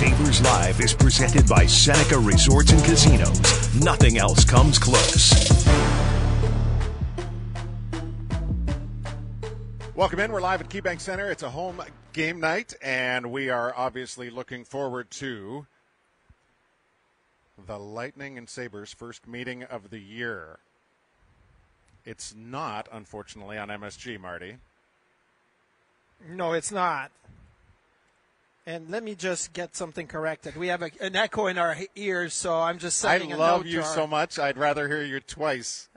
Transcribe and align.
Sabres 0.00 0.40
Live 0.40 0.80
is 0.80 0.94
presented 0.94 1.46
by 1.46 1.66
Seneca 1.66 2.18
Resorts 2.18 2.72
and 2.72 2.82
Casinos. 2.84 3.38
Nothing 3.84 4.16
else 4.16 4.46
comes 4.46 4.78
close. 4.78 5.30
Welcome 9.94 10.20
in. 10.20 10.32
We're 10.32 10.40
live 10.40 10.62
at 10.62 10.70
KeyBank 10.70 11.02
Center. 11.02 11.30
It's 11.30 11.42
a 11.42 11.50
home 11.50 11.82
game 12.14 12.40
night, 12.40 12.72
and 12.80 13.30
we 13.30 13.50
are 13.50 13.74
obviously 13.76 14.30
looking 14.30 14.64
forward 14.64 15.10
to 15.10 15.66
the 17.66 17.78
Lightning 17.78 18.38
and 18.38 18.48
Sabres 18.48 18.94
first 18.94 19.28
meeting 19.28 19.64
of 19.64 19.90
the 19.90 20.00
year. 20.00 20.60
It's 22.06 22.34
not, 22.34 22.88
unfortunately, 22.90 23.58
on 23.58 23.68
MSG, 23.68 24.18
Marty. 24.18 24.56
No, 26.26 26.54
it's 26.54 26.72
not. 26.72 27.10
And 28.70 28.88
let 28.88 29.02
me 29.02 29.16
just 29.16 29.52
get 29.52 29.74
something 29.74 30.06
corrected. 30.06 30.56
We 30.56 30.68
have 30.68 30.82
a, 30.82 30.90
an 31.00 31.16
echo 31.16 31.48
in 31.48 31.58
our 31.58 31.76
ears, 31.96 32.34
so 32.34 32.54
I'm 32.54 32.78
just 32.78 32.98
saying. 32.98 33.32
I 33.32 33.36
love 33.36 33.66
you 33.66 33.82
so 33.82 34.06
much. 34.06 34.38
I'd 34.38 34.56
rather 34.56 34.86
hear 34.86 35.02
you 35.02 35.18
twice. 35.18 35.88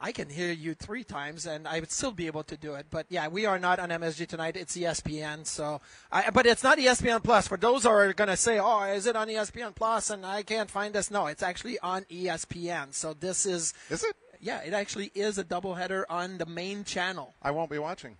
I 0.00 0.12
can 0.12 0.28
hear 0.28 0.52
you 0.52 0.74
three 0.74 1.02
times, 1.02 1.46
and 1.46 1.66
I 1.66 1.80
would 1.80 1.90
still 1.90 2.12
be 2.12 2.28
able 2.28 2.44
to 2.44 2.56
do 2.56 2.74
it. 2.74 2.86
But 2.90 3.06
yeah, 3.08 3.26
we 3.26 3.44
are 3.46 3.58
not 3.58 3.80
on 3.80 3.88
MSG 3.88 4.28
tonight. 4.28 4.56
It's 4.56 4.76
ESPN. 4.76 5.46
So, 5.46 5.80
I, 6.12 6.30
but 6.30 6.46
it's 6.46 6.62
not 6.62 6.78
ESPN 6.78 7.24
Plus. 7.24 7.48
For 7.48 7.56
those 7.56 7.82
who 7.82 7.88
are 7.88 8.12
going 8.12 8.28
to 8.28 8.36
say, 8.36 8.60
"Oh, 8.60 8.84
is 8.84 9.06
it 9.06 9.16
on 9.16 9.26
ESPN 9.26 9.74
Plus?" 9.74 10.10
and 10.10 10.24
I 10.24 10.44
can't 10.44 10.70
find 10.70 10.94
this. 10.94 11.10
No, 11.10 11.26
it's 11.26 11.42
actually 11.42 11.80
on 11.80 12.02
ESPN. 12.04 12.94
So 12.94 13.14
this 13.14 13.46
is. 13.46 13.74
Is 13.90 14.04
it? 14.04 14.14
Yeah, 14.40 14.60
it 14.60 14.74
actually 14.74 15.10
is 15.14 15.38
a 15.38 15.44
doubleheader 15.44 16.04
on 16.08 16.38
the 16.38 16.46
main 16.46 16.84
channel. 16.84 17.34
I 17.42 17.50
won't 17.50 17.70
be 17.70 17.78
watching 17.78 18.16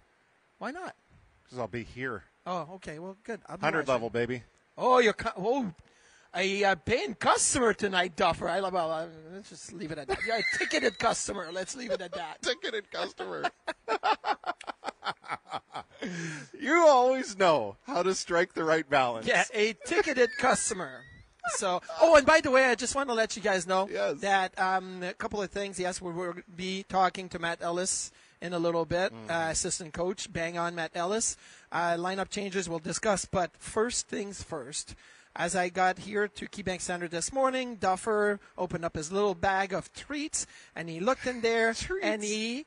Why 0.59 0.73
not? 0.73 0.97
because 1.45 1.59
I'll 1.59 1.69
be 1.69 1.85
here. 1.85 2.25
Oh, 2.47 2.69
okay. 2.75 2.99
Well, 2.99 3.17
good. 3.25 3.41
100 3.47 3.89
level, 3.89 4.11
baby. 4.11 4.43
Oh, 4.77 4.99
you're 4.99 5.13
cu- 5.15 5.31
oh, 5.39 5.73
a 6.35 6.65
uh, 6.65 6.75
paying 6.75 7.15
customer 7.15 7.73
tonight, 7.73 8.17
Duffer. 8.17 8.49
I 8.49 8.59
love. 8.61 8.73
Well, 8.75 8.91
uh, 8.91 9.07
let's 9.33 9.49
just 9.51 9.73
leave 9.73 9.93
it 9.93 9.99
at 9.99 10.09
that. 10.09 10.19
You're 10.27 10.37
a 10.37 10.43
ticketed 10.59 10.99
customer. 10.99 11.49
Let's 11.53 11.77
leave 11.77 11.93
it 11.93 12.01
at 12.01 12.13
that. 12.13 12.43
Ticketed 12.43 12.91
customer. 12.91 13.45
you 16.61 16.85
always 16.87 17.39
know 17.39 17.77
how 17.87 18.03
to 18.03 18.15
strike 18.15 18.55
the 18.55 18.65
right 18.65 18.89
balance. 18.89 19.27
Yeah, 19.27 19.45
a 19.55 19.75
ticketed 19.87 20.31
customer. 20.39 21.03
So, 21.57 21.81
oh, 22.01 22.17
and 22.17 22.27
by 22.27 22.41
the 22.41 22.51
way, 22.51 22.65
I 22.65 22.75
just 22.75 22.95
want 22.95 23.09
to 23.11 23.15
let 23.15 23.37
you 23.37 23.43
guys 23.43 23.67
know 23.67 23.87
Yes. 23.91 24.21
that 24.21 24.59
um, 24.59 25.03
a 25.03 25.13
couple 25.13 25.43
of 25.43 25.51
things. 25.51 25.79
Yes, 25.79 26.01
we 26.01 26.11
will 26.13 26.35
be 26.57 26.85
talking 26.89 27.29
to 27.31 27.39
Matt 27.39 27.59
Ellis 27.61 28.11
in 28.41 28.53
a 28.55 28.59
little 28.59 28.85
bit, 28.87 29.13
Mm-hmm. 29.13 29.31
uh, 29.31 29.51
assistant 29.51 29.93
coach. 29.93 30.33
Bang 30.33 30.57
on, 30.59 30.75
Matt 30.75 30.93
Ellis. 30.95 31.37
Uh, 31.75 31.97
lineup 31.97 32.31
changes 32.31 32.69
we'll 32.69 32.79
discuss, 32.79 33.25
but 33.25 33.51
first 33.59 34.07
things 34.07 34.43
first. 34.43 34.95
As 35.37 35.57
I 35.57 35.69
got 35.69 35.99
here 35.99 36.29
to 36.29 36.47
KeyBank 36.47 36.81
Center 36.81 37.09
this 37.09 37.33
morning, 37.33 37.75
Duffer 37.75 38.39
opened 38.57 38.85
up 38.85 38.95
his 38.95 39.11
little 39.11 39.35
bag 39.35 39.73
of 39.73 39.93
treats, 39.93 40.47
and 40.77 40.89
he 40.89 41.01
looked 41.01 41.27
in 41.27 41.41
there, 41.41 41.75
and 42.03 42.23
he 42.23 42.67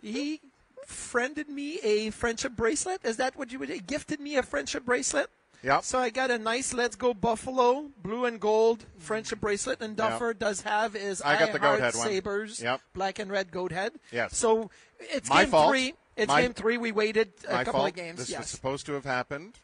he 0.00 0.40
friended 0.86 1.50
me 1.50 1.78
a 1.82 2.08
friendship 2.10 2.56
bracelet. 2.56 3.00
Is 3.04 3.18
that 3.18 3.36
what 3.36 3.52
you 3.52 3.58
would? 3.58 3.68
He 3.68 3.80
gifted 3.80 4.18
me 4.20 4.36
a 4.38 4.42
friendship 4.42 4.86
bracelet. 4.86 5.28
Yep. 5.62 5.84
So 5.84 5.98
I 6.00 6.08
got 6.10 6.30
a 6.30 6.38
nice 6.38 6.72
Let's 6.72 6.96
Go 6.96 7.14
Buffalo 7.14 7.90
blue 8.02 8.24
and 8.24 8.40
gold 8.40 8.84
friendship 8.98 9.40
bracelet, 9.40 9.80
and 9.82 9.94
Duffer 9.94 10.32
does 10.34 10.62
have 10.62 10.94
his 10.94 11.20
I 11.20 11.38
got 11.38 11.52
the 11.52 11.58
Heart 11.60 11.78
goat 11.78 11.84
head 11.84 11.94
one. 11.94 12.08
Sabres 12.08 12.60
Yep. 12.62 12.80
black 12.94 13.18
and 13.18 13.30
red 13.30 13.52
goat 13.52 13.70
head. 13.70 13.92
Yes. 14.10 14.36
So 14.36 14.70
it's 14.98 15.28
My 15.28 15.42
game 15.42 15.50
fault. 15.50 15.70
three. 15.70 15.94
It's 16.16 16.28
My- 16.28 16.42
game 16.42 16.52
three. 16.54 16.76
We 16.76 16.92
waited 16.92 17.32
a 17.48 17.64
couple 17.64 17.72
fault. 17.72 17.88
of 17.90 17.94
games. 17.94 18.18
This 18.26 18.36
was 18.36 18.48
supposed 18.48 18.86
to 18.86 18.92
have 18.92 19.04
happened 19.04 19.54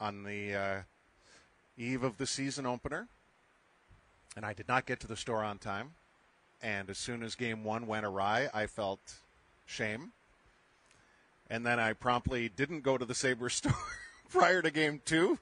on 0.00 0.22
the 0.22 0.54
uh, 0.54 0.80
eve 1.76 2.02
of 2.04 2.16
the 2.18 2.26
season 2.26 2.64
opener, 2.66 3.08
and 4.36 4.46
I 4.46 4.52
did 4.52 4.68
not 4.68 4.86
get 4.86 5.00
to 5.00 5.06
the 5.08 5.16
store 5.16 5.42
on 5.42 5.58
time. 5.58 5.92
And 6.62 6.90
as 6.90 6.98
soon 6.98 7.22
as 7.22 7.34
game 7.34 7.62
one 7.64 7.86
went 7.86 8.04
awry, 8.04 8.48
I 8.52 8.66
felt 8.66 9.00
shame. 9.64 10.12
And 11.50 11.64
then 11.64 11.78
I 11.80 11.92
promptly 11.92 12.48
didn't 12.48 12.80
go 12.82 12.98
to 12.98 13.04
the 13.04 13.14
Sabres 13.14 13.54
store 13.56 13.72
prior 14.28 14.60
to 14.62 14.70
game 14.70 15.00
two, 15.04 15.38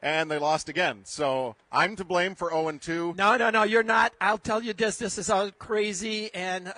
and 0.00 0.30
they 0.30 0.38
lost 0.38 0.68
again. 0.68 1.00
So 1.04 1.54
I'm 1.70 1.96
to 1.96 2.04
blame 2.04 2.34
for 2.34 2.50
0 2.50 2.72
2. 2.80 3.14
No, 3.16 3.36
no, 3.36 3.50
no, 3.50 3.62
you're 3.64 3.82
not. 3.82 4.12
I'll 4.20 4.38
tell 4.38 4.62
you 4.62 4.72
this. 4.72 4.96
This 4.96 5.18
is 5.18 5.28
how 5.28 5.50
crazy 5.50 6.32
and 6.34 6.72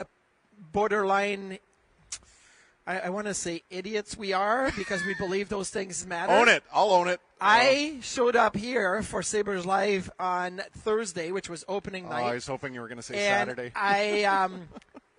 borderline. 0.73 1.59
I, 2.87 3.01
I 3.01 3.09
want 3.11 3.29
to 3.29 3.35
say 3.35 3.63
idiots 3.71 4.17
we 4.17 4.33
are 4.33 4.73
because 4.77 5.05
we 5.05 5.15
believe 5.15 5.49
those 5.49 5.71
things 5.71 6.05
matter. 6.07 6.33
Own 6.33 6.49
it. 6.49 6.65
I'll 6.73 6.91
own 6.91 7.09
it. 7.09 7.21
I 7.41 7.99
showed 8.03 8.35
up 8.37 8.57
here 8.57 9.03
for 9.03 9.23
Sabres 9.23 9.65
Live 9.67 10.11
on 10.19 10.63
Thursday, 10.79 11.31
which 11.33 11.49
was 11.49 11.65
opening 11.69 12.07
Oh, 12.07 12.11
night. 12.11 12.25
I 12.25 12.35
was 12.35 12.47
hoping 12.47 12.75
you 12.75 12.81
were 12.81 12.89
going 12.89 12.97
to 12.99 13.03
say 13.03 13.15
and 13.15 13.49
Saturday. 13.49 13.73
I 13.77 14.25
um, 14.25 14.69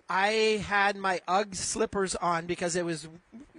I 0.08 0.62
had 0.66 0.96
my 0.96 1.20
UGG 1.26 1.54
slippers 1.54 2.14
on 2.16 2.46
because 2.46 2.76
it 2.76 2.84
was 2.84 3.08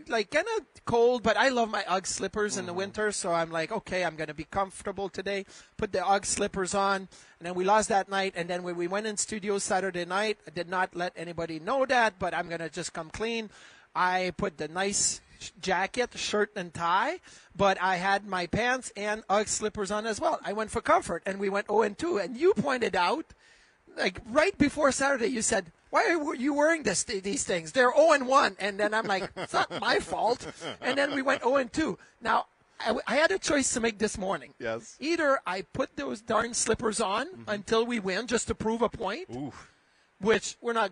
like 0.07 0.29
kind 0.29 0.45
of 0.57 0.65
cold, 0.85 1.23
but 1.23 1.35
I 1.35 1.49
love 1.49 1.69
my 1.71 1.83
UGG 1.87 2.05
slippers 2.05 2.57
in 2.57 2.67
the 2.67 2.73
winter, 2.73 3.11
so 3.11 3.31
I'm 3.33 3.49
like, 3.51 3.71
okay, 3.71 4.03
I'm 4.03 4.15
going 4.15 4.27
to 4.27 4.35
be 4.35 4.43
comfortable 4.43 5.09
today. 5.09 5.45
Put 5.77 5.91
the 5.91 6.05
UGG 6.05 6.25
slippers 6.25 6.75
on, 6.75 6.95
and 7.39 7.47
then 7.47 7.55
we 7.55 7.63
lost 7.63 7.89
that 7.89 8.07
night. 8.07 8.33
And 8.35 8.47
then 8.47 8.61
when 8.61 8.75
we 8.75 8.87
went 8.87 9.07
in 9.07 9.17
studio 9.17 9.57
Saturday 9.57 10.05
night, 10.05 10.37
I 10.47 10.51
did 10.51 10.69
not 10.69 10.95
let 10.95 11.13
anybody 11.15 11.59
know 11.59 11.87
that, 11.87 12.19
but 12.19 12.35
I'm 12.35 12.47
going 12.47 12.59
to 12.61 12.69
just 12.69 12.93
come 12.93 13.09
clean. 13.09 13.49
I 13.95 14.33
put 14.37 14.57
the 14.57 14.67
nice 14.67 15.21
jacket, 15.61 16.11
shirt, 16.15 16.51
and 16.55 16.73
tie, 16.73 17.19
but 17.55 17.81
I 17.81 17.97
had 17.97 18.27
my 18.27 18.47
pants 18.47 18.91
and 18.97 19.23
UGG 19.29 19.47
slippers 19.47 19.91
on 19.91 20.05
as 20.05 20.19
well. 20.19 20.39
I 20.43 20.53
went 20.53 20.71
for 20.71 20.81
comfort, 20.81 21.23
and 21.25 21.39
we 21.39 21.49
went 21.49 21.67
0 21.67 21.83
and 21.83 21.97
2. 21.97 22.17
And 22.17 22.37
you 22.37 22.53
pointed 22.53 22.95
out 22.95 23.33
like 23.97 24.19
right 24.29 24.57
before 24.57 24.91
Saturday, 24.91 25.27
you 25.27 25.41
said, 25.41 25.71
"Why 25.89 26.05
are 26.05 26.35
you 26.35 26.53
wearing 26.53 26.83
this 26.83 27.03
these 27.03 27.43
things? 27.43 27.71
They're 27.71 27.93
0 27.93 28.13
and 28.13 28.27
1." 28.27 28.57
And 28.59 28.79
then 28.79 28.93
I'm 28.93 29.05
like, 29.05 29.31
"It's 29.35 29.53
not 29.53 29.79
my 29.79 29.99
fault." 29.99 30.45
And 30.81 30.97
then 30.97 31.15
we 31.15 31.21
went 31.21 31.43
0 31.43 31.57
and 31.57 31.71
2. 31.71 31.97
Now 32.21 32.47
I, 32.79 32.95
I 33.07 33.15
had 33.15 33.31
a 33.31 33.39
choice 33.39 33.73
to 33.73 33.79
make 33.79 33.99
this 33.99 34.17
morning. 34.17 34.53
Yes. 34.59 34.97
Either 34.99 35.39
I 35.45 35.61
put 35.61 35.95
those 35.95 36.21
darn 36.21 36.53
slippers 36.53 36.99
on 36.99 37.27
mm-hmm. 37.27 37.49
until 37.49 37.85
we 37.85 37.99
win, 37.99 38.27
just 38.27 38.47
to 38.47 38.55
prove 38.55 38.81
a 38.81 38.89
point, 38.89 39.29
which 40.19 40.57
we're 40.61 40.73
not 40.73 40.91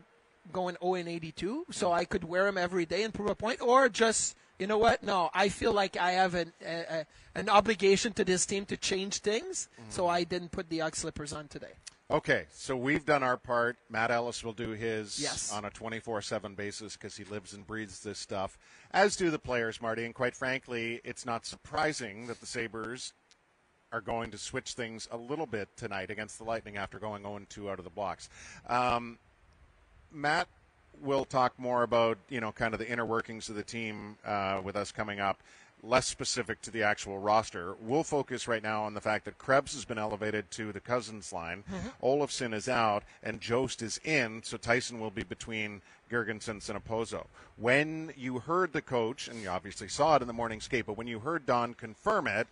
going 0.52 0.76
0 0.82 0.96
and 0.96 1.08
82, 1.10 1.68
so 1.72 1.92
I 1.92 2.06
could 2.06 2.24
wear 2.24 2.46
them 2.46 2.58
every 2.58 2.86
day 2.86 3.04
and 3.04 3.14
prove 3.14 3.30
a 3.30 3.36
point, 3.36 3.62
or 3.62 3.90
just. 3.90 4.36
You 4.60 4.68
know 4.68 4.78
what? 4.78 5.02
No, 5.04 5.32
I 5.34 5.50
feel 5.50 5.74
like 5.74 5.98
I 5.98 6.12
have 6.12 6.36
an 6.36 6.54
a, 6.64 6.76
a, 7.00 7.06
an 7.36 7.50
obligation 7.50 8.14
to 8.14 8.24
this 8.24 8.46
team 8.46 8.66
to 8.68 8.78
change 8.78 9.18
things, 9.18 9.68
so 9.90 10.08
I 10.08 10.24
didn't 10.24 10.52
put 10.52 10.70
the 10.70 10.80
UGG 10.82 10.96
slippers 10.96 11.34
on 11.34 11.48
today. 11.48 11.74
Okay, 12.12 12.46
so 12.54 12.78
we've 12.78 13.04
done 13.04 13.24
our 13.24 13.36
part. 13.36 13.78
Matt 13.90 14.12
Ellis 14.12 14.44
will 14.44 14.54
do 14.54 14.70
his 14.70 15.20
Yes. 15.20 15.52
on 15.52 15.66
a 15.66 15.72
24 15.72 16.22
7 16.22 16.54
basis 16.54 16.94
because 16.94 17.18
he 17.18 17.24
lives 17.24 17.54
and 17.54 17.66
breathes 17.66 18.02
this 18.02 18.20
stuff, 18.20 18.58
as 18.92 19.16
do 19.16 19.32
the 19.32 19.40
players, 19.40 19.82
Marty. 19.82 20.06
And 20.06 20.14
quite 20.14 20.36
frankly, 20.36 21.02
it's 21.04 21.26
not 21.26 21.48
surprising 21.48 22.28
that 22.28 22.40
the 22.40 22.46
Sabres 22.46 23.14
are 23.92 24.02
going 24.02 24.30
to 24.32 24.38
switch 24.38 24.74
things 24.74 25.08
a 25.12 25.18
little 25.18 25.48
bit 25.48 25.70
tonight 25.76 26.12
against 26.12 26.38
the 26.38 26.44
Lightning 26.44 26.78
after 26.78 27.00
going 27.00 27.24
0 27.24 27.40
2 27.50 27.70
out 27.72 27.80
of 27.80 27.86
the 27.86 27.92
blocks. 27.92 28.30
Um, 28.68 29.18
Matt 30.14 30.48
we'll 31.02 31.26
talk 31.26 31.54
more 31.60 31.84
about 31.84 32.18
you 32.30 32.40
know 32.40 32.52
kind 32.52 32.74
of 32.74 32.80
the 32.80 32.90
inner 32.90 33.06
workings 33.06 33.50
of 33.50 33.56
the 33.56 33.64
team 33.64 34.18
uh, 34.26 34.62
with 34.64 34.76
us 34.76 34.92
coming 34.92 35.20
up. 35.20 35.40
Less 35.86 36.08
specific 36.08 36.62
to 36.62 36.72
the 36.72 36.82
actual 36.82 37.20
roster. 37.20 37.76
We'll 37.82 38.06
focus 38.06 38.48
right 38.48 38.64
now 38.64 38.84
on 38.84 38.94
the 38.94 39.02
fact 39.02 39.26
that 39.26 39.38
Krebs 39.38 39.74
has 39.74 39.84
been 39.84 39.98
elevated 39.98 40.50
to 40.52 40.72
the 40.72 40.80
Cozens 40.80 41.34
line. 41.34 41.66
Olofsson 42.02 42.54
is 42.54 42.70
out 42.70 43.04
and 43.22 43.42
Jost 43.42 43.82
is 43.82 44.00
in, 44.06 44.44
so 44.44 44.56
Tyson 44.56 45.02
will 45.02 45.12
be 45.12 45.24
between 45.24 45.82
Girgensons 46.10 46.70
and 46.70 46.82
Okposo. 46.82 47.26
When 47.58 48.14
you 48.16 48.40
heard 48.40 48.72
the 48.72 48.82
coach, 48.82 49.28
and 49.28 49.42
you 49.42 49.50
obviously 49.50 49.90
saw 49.90 50.16
it 50.16 50.22
in 50.22 50.28
the 50.30 50.34
morning 50.34 50.62
skate, 50.62 50.86
but 50.86 50.96
when 50.96 51.08
you 51.08 51.20
heard 51.20 51.46
Don 51.46 51.74
confirm 51.74 52.28
it, 52.28 52.48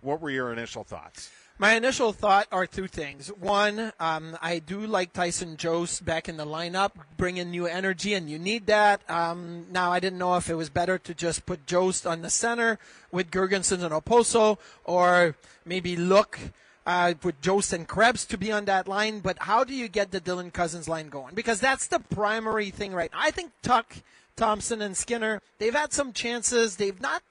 what 0.00 0.20
were 0.20 0.30
your 0.30 0.52
initial 0.52 0.82
thoughts? 0.82 1.30
My 1.58 1.72
initial 1.72 2.12
thought 2.12 2.48
are 2.52 2.66
two 2.66 2.86
things. 2.86 3.28
One, 3.28 3.90
um, 3.98 4.36
I 4.42 4.58
do 4.58 4.86
like 4.86 5.14
Tyson 5.14 5.56
Jost 5.56 6.04
back 6.04 6.28
in 6.28 6.36
the 6.36 6.44
lineup, 6.44 6.90
bringing 7.16 7.50
new 7.50 7.64
energy, 7.64 8.12
and 8.12 8.28
you 8.28 8.38
need 8.38 8.66
that. 8.66 9.00
Um, 9.08 9.64
now, 9.70 9.90
I 9.90 9.98
didn't 9.98 10.18
know 10.18 10.36
if 10.36 10.50
it 10.50 10.54
was 10.54 10.68
better 10.68 10.98
to 10.98 11.14
just 11.14 11.46
put 11.46 11.64
Jost 11.64 12.06
on 12.06 12.20
the 12.20 12.28
center 12.28 12.78
with 13.10 13.30
Girgensons 13.30 13.82
and 13.82 13.94
Okposo, 13.94 14.58
or 14.84 15.34
maybe 15.64 15.96
look 15.96 16.38
uh, 16.84 17.14
with 17.22 17.40
Jost 17.40 17.72
and 17.72 17.88
Krebs 17.88 18.26
to 18.26 18.36
be 18.36 18.52
on 18.52 18.66
that 18.66 18.86
line. 18.86 19.20
But 19.20 19.38
how 19.40 19.64
do 19.64 19.72
you 19.72 19.88
get 19.88 20.10
the 20.10 20.20
Dylan 20.20 20.52
Cozens 20.52 20.90
line 20.90 21.08
going? 21.08 21.34
Because 21.34 21.58
that's 21.58 21.86
the 21.86 22.00
primary 22.00 22.68
thing 22.68 22.92
right 22.92 23.10
now. 23.10 23.18
I 23.22 23.30
think 23.30 23.52
Tuch, 23.62 24.02
Thompson, 24.36 24.82
and 24.82 24.94
Skinner, 24.94 25.40
they've 25.56 25.74
had 25.74 25.94
some 25.94 26.12
chances. 26.12 26.76
They've 26.76 27.00
not, 27.00 27.22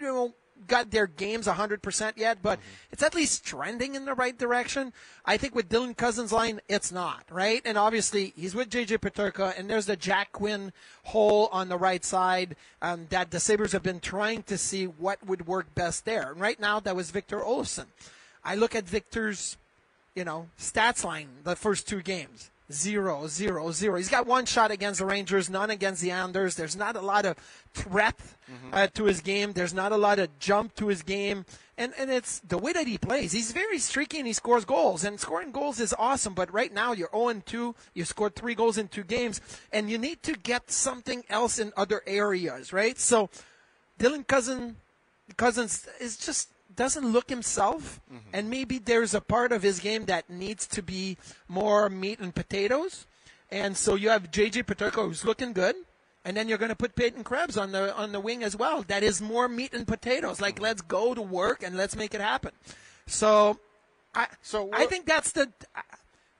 you 0.00 0.06
know, 0.06 0.34
got 0.66 0.90
their 0.90 1.06
games 1.06 1.46
100% 1.46 2.12
yet, 2.16 2.38
but 2.42 2.58
it's 2.90 3.02
at 3.02 3.14
least 3.14 3.44
trending 3.44 3.94
in 3.94 4.04
the 4.04 4.14
right 4.14 4.36
direction. 4.36 4.92
I 5.24 5.36
think 5.36 5.54
with 5.54 5.68
Dylan 5.68 5.96
Cozens' 5.96 6.32
line, 6.32 6.60
it's 6.68 6.92
not, 6.92 7.24
right? 7.30 7.62
And 7.64 7.78
obviously, 7.78 8.32
he's 8.36 8.54
with 8.54 8.70
JJ 8.70 8.98
Peterka, 8.98 9.58
and 9.58 9.68
there's 9.68 9.86
the 9.86 9.96
Jack 9.96 10.32
Quinn 10.32 10.72
hole 11.04 11.48
on 11.52 11.68
the 11.68 11.76
right 11.76 12.04
side 12.04 12.56
um, 12.82 13.06
that 13.10 13.30
the 13.30 13.40
Sabres 13.40 13.72
have 13.72 13.82
been 13.82 14.00
trying 14.00 14.42
to 14.44 14.58
see 14.58 14.84
what 14.84 15.24
would 15.26 15.46
work 15.46 15.74
best 15.74 16.04
there. 16.04 16.32
And 16.32 16.40
right 16.40 16.58
now, 16.58 16.80
that 16.80 16.96
was 16.96 17.10
Victor 17.10 17.40
Olofsson. 17.40 17.86
I 18.44 18.54
look 18.54 18.74
at 18.74 18.84
Victor's, 18.84 19.56
you 20.14 20.24
know, 20.24 20.48
stats 20.58 21.04
line 21.04 21.28
the 21.44 21.56
first 21.56 21.88
two 21.88 22.02
games. 22.02 22.50
Zero, 22.72 23.28
zero, 23.28 23.70
zero. 23.70 23.96
He's 23.96 24.08
got 24.08 24.26
one 24.26 24.44
shot 24.44 24.72
against 24.72 24.98
the 24.98 25.06
Rangers, 25.06 25.48
none 25.48 25.70
against 25.70 26.02
the 26.02 26.10
Anders. 26.10 26.56
There's 26.56 26.74
not 26.74 26.96
a 26.96 27.00
lot 27.00 27.24
of 27.24 27.36
threat 27.72 28.18
uh, 28.72 28.88
to 28.88 29.04
his 29.04 29.20
game. 29.20 29.52
There's 29.52 29.72
not 29.72 29.92
a 29.92 29.96
lot 29.96 30.18
of 30.18 30.36
jump 30.40 30.74
to 30.76 30.88
his 30.88 31.02
game. 31.02 31.44
And, 31.78 31.92
and 31.96 32.10
it's 32.10 32.40
the 32.40 32.58
way 32.58 32.72
that 32.72 32.88
he 32.88 32.98
plays. 32.98 33.30
He's 33.30 33.52
very 33.52 33.78
streaky 33.78 34.18
and 34.18 34.26
he 34.26 34.32
scores 34.32 34.64
goals. 34.64 35.04
And 35.04 35.20
scoring 35.20 35.52
goals 35.52 35.78
is 35.78 35.94
awesome. 35.96 36.34
But 36.34 36.52
right 36.52 36.72
now, 36.72 36.92
you're 36.92 37.10
0 37.14 37.42
2. 37.46 37.74
You 37.94 38.04
scored 38.04 38.34
three 38.34 38.56
goals 38.56 38.78
in 38.78 38.88
two 38.88 39.04
games. 39.04 39.40
And 39.72 39.88
you 39.88 39.96
need 39.98 40.24
to 40.24 40.32
get 40.32 40.70
something 40.70 41.22
else 41.30 41.60
in 41.60 41.72
other 41.76 42.02
areas, 42.04 42.72
right? 42.72 42.98
So 42.98 43.30
Dylan 43.98 44.26
Cousin, 44.26 44.76
Cozens 45.36 45.86
is 46.00 46.16
just 46.16 46.48
doesn't 46.76 47.06
look 47.06 47.28
himself, 47.30 48.00
mm-hmm. 48.12 48.28
and 48.32 48.50
maybe 48.50 48.78
there's 48.78 49.14
a 49.14 49.20
part 49.20 49.52
of 49.52 49.62
his 49.62 49.80
game 49.80 50.04
that 50.06 50.28
needs 50.30 50.66
to 50.68 50.82
be 50.82 51.16
more 51.48 51.88
meat 51.88 52.20
and 52.20 52.34
potatoes. 52.34 53.06
And 53.50 53.76
so 53.76 53.94
you 53.94 54.10
have 54.10 54.30
JJ 54.30 54.64
Peterka 54.64 55.06
who's 55.06 55.24
looking 55.24 55.52
good, 55.52 55.76
and 56.24 56.36
then 56.36 56.48
you're 56.48 56.58
going 56.58 56.70
to 56.70 56.76
put 56.76 56.94
Peyton 56.94 57.24
Krebs 57.24 57.56
on 57.56 57.72
the 57.72 57.94
on 57.96 58.12
the 58.12 58.20
wing 58.20 58.42
as 58.42 58.56
well. 58.56 58.82
That 58.82 59.02
is 59.02 59.20
more 59.20 59.48
meat 59.48 59.72
and 59.72 59.86
potatoes. 59.86 60.40
Like 60.40 60.56
mm-hmm. 60.56 60.64
let's 60.64 60.82
go 60.82 61.14
to 61.14 61.22
work 61.22 61.62
and 61.62 61.76
let's 61.76 61.96
make 61.96 62.14
it 62.14 62.20
happen. 62.20 62.52
So, 63.06 63.58
I 64.14 64.26
So 64.42 64.70
I 64.72 64.86
think 64.86 65.06
that's 65.06 65.32
the. 65.32 65.50
I- 65.74 65.82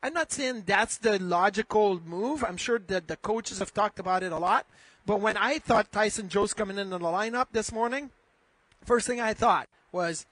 I'm 0.02 0.12
not 0.12 0.30
saying 0.30 0.64
that's 0.66 0.98
the 0.98 1.18
logical 1.18 2.00
move. 2.06 2.44
I'm 2.44 2.56
sure 2.56 2.78
that 2.78 3.08
the 3.08 3.16
coaches 3.16 3.58
have 3.58 3.74
talked 3.74 3.98
about 3.98 4.22
it 4.22 4.30
a 4.30 4.38
lot. 4.38 4.66
But 5.04 5.20
when 5.20 5.36
I 5.36 5.58
thought 5.58 5.90
Tyson 5.90 6.28
Jost 6.28 6.56
coming 6.56 6.78
into 6.78 6.98
the 6.98 7.04
lineup 7.04 7.46
this 7.52 7.72
morning, 7.72 8.10
first 8.86 9.06
thing 9.06 9.20
I 9.20 9.34
thought 9.34 9.68
was 9.92 10.24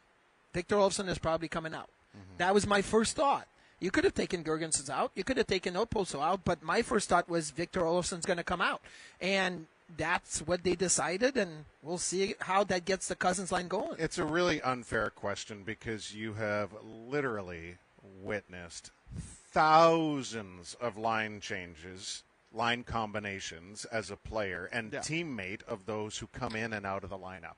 Victor 0.52 0.76
Olofsson 0.76 1.08
is 1.08 1.18
probably 1.18 1.48
coming 1.48 1.74
out. 1.74 1.90
Mm-hmm. 2.16 2.38
That 2.38 2.54
was 2.54 2.66
my 2.66 2.80
first 2.80 3.16
thought. 3.16 3.46
You 3.80 3.90
could 3.90 4.04
have 4.04 4.14
taken 4.14 4.42
Girgensons's 4.44 4.88
out. 4.88 5.10
You 5.14 5.24
could 5.24 5.36
have 5.36 5.46
taken 5.46 5.74
Okposo 5.74 6.22
out, 6.22 6.44
but 6.44 6.62
my 6.62 6.80
first 6.80 7.08
thought 7.08 7.28
was 7.28 7.50
Victor 7.50 7.80
Olofsson's 7.80 8.24
going 8.24 8.38
to 8.38 8.44
come 8.44 8.60
out. 8.60 8.80
And 9.20 9.66
that's 9.96 10.40
what 10.40 10.62
they 10.62 10.74
decided, 10.74 11.36
and 11.36 11.66
we'll 11.82 11.98
see 11.98 12.34
how 12.40 12.64
that 12.64 12.86
gets 12.86 13.08
the 13.08 13.14
Cozens 13.14 13.52
line 13.52 13.68
going. 13.68 13.96
It's 13.98 14.18
a 14.18 14.24
really 14.24 14.62
unfair 14.62 15.10
question 15.10 15.62
because 15.64 16.14
you 16.14 16.34
have 16.34 16.70
literally 16.82 17.76
witnessed 18.22 18.90
thousands 19.52 20.74
of 20.80 20.96
line 20.96 21.40
changes, 21.40 22.22
line 22.52 22.84
combinations 22.84 23.84
as 23.86 24.10
a 24.10 24.16
player 24.16 24.68
and 24.72 24.90
teammate 24.92 25.62
of 25.64 25.84
those 25.86 26.18
who 26.18 26.26
come 26.28 26.56
in 26.56 26.72
and 26.72 26.86
out 26.86 27.04
of 27.04 27.10
the 27.10 27.18
lineup. 27.18 27.56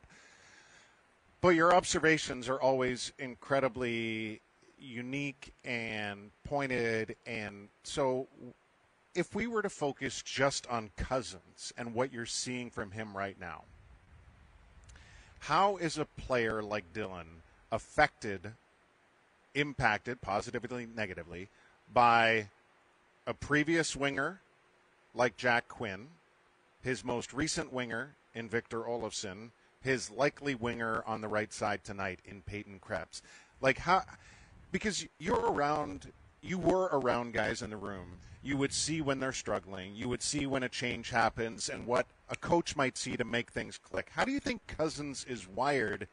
But 1.41 1.51
your 1.51 1.75
observations 1.75 2.49
are 2.49 2.61
always 2.61 3.13
incredibly 3.19 4.41
unique 4.79 5.53
and 5.65 6.31
pointed. 6.45 7.17
And 7.27 7.69
so, 7.83 8.27
if 9.15 9.35
we 9.35 9.47
were 9.47 9.63
to 9.63 9.71
focus 9.71 10.23
just 10.23 10.67
on 10.69 10.91
Cozens 10.97 11.73
and 11.77 11.95
what 11.95 12.13
you're 12.13 12.27
seeing 12.27 12.71
from 12.71 12.91
him 12.91 13.17
right 13.17 13.39
now, 13.41 13.63
how 15.41 15.77
is 15.77 15.99
a 15.99 16.05
player 16.05 16.63
like 16.63 16.93
Dylan 16.93 17.27
affected, 17.71 18.53
impacted 19.55 20.21
positively, 20.21 20.87
negatively 20.95 21.49
by 21.93 22.49
a 23.27 23.35
previous 23.35 23.95
winger 23.95 24.41
like 25.15 25.37
Jack 25.37 25.69
Quinn, 25.69 26.09
his 26.83 27.05
most 27.05 27.33
recent 27.33 27.73
winger 27.73 28.15
in 28.35 28.49
Victor 28.49 28.83
Olofsson, 28.83 29.51
his 29.87 30.11
likely 30.11 30.55
winger 30.55 31.03
on 31.07 31.21
the 31.21 31.29
right 31.29 31.53
side 31.53 31.85
tonight 31.85 32.21
in 32.25 32.43
Peyton 32.43 32.81
Krebs? 32.81 33.23
Like 33.61 33.79
how 33.79 34.03
because 34.73 35.07
you're 35.19 35.53
around 35.53 36.13
you 36.43 36.59
were 36.59 36.91
around 36.93 37.33
guys 37.33 37.63
in 37.63 37.71
the 37.71 37.77
room. 37.77 38.19
You 38.43 38.57
would 38.57 38.73
see 38.73 39.01
when 39.01 39.19
they're 39.19 39.33
struggling. 39.33 39.95
You 39.95 40.09
would 40.09 40.23
see 40.23 40.47
when 40.47 40.63
a 40.63 40.69
change 40.69 41.11
happens 41.11 41.69
and 41.69 41.87
what 41.87 42.07
a 42.29 42.37
coach 42.37 42.77
might 42.77 42.97
see 42.97 43.17
to 43.17 43.25
make 43.25 43.51
things 43.51 43.79
click. 43.79 44.11
How 44.13 44.25
do 44.25 44.31
you 44.31 44.41
think 44.41 44.67
Cozens 44.67 45.25
is 45.25 45.49
wired 45.49 46.07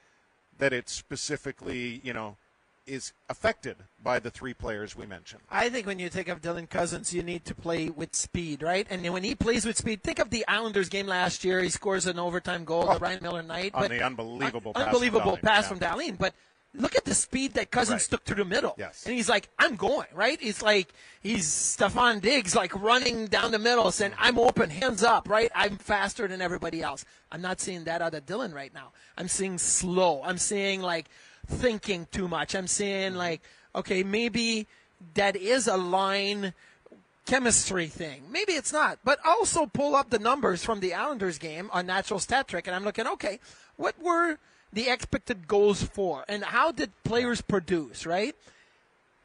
that 0.57 0.73
it's 0.73 0.91
specifically, 0.91 1.99
you 2.03 2.13
know, 2.13 2.37
is 2.85 3.13
affected 3.29 3.77
by 4.01 4.19
the 4.19 4.29
three 4.29 4.53
players 4.53 4.95
we 4.95 5.05
mentioned? 5.05 5.41
I 5.49 5.69
think 5.69 5.87
when 5.87 5.99
you 5.99 6.09
think 6.09 6.27
of 6.27 6.41
Dylan 6.41 6.69
Cozens, 6.69 7.13
you 7.13 7.23
need 7.23 7.45
to 7.45 7.55
play 7.55 7.89
with 7.89 8.15
speed, 8.15 8.61
right? 8.61 8.85
And 8.89 9.07
when 9.13 9.23
he 9.23 9.35
plays 9.35 9.65
with 9.65 9.77
speed, 9.77 10.03
think 10.03 10.19
of 10.19 10.29
the 10.29 10.45
Islanders 10.47 10.89
game 10.89 11.07
last 11.07 11.43
year. 11.43 11.61
He 11.61 11.69
scores 11.69 12.05
an 12.05 12.19
overtime 12.19 12.65
goal, 12.65 12.85
the 12.85 12.95
oh, 12.95 12.99
Ryan 12.99 13.19
Miller 13.23 13.43
night. 13.43 13.73
On 13.73 13.81
but- 13.83 13.89
the 13.91 14.01
unbelievable 14.01 14.73
un- 14.75 14.81
pass 14.81 14.83
from 14.83 14.95
unbelievable 14.95 15.37
Dahlin, 15.37 15.41
pass 15.41 15.67
from 15.67 15.79
Dahlin. 15.79 16.17
But 16.17 16.33
look 16.75 16.95
at 16.95 17.05
the 17.05 17.13
speed 17.13 17.53
that 17.53 17.71
Cozens 17.71 18.01
Right. 18.03 18.09
took 18.09 18.23
to 18.25 18.35
the 18.35 18.45
middle. 18.45 18.75
Yes. 18.77 19.05
And 19.05 19.15
he's 19.15 19.29
like, 19.29 19.47
I'm 19.59 19.75
going, 19.75 20.07
right? 20.13 20.37
It's 20.41 20.61
like 20.61 20.91
he's 21.21 21.45
Stefon 21.47 22.19
Diggs, 22.21 22.55
like 22.55 22.73
running 22.81 23.27
down 23.27 23.51
the 23.51 23.59
middle 23.59 23.91
saying, 23.91 24.13
I'm 24.17 24.39
open, 24.39 24.69
hands 24.69 25.03
up, 25.03 25.29
right? 25.29 25.51
I'm 25.55 25.77
faster 25.77 26.27
than 26.27 26.41
everybody 26.41 26.81
else. 26.81 27.05
I'm 27.31 27.41
not 27.41 27.61
seeing 27.61 27.83
that 27.85 28.01
out 28.01 28.13
of 28.13 28.25
Dylan 28.25 28.53
right 28.53 28.73
now. 28.73 28.91
I'm 29.17 29.27
seeing 29.27 29.57
slow. 29.57 30.21
I'm 30.23 30.37
seeing 30.37 30.81
like 30.81 31.09
thinking 31.47 32.07
too 32.11 32.27
much. 32.27 32.55
I'm 32.55 32.67
seeing 32.67 33.09
mm-hmm. 33.09 33.17
like, 33.17 33.41
okay, 33.75 34.03
maybe 34.03 34.67
that 35.15 35.35
is 35.35 35.67
a 35.67 35.77
line 35.77 36.53
chemistry 37.25 37.87
thing. 37.87 38.23
Maybe 38.31 38.53
it's 38.53 38.73
not. 38.73 38.99
But 39.03 39.19
also 39.25 39.65
pull 39.65 39.95
up 39.95 40.09
the 40.09 40.19
numbers 40.19 40.63
from 40.63 40.79
the 40.79 40.93
Islanders 40.93 41.37
game 41.37 41.69
on 41.73 41.85
Natural 41.85 42.19
Stat 42.19 42.47
Trick, 42.47 42.67
and 42.67 42.75
I'm 42.75 42.83
looking, 42.83 43.07
okay, 43.07 43.39
what 43.77 43.95
were 44.01 44.37
the 44.71 44.89
expected 44.89 45.47
goals 45.47 45.83
for, 45.83 46.25
and 46.27 46.43
how 46.43 46.71
did 46.71 46.91
players 47.03 47.41
produce, 47.41 48.05
right? 48.05 48.35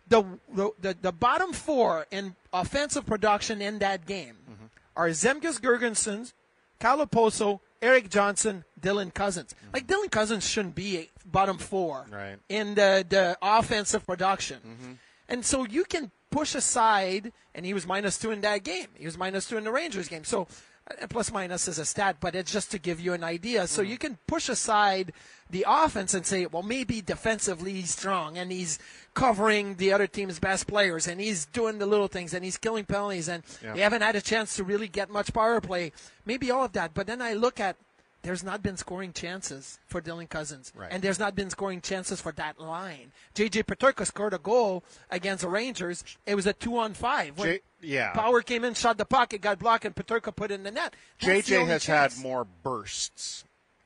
The, 0.09 0.25
the, 0.55 0.71
the, 0.81 0.97
the 1.01 1.13
bottom 1.13 1.53
four 1.53 2.07
in 2.11 2.35
offensive 2.53 3.07
production 3.07 3.61
in 3.61 3.79
that 3.81 4.07
game 4.07 4.37
mm-hmm. 4.51 4.67
are 4.97 5.09
Zemgus 5.09 5.61
Girgensons, 5.61 6.33
Calaposo, 6.81 7.61
Erik 7.81 8.11
Johnson, 8.11 8.65
Dylan 8.81 9.13
Cozens. 9.15 9.55
Like 9.73 9.87
Dylan 9.87 10.11
Cozens 10.11 10.49
shouldn't 10.49 10.75
be 10.75 10.99
a 10.99 11.11
bottom 11.25 11.59
four 11.59 12.07
Right. 12.11 12.39
in 12.49 12.75
the, 12.75 13.05
the 13.09 13.39
offensive 13.43 14.05
production. 14.07 14.59
Mm-hmm. 14.59 14.93
And 15.29 15.45
so 15.45 15.65
you 15.67 15.85
can 15.85 16.11
push 16.31 16.55
aside, 16.55 17.33
and 17.55 17.65
he 17.65 17.75
was 17.75 17.87
minus 17.87 18.19
two 18.19 18.31
in 18.31 18.41
that 18.43 18.65
game. 18.65 18.87
He 18.95 19.05
was 19.05 19.17
minus 19.19 19.49
two 19.49 19.57
in 19.57 19.65
the 19.65 19.73
Rangers 19.73 20.09
game. 20.09 20.25
So 20.25 20.49
Uh, 20.91 21.07
plus 21.09 21.33
minus 21.33 21.69
is 21.69 21.79
a 21.79 21.85
stat, 21.85 22.17
but 22.21 22.35
it's 22.35 22.53
just 22.53 22.71
to 22.71 22.79
give 22.79 23.01
you 23.01 23.13
an 23.13 23.25
idea. 23.25 23.67
So 23.67 23.83
mm-hmm. 23.83 23.91
you 23.91 23.99
can 23.99 24.19
push 24.27 24.49
aside 24.49 25.13
the 25.51 25.65
offense 25.69 26.15
and 26.15 26.25
say, 26.27 26.47
well, 26.47 26.63
maybe 26.63 27.01
defensively 27.01 27.73
he's 27.75 27.91
strong 27.91 28.37
and 28.37 28.53
he's 28.53 28.79
covering 29.15 29.77
the 29.77 29.93
other 29.93 30.07
team's 30.07 30.39
best 30.39 30.67
players 30.67 31.07
and 31.07 31.21
he's 31.21 31.47
doing 31.47 31.79
the 31.79 31.87
little 31.87 32.09
things 32.09 32.35
and 32.35 32.45
he's 32.45 32.57
killing 32.59 32.85
penalties 32.85 33.29
and 33.29 33.43
Yeah. 33.63 33.75
they 33.75 33.81
haven't 33.81 34.03
had 34.03 34.17
a 34.17 34.21
chance 34.21 34.57
to 34.57 34.65
really 34.65 34.89
get 34.89 35.11
much 35.11 35.33
power 35.33 35.61
play. 35.61 35.93
Maybe 36.25 36.51
all 36.51 36.65
of 36.65 36.73
that. 36.73 36.95
But 36.95 37.07
then 37.07 37.23
I 37.23 37.33
look 37.33 37.61
at 37.61 37.77
there's 38.23 38.43
not 38.43 38.63
been 38.63 38.77
scoring 38.77 39.13
chances 39.13 39.79
for 39.87 40.01
Dylan 40.03 40.29
Cozens, 40.29 40.73
Right. 40.75 40.91
and 40.91 41.03
there's 41.03 41.19
not 41.19 41.35
been 41.35 41.51
scoring 41.51 41.81
chances 41.81 42.21
for 42.21 42.33
that 42.33 42.59
line. 42.61 43.13
JJ 43.35 43.63
Peterka 43.65 44.05
scored 44.07 44.35
a 44.35 44.39
goal 44.39 44.83
against 45.11 45.43
the 45.43 45.49
Rangers. 45.49 46.05
It 46.27 46.35
was 46.35 46.47
a 46.47 46.53
two 46.53 46.77
on 46.79 46.95
five. 46.95 47.39
When 47.39 47.49
J- 47.49 47.61
yeah. 47.81 48.13
Power 48.13 48.43
came 48.43 48.65
in, 48.65 48.75
shot 48.75 48.99
the 48.99 49.05
pocket, 49.05 49.41
got 49.41 49.59
blocked, 49.59 49.85
and 49.85 49.95
Peterka 49.95 50.35
put 50.35 50.51
in 50.51 50.63
the 50.65 50.71
net. 50.71 50.95
That's 51.21 51.49
JJ 51.49 51.59
only 51.61 51.73
has 51.73 51.85
chance. 51.85 52.17
had 52.17 52.23
more 52.23 52.45
bursts 52.45 53.45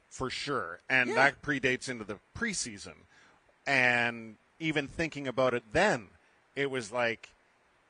for 0.08 0.30
sure, 0.30 0.80
and 0.88 1.10
Yeah. 1.10 1.14
that 1.16 1.42
predates 1.42 1.88
into 1.88 2.04
the 2.04 2.18
preseason. 2.36 2.94
And 3.66 4.36
even 4.58 4.88
thinking 4.88 5.28
about 5.28 5.54
it 5.54 5.62
then, 5.72 6.08
it 6.56 6.70
was 6.70 6.90
like 6.90 7.30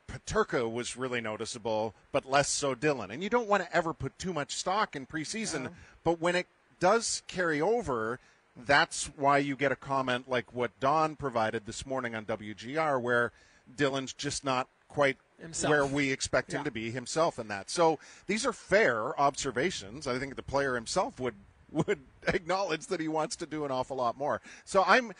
Peterka 0.07 0.71
was 0.71 0.95
really 0.95 1.21
noticeable, 1.21 1.95
but 2.11 2.25
less 2.29 2.49
so 2.49 2.75
Dylan. 2.75 3.09
And 3.11 3.23
you 3.23 3.29
don't 3.29 3.47
want 3.47 3.63
to 3.63 3.75
ever 3.75 3.93
put 3.93 4.17
too 4.19 4.33
much 4.33 4.55
stock 4.55 4.95
in 4.95 5.05
preseason, 5.07 5.71
but 6.03 6.19
when 6.19 6.35
it 6.35 6.47
does 6.79 7.23
carry 7.27 7.61
over, 7.61 8.19
that's 8.55 9.05
why 9.15 9.37
you 9.39 9.55
get 9.55 9.71
a 9.71 9.75
comment 9.75 10.29
like 10.29 10.53
what 10.53 10.77
Don 10.79 11.15
provided 11.15 11.65
this 11.65 11.85
morning 11.85 12.13
on 12.15 12.25
WGR, 12.25 13.01
where 13.01 13.31
Dylan's 13.75 14.13
just 14.13 14.43
not 14.43 14.67
quite 14.87 15.17
Himself. 15.39 15.69
where 15.71 15.85
we 15.85 16.11
expect 16.11 16.51
him 16.51 16.59
Yeah. 16.59 16.65
to 16.65 16.71
be 16.71 16.91
himself 16.91 17.39
in 17.39 17.47
that. 17.47 17.69
So 17.69 17.97
these 18.27 18.45
are 18.45 18.53
fair 18.53 19.19
observations. 19.19 20.05
I 20.07 20.19
think 20.19 20.35
the 20.35 20.43
player 20.43 20.75
himself 20.75 21.19
would 21.19 21.35
would 21.71 22.01
acknowledge 22.27 22.85
that 22.87 22.99
he 22.99 23.07
wants 23.07 23.35
to 23.37 23.47
do 23.47 23.65
an 23.65 23.71
awful 23.71 23.97
lot 23.97 24.15
more. 24.15 24.41
So 24.65 24.83
I'm 24.85 25.13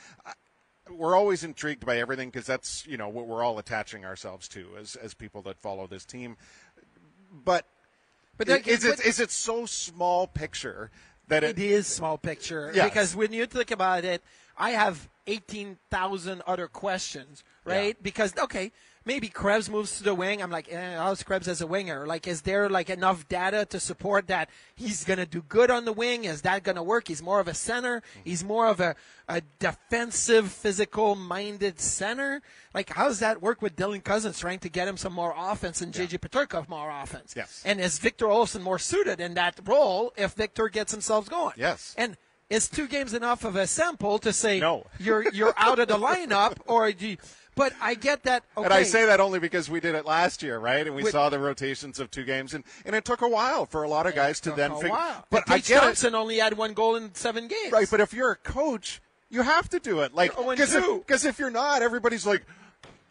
we're 0.89 1.15
always 1.15 1.43
intrigued 1.43 1.83
by 1.85 1.97
everything 1.97 2.29
because 2.29 2.45
that's 2.45 2.85
you 2.85 2.97
know 2.97 3.09
what 3.09 3.25
we're 3.25 3.41
all 3.43 3.57
attaching 3.57 4.05
ourselves 4.05 4.47
to 4.49 4.67
as 4.79 4.95
as 4.97 5.13
people 5.15 5.41
that 5.43 5.57
follow 5.57 5.87
this 5.87 6.05
team. 6.05 6.37
But 7.31 7.65
But 8.37 8.47
like, 8.47 8.67
is 8.67 8.83
it 8.83 8.99
is 9.05 9.19
it 9.19 9.31
so 9.31 9.65
small 9.65 10.27
picture 10.27 10.89
that 11.27 11.43
It 11.43 11.59
is 11.59 11.87
small 11.87 12.17
picture 12.17 12.71
Yes. 12.73 12.89
because 12.89 13.15
when 13.15 13.31
you 13.31 13.45
think 13.45 13.71
about 13.71 14.03
it, 14.03 14.21
I 14.57 14.71
have 14.71 15.07
eighteen 15.27 15.77
thousand 15.89 16.41
other 16.45 16.67
questions, 16.67 17.43
right? 17.63 17.95
Yeah. 17.95 18.01
Because 18.01 18.33
okay, 18.37 18.71
maybe 19.05 19.27
Krebs 19.29 19.69
moves 19.69 19.97
to 19.97 20.03
the 20.03 20.13
wing. 20.15 20.41
I'm 20.41 20.51
like, 20.51 20.71
eh, 20.71 20.95
how's 20.97 21.23
Krebs 21.23 21.47
as 21.47 21.61
a 21.61 21.67
winger? 21.67 22.05
Like, 22.05 22.27
is 22.27 22.41
there 22.43 22.69
like 22.69 22.89
enough 22.89 23.27
data 23.27 23.65
to 23.65 23.79
support 23.79 24.27
that 24.27 24.49
he's 24.75 25.03
gonna 25.03 25.25
do 25.25 25.41
good 25.41 25.69
on 25.71 25.85
the 25.85 25.93
wing? 25.93 26.25
Is 26.25 26.41
that 26.43 26.63
gonna 26.63 26.83
work? 26.83 27.07
He's 27.07 27.21
more 27.21 27.39
of 27.39 27.47
a 27.47 27.53
center. 27.53 28.01
He's 28.23 28.43
more 28.43 28.67
of 28.67 28.79
a 28.79 28.95
a 29.29 29.41
defensive, 29.59 30.51
physical 30.51 31.15
minded 31.15 31.79
center. 31.79 32.41
Like, 32.73 32.89
how 32.89 33.07
does 33.07 33.19
that 33.19 33.41
work 33.41 33.61
with 33.61 33.75
Dylan 33.75 34.03
Cozens 34.03 34.39
trying 34.39 34.59
to 34.59 34.69
get 34.69 34.87
him 34.87 34.97
some 34.97 35.13
more 35.13 35.33
offense 35.37 35.81
and 35.81 35.93
JJ 35.93 36.19
Peterka 36.19 36.67
more 36.67 36.89
offense? 36.91 37.33
Yes. 37.35 37.61
And 37.65 37.79
is 37.79 37.99
Victor 37.99 38.27
Olsen 38.27 38.61
more 38.61 38.79
suited 38.79 39.19
in 39.19 39.33
that 39.35 39.59
role 39.65 40.13
if 40.17 40.33
Victor 40.33 40.67
gets 40.69 40.91
himself 40.91 41.29
going? 41.29 41.53
Yes. 41.57 41.95
And 41.97 42.17
is 42.49 42.67
two 42.69 42.87
games 42.87 43.13
enough 43.13 43.45
of 43.45 43.55
a 43.55 43.65
sample 43.65 44.19
to 44.19 44.31
say 44.33 44.59
No. 44.59 44.85
you're 44.99 45.27
you're 45.31 45.53
out 45.57 45.79
of 45.79 45.87
the 45.87 45.97
lineup 46.09 46.57
or 46.67 46.91
do 46.91 47.07
you, 47.07 47.17
but 47.55 47.73
I 47.81 47.95
get 47.95 48.23
that 48.23 48.43
okay. 48.57 48.65
And 48.65 48.73
I 48.73 48.83
say 48.83 49.05
that 49.05 49.19
only 49.19 49.39
because 49.39 49.69
we 49.69 49.79
did 49.79 49.95
it 49.95 50.05
last 50.05 50.41
year, 50.43 50.57
right? 50.59 50.85
And 50.85 50.95
we 50.95 51.03
With- 51.03 51.11
saw 51.11 51.29
the 51.29 51.39
rotations 51.39 51.99
of 51.99 52.09
two 52.11 52.23
games, 52.23 52.53
and, 52.53 52.63
and 52.85 52.95
it 52.95 53.05
took 53.05 53.21
a 53.21 53.27
while 53.27 53.65
for 53.65 53.83
a 53.83 53.87
lot 53.87 54.05
of 54.07 54.15
guys 54.15 54.39
to 54.41 54.51
then 54.51 54.73
figure. 54.75 54.89
while. 54.89 55.25
But 55.29 55.43
And 55.45 55.53
I 55.55 55.57
get 55.59 55.77
it, 55.77 55.85
Thompson 55.85 56.15
only 56.15 56.37
had 56.39 56.57
one 56.57 56.73
goal 56.73 56.95
in 56.95 57.13
seven 57.15 57.47
games. 57.47 57.71
right? 57.71 57.87
But 57.89 57.99
if 57.99 58.13
you're 58.13 58.31
a 58.31 58.35
coach, 58.35 59.01
you 59.29 59.41
have 59.41 59.69
to 59.69 59.79
do 59.79 59.99
it, 60.01 60.13
like 60.13 60.31
You're 60.37 60.55
0 60.55 60.97
because 60.99 61.25
if, 61.25 61.31
if 61.35 61.39
you're 61.39 61.49
not, 61.49 61.81
everybody's 61.81 62.25
like, 62.25 62.43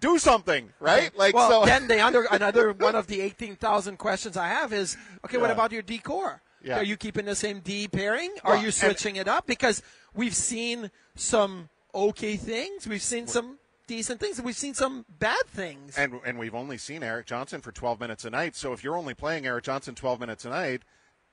do 0.00 0.18
something, 0.18 0.68
right? 0.80 1.16
Like 1.16 1.34
well, 1.34 1.62
so. 1.62 1.64
then 1.66 1.86
the 1.88 2.00
under, 2.04 2.24
another 2.30 2.72
one 2.72 2.94
of 2.96 3.06
the 3.06 3.20
eighteen 3.20 3.54
thousand 3.56 3.98
questions 3.98 4.36
I 4.36 4.48
have 4.48 4.72
is 4.72 4.96
okay. 5.24 5.38
What 5.38 5.50
about 5.52 5.70
your 5.70 5.82
D 5.82 5.98
core? 5.98 6.42
Yeah. 6.64 6.78
Are 6.78 6.82
you 6.84 6.96
keeping 6.96 7.24
the 7.24 7.34
same 7.36 7.60
D 7.60 7.86
pairing? 7.88 8.32
Are 8.44 8.52
Well, 8.54 8.60
you 8.60 8.66
and- 8.66 8.74
switching 8.74 9.16
it 9.16 9.28
up? 9.28 9.46
Because 9.46 9.80
we've 10.14 10.34
seen 10.34 10.90
some 11.14 11.68
okay 11.94 12.36
things, 12.36 12.86
we've 12.86 13.02
seen 13.02 13.26
some 13.28 13.58
decent 13.86 14.20
things, 14.20 14.38
and 14.38 14.46
we've 14.46 14.56
seen 14.56 14.74
some 14.74 15.04
bad 15.18 15.44
things. 15.46 15.96
and 15.96 16.20
and 16.24 16.38
we've 16.38 16.54
only 16.54 16.78
seen 16.78 17.02
Erik 17.02 17.26
Johnson 17.26 17.60
for 17.60 17.72
12 17.72 18.00
minutes 18.00 18.24
a 18.24 18.30
night. 18.30 18.56
So 18.56 18.72
if 18.72 18.82
you're 18.84 18.96
only 18.96 19.14
playing 19.14 19.46
Erik 19.46 19.64
Johnson 19.64 19.94
12 19.94 20.20
minutes 20.20 20.44
a 20.44 20.50
night, 20.50 20.82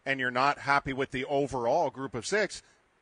and 0.06 0.20
you're 0.20 0.32
not 0.32 0.60
happy 0.60 0.94
with 0.94 1.12
the 1.12 1.26
overall 1.26 1.90
group 1.90 2.16
of 2.16 2.26
six, 2.26 2.62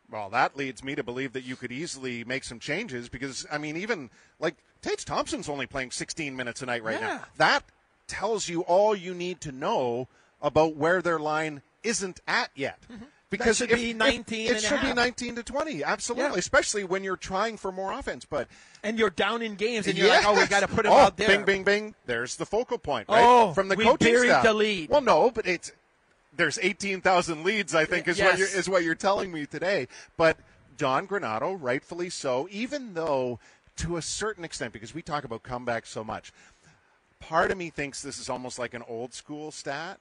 well, 0.10 0.30
that 0.30 0.56
leads 0.58 0.84
me 0.84 0.96
to 0.96 1.04
believe 1.04 1.34
that 1.34 1.44
you 1.44 1.56
could 1.56 1.72
easily 1.72 2.24
make 2.24 2.44
some 2.44 2.60
changes 2.60 3.10
because 3.10 3.46
I 3.52 3.58
mean, 3.58 3.78
even 3.78 4.10
like 4.40 4.56
Tage 4.82 5.06
Thompson's 5.06 5.50
only 5.50 5.66
playing 5.68 5.92
16 5.92 6.36
minutes 6.36 6.62
a 6.62 6.66
night 6.66 6.84
right 6.84 7.00
Yeah. 7.00 7.08
now. 7.08 7.24
That 7.38 7.64
tells 8.08 8.48
you 8.48 8.62
all 8.62 8.96
you 8.96 9.14
need 9.14 9.42
to 9.42 9.52
know 9.52 10.08
about 10.42 10.76
where 10.76 11.02
their 11.02 11.20
line 11.20 11.62
isn't 11.84 12.20
at 12.28 12.52
yet. 12.56 12.80
Mm-hmm. 12.92 13.06
Because 13.30 13.58
should 13.58 13.72
if- 13.72 13.78
be 13.78 13.92
if- 13.92 14.52
it 14.52 14.62
should 14.62 14.82
be 14.82 14.94
19 14.94 15.36
to 15.36 15.44
20, 15.44 15.84
absolutely. 15.84 16.32
Yeah. 16.32 16.38
Especially 16.40 16.84
when 16.86 17.04
you're 17.04 17.18
trying 17.18 17.58
for 17.58 17.72
more 17.72 17.92
offense. 17.92 18.24
But 18.26 18.48
and 18.84 18.98
you're 18.98 19.10
down 19.10 19.42
in 19.42 19.56
games, 19.56 19.86
and 19.88 19.98
you're 19.98 20.08
like, 20.08 20.26
oh, 20.26 20.34
we 20.34 20.40
Yes. 20.40 20.50
got 20.50 20.60
to 20.62 20.68
put 20.68 20.86
him 20.86 20.94
oh, 20.94 20.98
out 20.98 21.18
there. 21.18 21.28
Bing, 21.28 21.44
bing, 21.44 21.64
bing. 21.64 21.96
There's 22.06 22.38
the 22.38 22.46
focal 22.46 22.78
point, 22.78 23.10
right? 23.10 23.22
Oh, 23.22 23.54
from 23.54 23.68
the 23.68 23.76
we 23.76 23.84
coaching 23.84 24.14
buried 24.14 24.30
staff. 24.30 24.44
the 24.44 24.54
lead. 24.54 24.90
Well, 24.90 25.02
no, 25.02 25.30
but 25.32 25.46
it's 25.46 25.74
there's 26.36 26.58
18,000 26.62 27.44
leads. 27.44 27.76
I 27.76 27.84
think 27.86 28.08
is 28.08 28.20
what 28.20 28.38
you're, 28.38 28.48
is 28.48 28.70
what 28.70 28.84
you're 28.84 28.96
telling 28.96 29.32
me 29.34 29.46
today. 29.46 29.88
But 30.16 30.38
John 30.78 31.06
Granato, 31.08 31.58
rightfully 31.60 32.10
so, 32.10 32.48
even 32.50 32.94
though 32.94 33.40
to 33.78 33.98
a 33.98 34.02
certain 34.02 34.44
extent, 34.46 34.72
because 34.72 34.94
we 34.94 35.02
talk 35.02 35.24
about 35.26 35.44
comebacks 35.44 35.88
so 35.88 36.04
much, 36.04 36.32
part 37.20 37.52
of 37.52 37.58
me 37.58 37.70
thinks 37.70 38.02
this 38.02 38.20
is 38.20 38.30
almost 38.30 38.58
like 38.58 38.74
an 38.74 38.84
old 38.88 39.14
school 39.14 39.52
stat 39.52 40.00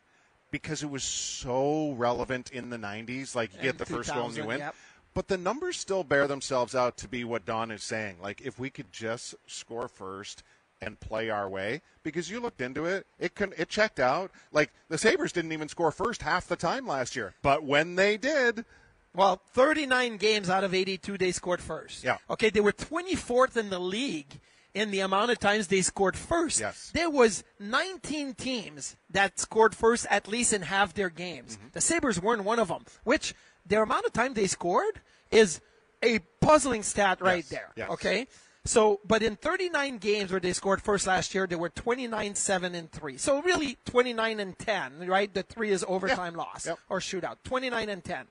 because 0.50 0.82
it 0.82 0.90
was 0.90 1.04
so 1.04 1.92
relevant 1.92 2.50
in 2.50 2.70
the 2.70 2.78
90s. 2.78 3.34
Like 3.34 3.54
you 3.54 3.62
get 3.62 3.78
the 3.78 3.86
first 3.86 4.12
goal 4.12 4.26
and 4.26 4.36
you 4.36 4.44
win. 4.46 4.58
yep. 4.60 4.74
But 5.14 5.28
the 5.28 5.38
numbers 5.38 5.78
still 5.78 6.04
bear 6.04 6.26
themselves 6.26 6.74
out 6.74 6.98
to 6.98 7.08
be 7.08 7.24
what 7.24 7.46
Don 7.46 7.70
is 7.70 7.82
saying. 7.82 8.16
Like 8.22 8.42
if 8.42 8.58
we 8.58 8.68
could 8.70 8.92
just 8.92 9.34
score 9.46 9.88
first 9.88 10.42
and 10.82 11.00
play 11.00 11.30
our 11.30 11.48
way, 11.48 11.80
because 12.02 12.30
you 12.30 12.38
looked 12.38 12.60
into 12.60 12.84
it, 12.84 13.06
it 13.18 13.34
can 13.34 13.54
it 13.56 13.70
checked 13.70 13.98
out. 13.98 14.30
Like 14.52 14.72
the 14.90 14.98
Sabres 14.98 15.32
didn't 15.32 15.52
even 15.52 15.68
score 15.68 15.90
first 15.90 16.20
half 16.20 16.46
the 16.46 16.56
time 16.56 16.86
last 16.86 17.16
year, 17.16 17.32
but 17.40 17.62
when 17.64 17.94
they 17.96 18.18
did, 18.18 18.66
Well, 19.14 19.40
39 19.52 20.18
games 20.18 20.50
out 20.50 20.64
of 20.64 20.74
82, 20.74 21.16
they 21.16 21.32
scored 21.32 21.62
first. 21.62 22.04
Yeah. 22.04 22.18
Okay, 22.28 22.50
they 22.50 22.60
were 22.60 22.72
24th 22.72 23.56
in 23.56 23.70
the 23.70 23.78
league 23.80 24.40
in 24.76 24.90
the 24.90 25.00
amount 25.00 25.30
of 25.30 25.38
times 25.38 25.68
they 25.68 25.80
scored 25.80 26.16
first. 26.16 26.60
Yes. 26.60 26.90
There 26.92 27.08
was 27.08 27.42
19 27.58 28.34
teams 28.34 28.96
that 29.10 29.38
scored 29.40 29.74
first 29.74 30.06
at 30.10 30.28
least 30.28 30.52
in 30.52 30.62
half 30.62 30.92
their 30.92 31.08
games. 31.08 31.56
Mm-hmm. 31.56 31.68
The 31.72 31.80
Sabres 31.80 32.20
weren't 32.20 32.44
one 32.44 32.58
of 32.58 32.68
them, 32.68 32.84
which 33.02 33.34
their 33.64 33.82
amount 33.82 34.04
of 34.04 34.12
time 34.12 34.34
they 34.34 34.46
scored 34.46 35.00
is 35.30 35.60
a 36.02 36.18
puzzling 36.40 36.82
stat 36.82 37.22
right 37.22 37.38
Yes, 37.38 37.48
there. 37.48 37.70
yes. 37.74 37.90
Okay? 37.90 38.26
So, 38.66 39.00
but 39.06 39.22
in 39.22 39.36
39 39.36 39.96
games 39.98 40.30
where 40.30 40.40
they 40.40 40.52
scored 40.52 40.82
first 40.82 41.06
last 41.06 41.34
year, 41.34 41.46
they 41.46 41.56
were 41.56 41.70
29, 41.70 42.34
7, 42.34 42.74
and 42.74 42.90
3. 42.92 43.16
So 43.16 43.40
really 43.40 43.78
29 43.86 44.40
and 44.40 44.58
10, 44.58 45.06
right? 45.08 45.32
The 45.32 45.42
3 45.44 45.70
is 45.70 45.84
overtime 45.88 46.34
loss 46.34 46.66
Yep. 46.66 46.78
or 46.90 46.98
shootout. 47.00 47.36
29 47.44 47.88
and 47.88 48.04
10. 48.04 48.26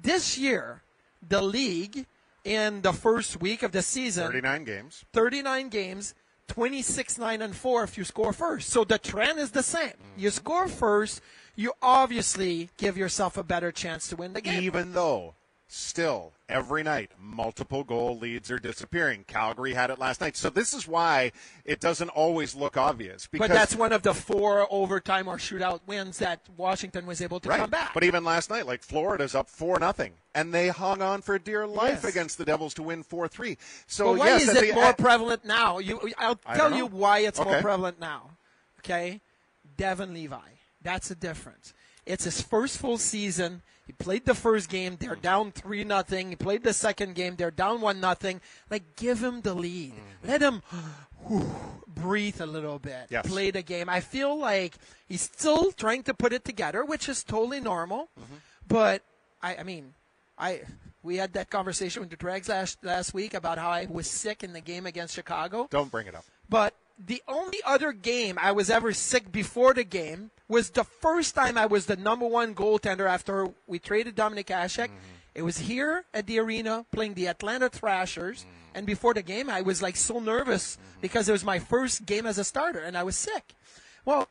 This 0.00 0.38
year, 0.38 0.82
the 1.26 1.42
league 1.42 2.06
in 2.48 2.80
the 2.80 2.94
first 2.94 3.40
week 3.40 3.62
of 3.62 3.72
the 3.72 3.82
season, 3.82 4.26
39 4.26 4.64
games. 4.64 5.04
39 5.12 5.68
games, 5.68 6.14
26 6.48 7.18
9 7.18 7.42
and 7.42 7.54
4 7.54 7.84
if 7.84 7.98
you 7.98 8.04
score 8.04 8.32
first. 8.32 8.70
So 8.70 8.84
the 8.84 8.98
trend 8.98 9.38
is 9.38 9.50
the 9.50 9.62
same. 9.62 9.90
Mm-hmm. 9.90 10.20
You 10.20 10.30
score 10.30 10.66
first, 10.66 11.20
you 11.54 11.72
obviously 11.82 12.70
give 12.78 12.96
yourself 12.96 13.36
a 13.36 13.42
better 13.42 13.70
chance 13.70 14.08
to 14.08 14.16
win 14.16 14.32
the 14.32 14.40
game. 14.40 14.62
Even 14.62 14.92
though 14.92 15.34
still 15.66 16.32
every 16.48 16.82
night 16.82 17.10
multiple 17.20 17.84
goal 17.84 18.18
leads 18.18 18.50
are 18.50 18.58
disappearing. 18.58 19.24
Calgary 19.26 19.74
had 19.74 19.90
it 19.90 19.98
last 19.98 20.20
night. 20.20 20.36
So 20.36 20.50
this 20.50 20.72
is 20.72 20.88
why 20.88 21.32
it 21.64 21.80
doesn't 21.80 22.08
always 22.10 22.54
look 22.54 22.76
obvious 22.76 23.26
because 23.26 23.48
but 23.48 23.54
that's 23.54 23.76
one 23.76 23.92
of 23.92 24.02
the 24.02 24.14
four 24.14 24.66
overtime 24.70 25.28
or 25.28 25.36
shootout 25.36 25.80
wins 25.86 26.18
that 26.18 26.40
Washington 26.56 27.06
was 27.06 27.20
able 27.20 27.40
to 27.40 27.48
right. 27.48 27.60
come 27.60 27.70
back. 27.70 27.92
But 27.94 28.04
even 28.04 28.24
last 28.24 28.50
night, 28.50 28.66
like 28.66 28.82
Florida's 28.82 29.34
up 29.34 29.48
four 29.48 29.78
nothing, 29.78 30.14
and 30.34 30.52
they 30.54 30.68
hung 30.68 31.02
on 31.02 31.22
for 31.22 31.38
dear 31.38 31.66
life 31.66 32.00
Yes. 32.02 32.12
against 32.12 32.38
the 32.38 32.44
Devils 32.44 32.74
to 32.74 32.82
win 32.82 33.02
four 33.02 33.28
three. 33.28 33.58
So 33.86 34.12
But 34.12 34.18
why 34.20 34.26
yes, 34.28 34.42
is 34.48 34.56
it 34.56 34.68
the- 34.68 34.72
more 34.74 34.92
prevalent 34.94 35.44
now? 35.44 35.78
You, 35.78 36.00
I'll 36.18 36.36
tell 36.36 36.74
you 36.74 36.86
why 36.86 37.20
it's 37.20 37.38
more 37.38 37.60
prevalent 37.60 38.00
now. 38.00 38.30
Okay, 38.80 39.20
Devon 39.76 40.14
Levi. 40.14 40.38
That's 40.82 41.08
the 41.08 41.14
difference. 41.14 41.74
It's 42.06 42.24
his 42.24 42.40
first 42.40 42.78
full 42.78 42.96
season. 42.96 43.62
Played 43.98 44.26
the 44.26 44.34
first 44.34 44.68
game. 44.68 44.96
They're 44.98 45.16
Mm. 45.16 45.22
down 45.22 45.52
three 45.52 45.82
nothing. 45.84 46.30
He 46.30 46.36
played 46.36 46.62
the 46.62 46.72
second 46.72 47.14
game. 47.14 47.34
They're 47.36 47.50
down 47.50 47.80
one 47.80 48.00
nothing. 48.00 48.40
Like, 48.70 48.94
give 48.96 49.22
him 49.22 49.40
the 49.40 49.54
lead. 49.54 49.92
Mm-hmm. 49.92 50.28
Let 50.28 50.40
him 50.40 50.62
whew, 51.26 51.50
breathe 51.86 52.40
a 52.40 52.46
little 52.46 52.78
bit. 52.78 53.06
Yes. 53.10 53.26
Play 53.26 53.50
the 53.50 53.62
game. 53.62 53.88
I 53.88 54.00
feel 54.00 54.36
like 54.38 54.76
he's 55.08 55.22
still 55.22 55.72
trying 55.72 56.04
to 56.04 56.14
put 56.14 56.32
it 56.32 56.44
together, 56.44 56.84
which 56.84 57.08
is 57.08 57.24
totally 57.24 57.60
normal. 57.60 58.08
Mm-hmm. 58.18 58.36
But 58.68 59.02
I, 59.42 59.56
I 59.56 59.62
mean, 59.64 59.94
I 60.38 60.62
we 61.02 61.16
had 61.16 61.32
that 61.32 61.50
conversation 61.50 62.00
with 62.00 62.10
the 62.10 62.16
Dregs 62.16 62.48
last 62.48 62.78
last 62.84 63.14
week 63.14 63.34
about 63.34 63.58
how 63.58 63.70
I 63.70 63.86
was 63.90 64.08
sick 64.08 64.44
in 64.44 64.52
the 64.52 64.60
game 64.60 64.86
against 64.86 65.14
Chicago. 65.14 65.66
don't 65.70 65.90
bring 65.90 66.06
it 66.06 66.14
up. 66.14 66.24
But 66.48 66.74
the 66.98 67.22
only 67.28 67.58
other 67.64 67.92
game 67.92 68.38
I 68.40 68.52
was 68.52 68.70
ever 68.70 68.92
sick 68.92 69.30
before 69.30 69.74
the 69.74 69.84
game 69.84 70.30
was 70.48 70.70
the 70.70 70.84
first 70.84 71.34
time 71.34 71.56
I 71.56 71.66
was 71.66 71.86
the 71.86 71.96
number 71.96 72.26
one 72.26 72.54
goaltender 72.54 73.08
after 73.08 73.48
we 73.66 73.78
traded 73.78 74.16
Dominik 74.16 74.46
Hasek. 74.46 74.86
Mm-hmm. 74.86 74.96
It 75.34 75.42
was 75.42 75.58
here 75.58 76.04
at 76.12 76.26
the 76.26 76.40
arena 76.40 76.84
playing 76.90 77.14
the 77.14 77.28
Atlanta 77.28 77.68
Thrashers. 77.68 78.40
Mm-hmm. 78.40 78.50
And 78.74 78.86
before 78.86 79.14
the 79.14 79.22
game, 79.22 79.48
I 79.48 79.62
was 79.62 79.82
like 79.82 79.96
so 79.96 80.18
nervous 80.18 80.76
mm-hmm. 80.76 81.00
because 81.00 81.28
it 81.28 81.32
was 81.32 81.44
my 81.44 81.58
first 81.58 82.06
game 82.06 82.26
as 82.26 82.38
a 82.38 82.44
starter 82.44 82.80
and 82.80 82.96
I 82.96 83.02
was 83.04 83.16
sick. 83.16 83.54
Well, 84.04 84.28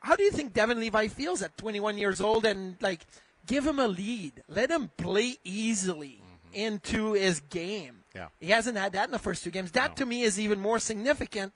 how 0.00 0.14
do 0.14 0.22
you 0.22 0.30
think 0.30 0.52
Devon 0.52 0.78
Levi 0.78 1.08
feels 1.08 1.42
at 1.42 1.56
21 1.56 1.98
years 1.98 2.20
old 2.20 2.44
and 2.44 2.76
like 2.80 3.00
give 3.46 3.66
him 3.66 3.78
a 3.78 3.88
lead, 3.88 4.42
let 4.48 4.70
him 4.70 4.90
play 4.96 5.36
easily 5.44 6.20
into 6.52 7.12
his 7.12 7.40
game. 7.40 8.04
Yeah. 8.14 8.28
He 8.40 8.50
hasn't 8.50 8.76
had 8.76 8.92
that 8.92 9.06
in 9.06 9.10
the 9.10 9.18
first 9.18 9.44
two 9.44 9.50
games. 9.50 9.72
That 9.72 9.96
to 9.96 10.06
me 10.06 10.22
is 10.22 10.40
even 10.40 10.60
more 10.60 10.78
significant 10.78 11.54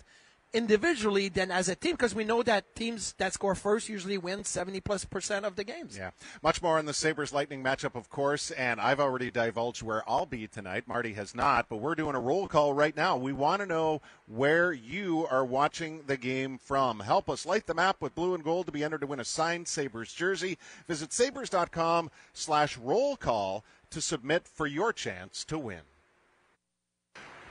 individually 0.53 1.29
than 1.29 1.51
as 1.51 1.69
a 1.69 1.75
team 1.75 1.93
because 1.93 2.15
we 2.15 2.25
know 2.25 2.43
that 2.43 2.75
teams 2.75 3.15
that 3.19 3.33
score 3.33 3.55
first 3.55 3.89
usually 3.89 4.19
win 4.19 4.45
70 4.45 4.81
plus 4.81 5.05
percent 5.05 5.45
of 5.45 5.57
the 5.57 5.65
games. 5.65 5.97
Yeah. 5.97 6.11
Much 6.43 6.63
more 6.63 6.79
on 6.79 6.87
the 6.87 6.95
Sabres 6.95 7.33
Lightning 7.33 7.63
matchup, 7.63 7.95
of 7.95 8.11
course, 8.11 8.51
and 8.53 8.81
I've 8.81 9.01
already 9.01 9.31
divulged 9.31 9.83
where 9.83 10.09
I'll 10.09 10.27
be 10.27 10.47
tonight. 10.47 10.89
Marty 10.89 11.13
has 11.15 11.35
not, 11.35 11.69
but 11.69 11.77
we're 11.77 11.95
doing 11.95 12.15
a 12.15 12.21
roll 12.21 12.49
call 12.49 12.75
right 12.75 12.97
now. 12.97 13.17
We 13.17 13.33
want 13.33 13.61
to 13.61 13.67
know 13.67 14.03
where 14.27 14.73
you 14.73 15.27
are 15.31 15.45
watching 15.45 16.03
the 16.07 16.17
game 16.17 16.59
from. 16.59 17.01
Help 17.01 17.31
us 17.31 17.47
light 17.47 17.67
the 17.67 17.75
map 17.75 17.97
with 18.01 18.15
blue 18.15 18.35
and 18.35 18.45
gold 18.45 18.67
to 18.67 18.73
be 18.73 18.85
entered 18.85 19.03
to 19.03 19.07
win 19.07 19.21
a 19.21 19.25
signed 19.25 19.69
Sabres 19.69 20.13
jersey. 20.13 20.59
Visit 20.89 21.13
sabres.com 21.13 22.11
slash 22.33 22.77
roll 22.77 23.17
call 23.17 23.65
to 23.91 24.01
submit 24.01 24.47
for 24.47 24.67
your 24.67 24.93
chance 24.93 25.45
to 25.45 25.59
win. 25.59 25.81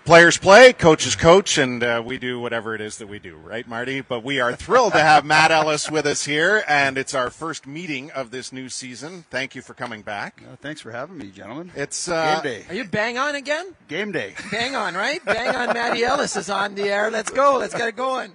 Players 0.09 0.39
play, 0.39 0.73
coaches 0.73 1.15
coach, 1.15 1.59
and 1.59 1.83
uh, 1.83 2.01
we 2.03 2.17
do 2.17 2.39
whatever 2.39 2.73
it 2.73 2.81
is 2.81 2.97
that 2.97 3.07
we 3.07 3.19
do, 3.19 3.35
right, 3.35 3.67
Marty? 3.67 4.01
But 4.01 4.23
we 4.23 4.39
are 4.39 4.55
thrilled 4.55 4.93
to 4.93 4.99
have 4.99 5.23
Matt 5.23 5.51
Ellis 5.51 5.91
with 5.91 6.07
us 6.07 6.25
here, 6.25 6.63
and 6.67 6.97
it's 6.97 7.13
our 7.13 7.29
first 7.29 7.67
meeting 7.67 8.09
of 8.09 8.31
this 8.31 8.51
new 8.51 8.69
season. 8.69 9.25
Thank 9.29 9.53
you 9.53 9.61
for 9.61 9.75
coming 9.75 10.01
back. 10.01 10.41
Uh, 10.41 10.55
thanks 10.55 10.81
for 10.81 10.89
having 10.89 11.19
me, 11.19 11.29
gentlemen. 11.29 11.71
It's 11.75 12.07
uh, 12.07 12.41
game 12.41 12.43
day. 12.43 12.65
Are 12.69 12.73
you 12.73 12.85
bang 12.85 13.19
on 13.19 13.35
again? 13.35 13.67
Game 13.87 14.11
day. 14.11 14.33
Bang 14.49 14.75
on, 14.75 14.95
right? 14.95 15.23
bang 15.25 15.55
on. 15.55 15.75
Matty 15.75 16.03
Ellis 16.03 16.35
is 16.35 16.49
on 16.49 16.73
the 16.73 16.85
air. 16.85 17.11
Let's 17.11 17.29
go. 17.29 17.57
Let's 17.59 17.75
get 17.75 17.89
it 17.89 17.95
going. 17.95 18.31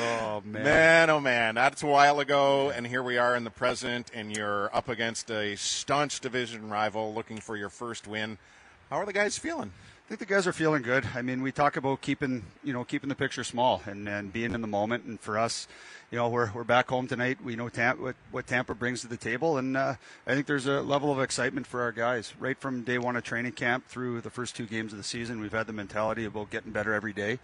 Oh 0.00 0.42
man. 0.44 0.64
Man, 0.64 1.10
oh 1.10 1.20
man, 1.20 1.54
that's 1.54 1.84
a 1.84 1.86
while 1.86 2.18
ago, 2.18 2.70
and 2.70 2.84
here 2.84 3.04
we 3.04 3.18
are 3.18 3.36
in 3.36 3.44
the 3.44 3.50
present, 3.50 4.10
and 4.12 4.36
you're 4.36 4.68
up 4.74 4.88
against 4.88 5.30
a 5.30 5.54
staunch 5.54 6.18
division 6.18 6.70
rival 6.70 7.14
looking 7.14 7.38
for 7.38 7.56
your 7.56 7.68
first 7.68 8.08
win. 8.08 8.36
How 8.90 8.96
are 8.96 9.06
the 9.06 9.12
guys 9.12 9.38
feeling? 9.38 9.70
I 10.08 10.16
think 10.16 10.20
the 10.20 10.34
guys 10.34 10.46
are 10.46 10.54
feeling 10.54 10.80
good. 10.80 11.04
I 11.14 11.20
mean, 11.20 11.42
we 11.42 11.52
talk 11.52 11.76
about 11.76 12.00
keeping, 12.00 12.42
you 12.64 12.72
know, 12.72 12.82
keeping 12.82 13.10
the 13.10 13.14
picture 13.14 13.44
small 13.44 13.82
and, 13.84 14.08
and 14.08 14.32
being 14.32 14.54
in 14.54 14.62
the 14.62 14.66
moment. 14.66 15.04
And 15.04 15.20
for 15.20 15.38
us, 15.38 15.68
you 16.10 16.16
know, 16.16 16.30
we're, 16.30 16.50
we're 16.54 16.64
back 16.64 16.88
home 16.88 17.06
tonight. 17.06 17.44
We 17.44 17.56
know 17.56 17.68
Tampa, 17.68 18.02
what, 18.02 18.16
what 18.30 18.46
Tampa 18.46 18.74
brings 18.74 19.02
to 19.02 19.06
the 19.06 19.18
table. 19.18 19.58
And 19.58 19.76
uh, 19.76 19.96
I 20.26 20.32
think 20.32 20.46
there's 20.46 20.64
a 20.64 20.80
level 20.80 21.12
of 21.12 21.20
excitement 21.20 21.66
for 21.66 21.82
our 21.82 21.92
guys. 21.92 22.32
Right 22.40 22.56
from 22.56 22.84
day 22.84 22.96
one 22.96 23.16
of 23.16 23.22
training 23.22 23.52
camp 23.52 23.86
through 23.86 24.22
the 24.22 24.30
first 24.30 24.56
two 24.56 24.64
games 24.64 24.92
of 24.92 24.96
the 24.96 25.04
season, 25.04 25.42
we've 25.42 25.52
had 25.52 25.66
the 25.66 25.74
mentality 25.74 26.24
about 26.24 26.48
getting 26.48 26.72
better 26.72 26.94
every 26.94 27.12
day. 27.12 27.38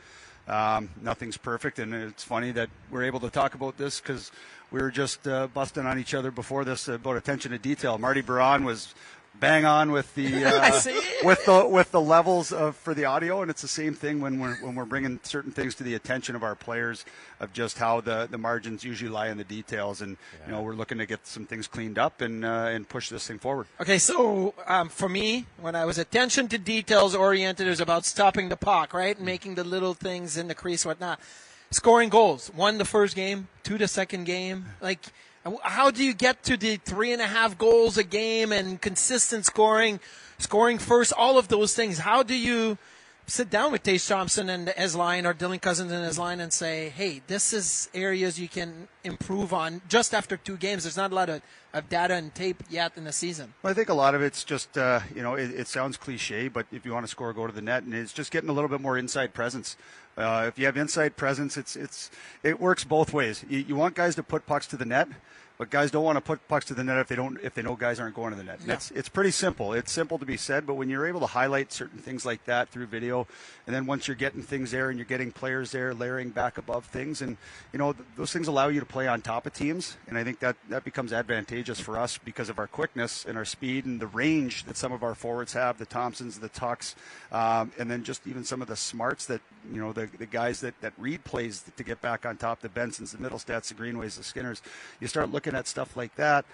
Um, 0.48 0.88
nothing's 1.02 1.36
perfect. 1.36 1.78
And 1.78 1.94
it's 1.94 2.24
funny 2.24 2.50
that 2.52 2.70
we're 2.90 3.04
able 3.04 3.20
to 3.20 3.30
talk 3.30 3.54
about 3.54 3.76
this 3.76 4.00
because 4.00 4.32
we 4.70 4.80
were 4.80 4.90
just 4.90 5.28
uh, 5.28 5.48
busting 5.48 5.84
on 5.84 5.98
each 5.98 6.14
other 6.14 6.30
before 6.30 6.64
this 6.64 6.88
about 6.88 7.18
attention 7.18 7.50
to 7.50 7.58
detail. 7.58 7.98
Marty 7.98 8.22
Biron 8.22 8.64
was 8.64 8.94
bang 9.40 9.64
on 9.64 9.90
with 9.92 10.14
the 10.14 10.44
uh, 10.44 10.70
see. 10.72 11.00
with 11.22 11.44
the 11.44 11.66
with 11.66 11.90
the 11.90 12.00
levels 12.00 12.52
of 12.52 12.76
for 12.76 12.94
the 12.94 13.04
audio, 13.04 13.42
and 13.42 13.50
it's 13.50 13.62
the 13.62 13.68
same 13.68 13.94
thing 13.94 14.20
when 14.20 14.40
we're 14.40 14.56
when 14.56 14.74
we're 14.74 14.84
bringing 14.84 15.20
certain 15.22 15.52
things 15.52 15.74
to 15.76 15.84
the 15.84 15.94
attention 15.94 16.36
of 16.36 16.42
our 16.42 16.54
players 16.54 17.04
of 17.40 17.52
just 17.52 17.78
how 17.78 18.00
the, 18.00 18.26
the 18.30 18.38
margins 18.38 18.84
usually 18.84 19.10
lie 19.10 19.28
in 19.28 19.36
the 19.36 19.44
details, 19.44 20.00
and 20.00 20.16
you 20.46 20.52
know 20.52 20.62
we're 20.62 20.74
looking 20.74 20.98
to 20.98 21.06
get 21.06 21.26
some 21.26 21.46
things 21.46 21.66
cleaned 21.66 21.98
up 21.98 22.20
and 22.20 22.44
uh, 22.44 22.68
and 22.70 22.88
push 22.88 23.08
this 23.08 23.26
thing 23.26 23.38
forward. 23.38 23.66
Okay, 23.80 23.98
so 23.98 24.54
um, 24.66 24.88
for 24.88 25.08
me, 25.08 25.46
when 25.60 25.74
I 25.74 25.84
was 25.84 25.98
attention 25.98 26.48
to 26.48 26.58
details 26.58 27.14
oriented, 27.14 27.66
it 27.66 27.70
was 27.70 27.80
about 27.80 28.04
stopping 28.04 28.48
the 28.48 28.56
puck, 28.56 28.94
right, 28.94 29.16
and 29.16 29.26
making 29.26 29.54
the 29.56 29.64
little 29.64 29.94
things 29.94 30.36
in 30.36 30.48
the 30.48 30.54
crease, 30.54 30.84
whatnot. 30.84 31.20
Scoring 31.70 32.08
goals, 32.08 32.52
one 32.54 32.78
the 32.78 32.84
first 32.84 33.16
game, 33.16 33.48
two 33.64 33.78
the 33.78 33.88
second 33.88 34.24
game. 34.24 34.66
Like, 34.80 35.00
how 35.62 35.90
do 35.90 36.04
you 36.04 36.14
get 36.14 36.42
to 36.44 36.56
the 36.56 36.76
three 36.76 37.12
and 37.12 37.20
a 37.20 37.26
half 37.26 37.58
goals 37.58 37.98
a 37.98 38.04
game 38.04 38.52
and 38.52 38.80
consistent 38.80 39.44
scoring, 39.44 40.00
scoring 40.38 40.78
first, 40.78 41.12
all 41.16 41.38
of 41.38 41.48
those 41.48 41.74
things? 41.74 41.98
How 41.98 42.22
do 42.22 42.34
you 42.34 42.78
sit 43.26 43.48
down 43.48 43.72
with 43.72 43.82
Tage 43.82 44.06
Thompson 44.06 44.48
and 44.48 44.68
his 44.70 44.94
line 44.94 45.24
or 45.26 45.32
Dylan 45.32 45.60
Cozens 45.60 45.90
and 45.90 46.04
his 46.04 46.18
line 46.18 46.40
and 46.40 46.52
say, 46.52 46.90
hey, 46.90 47.22
this 47.26 47.52
is 47.52 47.88
areas 47.94 48.38
you 48.38 48.48
can 48.48 48.88
improve 49.02 49.52
on 49.52 49.80
just 49.88 50.14
after 50.14 50.36
two 50.36 50.56
games? 50.56 50.84
There's 50.84 50.96
not 50.96 51.12
a 51.12 51.14
lot 51.14 51.28
of, 51.28 51.42
of 51.72 51.88
data 51.88 52.14
and 52.14 52.34
tape 52.34 52.62
yet 52.68 52.92
in 52.96 53.04
the 53.04 53.12
season. 53.12 53.54
Well, 53.62 53.70
I 53.70 53.74
think 53.74 53.88
a 53.88 53.94
lot 53.94 54.14
of 54.14 54.22
it's 54.22 54.44
just, 54.44 54.76
uh, 54.76 55.00
you 55.14 55.22
know, 55.22 55.34
it, 55.34 55.50
it 55.50 55.68
sounds 55.68 55.96
cliche, 55.96 56.48
but 56.48 56.66
if 56.72 56.84
you 56.84 56.92
want 56.92 57.04
to 57.04 57.10
score, 57.10 57.32
go 57.32 57.46
to 57.46 57.52
the 57.52 57.62
net, 57.62 57.84
and 57.84 57.94
it's 57.94 58.12
just 58.12 58.30
getting 58.30 58.50
a 58.50 58.52
little 58.52 58.68
bit 58.68 58.80
more 58.80 58.98
inside 58.98 59.32
presence. 59.32 59.76
Uh, 60.16 60.44
if 60.46 60.58
you 60.58 60.66
have 60.66 60.76
inside 60.76 61.16
presence, 61.16 61.56
it's 61.56 61.74
it's 61.76 62.10
it 62.42 62.60
works 62.60 62.84
both 62.84 63.12
ways. 63.12 63.44
You, 63.48 63.58
you 63.58 63.76
want 63.76 63.94
guys 63.94 64.14
to 64.14 64.22
put 64.22 64.46
pucks 64.46 64.66
to 64.68 64.76
the 64.76 64.84
net, 64.84 65.08
but 65.56 65.70
guys 65.70 65.90
don't 65.90 66.04
want 66.04 66.16
to 66.16 66.20
put 66.20 66.46
pucks 66.48 66.66
to 66.66 66.74
the 66.74 66.82
net 66.82 66.98
if 66.98 67.08
they 67.08 67.16
don't 67.16 67.38
if 67.42 67.54
they 67.54 67.62
know 67.62 67.76
guys 67.76 68.00
aren't 68.00 68.14
going 68.14 68.32
to 68.32 68.36
the 68.36 68.44
net. 68.44 68.58
Yeah. 68.66 68.74
It's 68.74 68.90
it's 68.90 69.08
pretty 69.08 69.30
simple. 69.30 69.72
It's 69.72 69.92
simple 69.92 70.18
to 70.18 70.26
be 70.26 70.36
said, 70.36 70.66
but 70.66 70.74
when 70.74 70.88
you're 70.88 71.06
able 71.06 71.20
to 71.20 71.26
highlight 71.26 71.72
certain 71.72 72.00
things 72.00 72.26
like 72.26 72.44
that 72.46 72.68
through 72.70 72.86
video, 72.86 73.26
and 73.66 73.74
then 73.74 73.86
once 73.86 74.08
you're 74.08 74.16
getting 74.16 74.42
things 74.42 74.72
there 74.72 74.90
and 74.90 74.98
you're 74.98 75.06
getting 75.06 75.30
players 75.30 75.70
there 75.70 75.94
layering 75.94 76.30
back 76.30 76.58
above 76.58 76.86
things, 76.86 77.22
and 77.22 77.36
you 77.72 77.78
know 77.78 77.92
th- 77.92 78.04
those 78.16 78.32
things 78.32 78.48
allow 78.48 78.68
you 78.68 78.80
to 78.80 78.86
play 78.86 79.06
on 79.06 79.22
top 79.22 79.46
of 79.46 79.54
teams, 79.54 79.96
and 80.08 80.18
I 80.18 80.24
think 80.24 80.40
that 80.40 80.56
that 80.68 80.84
becomes 80.84 81.12
advantageous 81.12 81.78
for 81.78 81.98
us 81.98 82.18
because 82.18 82.48
of 82.48 82.58
our 82.58 82.66
quickness 82.66 83.24
and 83.24 83.38
our 83.38 83.44
speed 83.44 83.84
and 83.84 84.00
the 84.00 84.06
range 84.08 84.64
that 84.64 84.76
some 84.76 84.92
of 84.92 85.02
our 85.02 85.14
forwards 85.14 85.52
have, 85.52 85.78
the 85.78 85.86
Thompsons, 85.86 86.40
the 86.40 86.48
Tuchs, 86.48 86.96
um, 87.30 87.70
and 87.78 87.90
then 87.90 88.02
just 88.02 88.26
even 88.26 88.44
some 88.44 88.60
of 88.60 88.68
the 88.68 88.76
smarts 88.76 89.26
that 89.26 89.40
you 89.72 89.80
know 89.80 89.92
the 89.92 90.08
the 90.18 90.26
guys 90.26 90.60
that 90.60 90.74
that 90.80 90.92
read 90.98 91.22
plays 91.24 91.64
to 91.76 91.84
get 91.84 92.00
back 92.00 92.26
on 92.26 92.36
top, 92.36 92.60
the 92.60 92.68
Bensons, 92.68 93.12
the 93.12 93.18
Mittelstadts, 93.18 93.68
the 93.68 93.74
Greenways, 93.74 94.16
the 94.16 94.24
Skinners. 94.24 94.62
You 95.00 95.06
start 95.06 95.30
looking 95.30 95.43
at 95.52 95.66
stuff 95.66 95.96
like 95.96 96.14
that. 96.16 96.46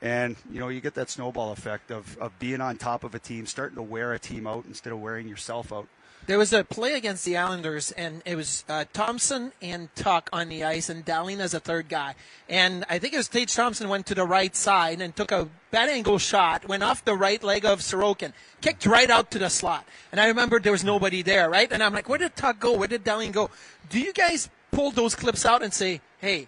And 0.00 0.36
you 0.50 0.60
know 0.60 0.68
you 0.68 0.80
get 0.80 0.94
that 0.94 1.10
snowball 1.10 1.52
effect 1.52 1.90
of, 1.90 2.16
of 2.18 2.38
being 2.38 2.60
on 2.60 2.76
top 2.76 3.04
of 3.04 3.14
a 3.14 3.18
team, 3.18 3.46
starting 3.46 3.76
to 3.76 3.82
wear 3.82 4.12
a 4.12 4.18
team 4.18 4.46
out 4.46 4.64
instead 4.66 4.92
of 4.92 5.00
wearing 5.00 5.28
yourself 5.28 5.72
out. 5.72 5.88
There 6.28 6.38
was 6.38 6.52
a 6.52 6.62
play 6.62 6.92
against 6.92 7.24
the 7.24 7.38
Islanders, 7.38 7.90
and 7.92 8.20
it 8.26 8.36
was 8.36 8.62
uh, 8.68 8.84
Thompson 8.92 9.52
and 9.62 9.88
Tuch 9.94 10.28
on 10.30 10.50
the 10.50 10.62
ice, 10.62 10.90
and 10.90 11.02
Dahlin 11.02 11.38
as 11.38 11.54
a 11.54 11.58
third 11.58 11.88
guy. 11.88 12.16
And 12.50 12.84
I 12.90 12.98
think 12.98 13.14
it 13.14 13.16
was 13.16 13.28
Tage 13.28 13.54
Thompson 13.54 13.88
went 13.88 14.04
to 14.06 14.14
the 14.14 14.26
right 14.26 14.54
side 14.54 15.00
and 15.00 15.16
took 15.16 15.32
a 15.32 15.48
bad 15.70 15.88
angle 15.88 16.18
shot, 16.18 16.68
went 16.68 16.82
off 16.82 17.02
the 17.02 17.14
right 17.14 17.42
leg 17.42 17.64
of 17.64 17.80
Sorokin, 17.80 18.34
kicked 18.60 18.84
right 18.84 19.08
out 19.08 19.30
to 19.30 19.38
the 19.38 19.48
slot. 19.48 19.86
And 20.12 20.20
I 20.20 20.26
remember 20.26 20.60
there 20.60 20.70
was 20.70 20.84
nobody 20.84 21.22
there, 21.22 21.48
right? 21.48 21.72
And 21.72 21.82
I'm 21.82 21.94
like, 21.94 22.10
where 22.10 22.18
did 22.18 22.36
Tuch 22.36 22.60
go? 22.60 22.76
Where 22.76 22.88
did 22.88 23.04
Dahlin 23.04 23.32
go? 23.32 23.48
Do 23.88 23.98
you 23.98 24.12
guys 24.12 24.50
pull 24.70 24.90
those 24.90 25.14
clips 25.14 25.46
out 25.46 25.62
and 25.62 25.72
say, 25.72 26.02
hey, 26.18 26.46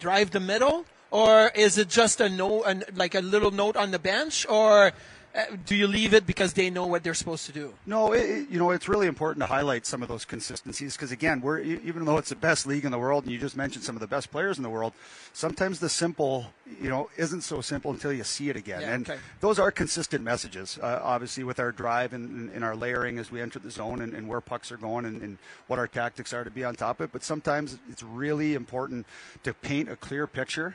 drive 0.00 0.32
the 0.32 0.40
middle? 0.40 0.84
Or 1.12 1.52
is 1.54 1.76
it 1.76 1.90
just 1.90 2.22
a 2.22 2.28
note, 2.30 2.62
an, 2.62 2.84
like 2.94 3.14
a 3.14 3.20
little 3.20 3.50
note 3.50 3.76
on 3.76 3.90
the 3.90 3.98
bench? 3.98 4.46
Or 4.48 4.92
uh, 5.34 5.44
do 5.66 5.76
you 5.76 5.86
leave 5.86 6.14
it 6.14 6.26
because 6.26 6.54
they 6.54 6.70
know 6.70 6.86
what 6.86 7.04
they're 7.04 7.12
supposed 7.12 7.44
to 7.44 7.52
do? 7.52 7.74
No, 7.84 8.12
it, 8.12 8.48
you 8.48 8.58
know 8.58 8.70
it's 8.70 8.88
really 8.88 9.06
important 9.06 9.42
to 9.42 9.46
highlight 9.46 9.84
some 9.84 10.02
of 10.02 10.08
those 10.08 10.24
consistencies 10.24 10.94
because 10.94 11.12
again, 11.12 11.42
we're 11.42 11.60
even 11.60 12.06
though 12.06 12.16
it's 12.16 12.30
the 12.30 12.36
best 12.36 12.66
league 12.66 12.86
in 12.86 12.92
the 12.92 12.98
world, 12.98 13.24
and 13.24 13.32
you 13.32 13.38
just 13.38 13.58
mentioned 13.58 13.84
some 13.84 13.94
of 13.94 14.00
the 14.00 14.06
best 14.06 14.30
players 14.30 14.56
in 14.56 14.62
the 14.62 14.70
world, 14.70 14.94
sometimes 15.34 15.80
the 15.80 15.90
simple, 15.90 16.46
you 16.80 16.88
know, 16.88 17.10
isn't 17.18 17.42
so 17.42 17.60
simple 17.60 17.90
until 17.90 18.12
you 18.12 18.24
see 18.24 18.48
it 18.48 18.56
again. 18.56 18.80
Yeah, 18.80 18.94
and 18.94 19.10
okay. 19.10 19.20
those 19.40 19.58
are 19.58 19.70
consistent 19.70 20.24
messages, 20.24 20.78
uh, 20.82 21.00
obviously, 21.02 21.44
with 21.44 21.60
our 21.60 21.72
drive 21.72 22.14
and, 22.14 22.30
and, 22.30 22.50
and 22.52 22.64
our 22.64 22.74
layering 22.74 23.18
as 23.18 23.30
we 23.30 23.42
enter 23.42 23.58
the 23.58 23.70
zone 23.70 24.00
and, 24.00 24.14
and 24.14 24.28
where 24.28 24.40
pucks 24.40 24.72
are 24.72 24.78
going 24.78 25.04
and, 25.04 25.20
and 25.20 25.36
what 25.66 25.78
our 25.78 25.88
tactics 25.88 26.32
are 26.32 26.44
to 26.44 26.50
be 26.50 26.64
on 26.64 26.74
top 26.74 27.00
of 27.00 27.04
it. 27.04 27.12
But 27.12 27.22
sometimes 27.22 27.78
it's 27.90 28.02
really 28.02 28.54
important 28.54 29.06
to 29.44 29.52
paint 29.52 29.90
a 29.90 29.96
clear 29.96 30.26
picture 30.26 30.74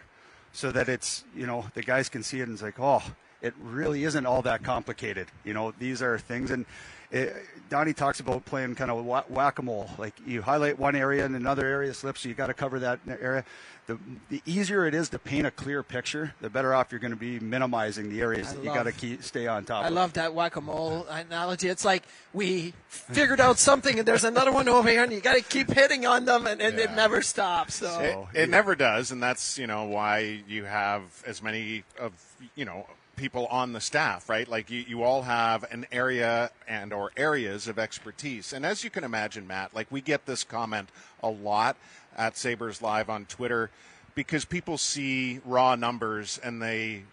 so 0.57 0.71
that 0.71 0.89
it's 0.89 1.23
you 1.35 1.45
know 1.45 1.63
the 1.75 1.83
guys 1.83 2.09
can 2.09 2.23
see 2.23 2.39
it 2.39 2.43
and 2.43 2.53
it's 2.53 2.63
like 2.63 2.79
oh 2.79 3.03
it 3.43 3.53
really 3.61 4.03
isn't 4.03 4.25
all 4.25 4.41
that 4.41 4.63
complicated. 4.63 5.27
You 5.43 5.53
know 5.53 5.71
these 5.77 6.01
are 6.01 6.17
things 6.17 6.49
and 6.49 6.65
it, 7.11 7.35
Donnie 7.69 7.93
talks 7.93 8.19
about 8.19 8.43
playing 8.43 8.73
kind 8.73 8.89
of 8.89 9.05
whack-a-mole. 9.29 9.91
Like 9.99 10.15
you 10.25 10.41
highlight 10.41 10.79
one 10.79 10.95
area 10.95 11.25
and 11.25 11.35
another 11.35 11.65
area 11.65 11.93
slips 11.93 12.21
so 12.21 12.29
you 12.29 12.33
got 12.33 12.47
to 12.47 12.55
cover 12.55 12.79
that 12.79 12.99
area 13.07 13.45
the, 13.87 13.97
the 14.29 14.41
easier 14.45 14.85
it 14.85 14.93
is 14.93 15.09
to 15.09 15.17
paint 15.19 15.47
a 15.47 15.51
clear 15.51 15.81
picture 15.81 16.33
the 16.41 16.49
better 16.49 16.73
off 16.73 16.91
you're 16.91 16.99
going 16.99 17.11
to 17.11 17.17
be 17.17 17.39
minimizing 17.39 18.09
the 18.09 18.21
areas 18.21 18.49
I 18.49 18.53
that 18.55 18.59
you 18.61 18.67
love- 18.67 18.75
got 18.75 18.83
to 18.83 18.91
keep 18.91 19.23
stay 19.23 19.47
on 19.47 19.63
top 19.65 19.79
of 19.79 19.85
I 19.85 19.87
of. 19.87 19.93
love 19.93 20.13
that 20.13 20.33
whack-a-mole 20.33 21.05
analogy. 21.09 21.69
It's 21.69 21.85
like 21.85 22.03
we 22.33 22.73
figured 22.89 23.39
out 23.39 23.57
something 23.57 23.97
and 23.99 24.07
there's 24.07 24.23
another 24.25 24.51
one 24.51 24.67
over 24.67 24.89
here 24.89 25.03
and 25.03 25.11
you 25.13 25.21
got 25.21 25.35
to 25.37 25.41
keep 25.41 25.71
hitting 25.71 26.05
on 26.05 26.25
them 26.25 26.47
and, 26.47 26.61
and 26.61 26.77
it 26.79 26.91
never 26.91 27.21
stops. 27.21 27.75
So 27.75 28.27
It, 28.33 28.43
it 28.43 28.49
never 28.49 28.75
does, 28.75 29.11
and 29.11 29.23
that's 29.23 29.57
you 29.57 29.67
know 29.67 29.85
why 29.85 30.41
you 30.47 30.65
have 30.65 31.01
as 31.25 31.41
many 31.41 31.83
of 31.99 32.11
you 32.55 32.65
know 32.65 32.85
people 33.15 33.47
on 33.47 33.73
the 33.73 33.81
staff, 33.81 34.29
right? 34.29 34.47
Like 34.47 34.69
you, 34.69 34.83
you 34.87 35.01
all 35.01 35.23
have 35.23 35.63
an 35.71 35.87
area 35.91 36.51
and 36.67 36.93
or 36.93 37.11
areas 37.17 37.67
of 37.67 37.79
expertise. 37.79 38.53
And 38.53 38.63
as 38.63 38.83
you 38.83 38.89
can 38.91 39.03
imagine, 39.03 39.47
Matt, 39.47 39.73
like 39.73 39.87
we 39.91 40.01
get 40.01 40.25
this 40.27 40.43
comment 40.43 40.89
a 41.23 41.29
lot 41.29 41.77
at 42.17 42.37
Sabres 42.37 42.81
Live 42.81 43.09
on 43.09 43.25
Twitter 43.25 43.69
because 44.15 44.45
people 44.45 44.77
see 44.77 45.39
raw 45.45 45.75
numbers 45.75 46.39
and 46.43 46.61
they 46.61 47.03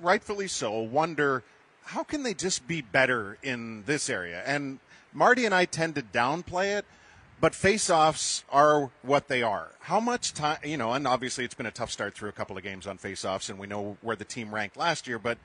rightfully 0.00 0.48
so 0.48 0.80
wonder 0.80 1.42
how 1.84 2.04
can 2.04 2.22
they 2.22 2.34
just 2.34 2.66
be 2.68 2.80
better 2.80 3.38
in 3.42 3.84
this 3.84 4.08
area? 4.08 4.42
And 4.46 4.78
Marty 5.12 5.44
and 5.44 5.54
I 5.54 5.64
tend 5.64 5.94
to 5.96 6.02
downplay 6.02 6.78
it 6.78 6.84
but 7.42 7.56
face-offs 7.56 8.44
are 8.50 8.88
what 9.02 9.26
they 9.26 9.42
are. 9.42 9.72
How 9.80 9.98
much 9.98 10.32
time, 10.32 10.58
you 10.62 10.76
know, 10.76 10.92
and 10.92 11.08
obviously 11.08 11.44
it's 11.44 11.54
been 11.54 11.66
a 11.66 11.72
tough 11.72 11.90
start 11.90 12.14
through 12.14 12.28
a 12.28 12.32
couple 12.32 12.56
of 12.56 12.62
games 12.62 12.86
on 12.86 12.98
face-offs, 12.98 13.48
and 13.48 13.58
we 13.58 13.66
know 13.66 13.96
where 14.00 14.14
the 14.14 14.24
team 14.24 14.54
ranked 14.54 14.76
last 14.76 15.08
year, 15.08 15.18
but 15.18 15.38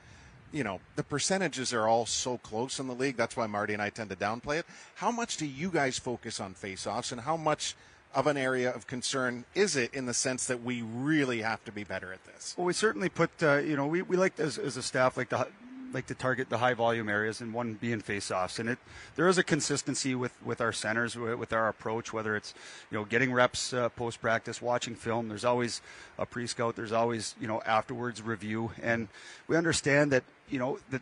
you 0.54 0.64
know, 0.64 0.80
the 0.96 1.04
percentages 1.04 1.74
are 1.74 1.88
all 1.88 2.06
so 2.06 2.38
close 2.38 2.80
in 2.80 2.88
the 2.88 2.94
league. 2.94 3.18
That's 3.18 3.36
why 3.36 3.48
Marty 3.48 3.74
and 3.74 3.82
I 3.82 3.90
tend 3.90 4.12
to 4.12 4.16
downplay 4.16 4.60
it. 4.60 4.66
How 4.96 5.12
much 5.12 5.38
do 5.38 5.48
you 5.48 5.72
guys 5.72 5.98
focus 5.98 6.40
on 6.40 6.54
face-offs, 6.54 7.12
and 7.12 7.22
how 7.22 7.36
much 7.36 7.76
of 8.16 8.28
an 8.28 8.38
area 8.38 8.72
of 8.72 8.88
concern 8.88 9.46
is 9.54 9.76
it 9.76 9.94
in 9.94 10.06
the 10.06 10.14
sense 10.14 10.46
that 10.48 10.64
we 10.64 10.82
really 10.82 11.42
have 11.42 11.64
to 11.66 11.72
be 11.72 11.84
better 11.84 12.14
at 12.14 12.24
this? 12.26 12.56
Well, 12.58 12.66
we 12.66 12.74
certainly 12.74 13.10
put, 13.10 13.32
uh, 13.42 13.58
you 13.58 13.76
know, 13.76 13.88
we, 13.88 14.02
we 14.02 14.18
like 14.18 14.40
as, 14.40 14.58
as 14.58 14.78
a 14.78 14.82
staff 14.82 15.18
like 15.18 15.30
to 15.30 15.48
like 15.94 16.08
to 16.08 16.16
target 16.16 16.50
the 16.50 16.58
high 16.58 16.74
volume 16.74 17.10
areas 17.10 17.42
and 17.42 17.54
one 17.54 17.74
being 17.74 18.00
face-offs. 18.00 18.60
And 18.60 18.70
it 18.70 18.78
there 19.16 19.28
is 19.28 19.38
a 19.38 19.44
consistency 19.44 20.16
with 20.16 20.34
with 20.44 20.62
our 20.62 20.74
centers 20.74 21.16
with 21.16 21.54
our 21.54 21.68
approach 21.70 22.14
whether 22.14 22.36
it's 22.36 22.54
you 22.92 22.98
know 22.98 23.06
getting 23.06 23.32
reps 23.32 23.74
uh, 23.74 23.90
post 23.90 24.22
practice 24.22 24.62
watching 24.62 24.96
film. 24.96 25.28
There's 25.28 25.46
always 25.46 25.82
a 26.18 26.26
pre-scout. 26.26 26.76
There's 26.76 26.92
always 26.92 27.36
you 27.40 27.48
know 27.48 27.62
afterwards 27.66 28.22
review. 28.22 28.72
And 28.82 29.08
we 29.48 29.56
understand 29.56 30.12
that 30.12 30.24
you 30.50 30.60
know 30.60 30.80
that 30.90 31.02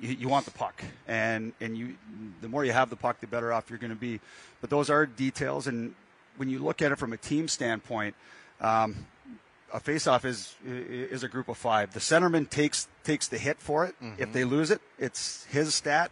you, 0.00 0.28
want 0.28 0.44
the 0.44 0.50
puck. 0.52 0.82
And 1.06 1.52
and 1.60 1.76
you 1.76 1.96
the 2.40 2.48
more 2.48 2.64
you 2.64 2.72
have 2.72 2.90
the 2.90 2.96
puck 2.96 3.20
the 3.20 3.26
better 3.26 3.52
off 3.52 3.70
you're 3.70 3.78
going 3.78 3.90
to 3.90 3.96
be. 3.96 4.20
But 4.60 4.70
those 4.70 4.90
are 4.90 5.06
details. 5.06 5.66
And 5.66 5.94
when 6.36 6.48
you 6.48 6.58
look 6.58 6.82
at 6.82 6.92
it 6.92 6.96
from 6.96 7.12
a 7.12 7.16
team 7.16 7.48
standpoint 7.48 8.14
um, 8.60 9.06
a 9.72 9.80
faceoff 9.80 10.24
is 10.24 10.54
is 10.64 11.22
a 11.22 11.28
group 11.28 11.48
of 11.48 11.56
five. 11.56 11.92
The 11.92 12.00
centerman 12.00 12.48
takes 12.48 12.88
takes 13.04 13.28
the 13.28 13.38
hit 13.38 13.58
for 13.58 13.84
it. 13.84 13.94
Mm-hmm. 14.02 14.22
If 14.22 14.32
they 14.32 14.44
lose 14.44 14.70
it, 14.70 14.80
it's 14.98 15.44
his 15.46 15.74
stat. 15.74 16.10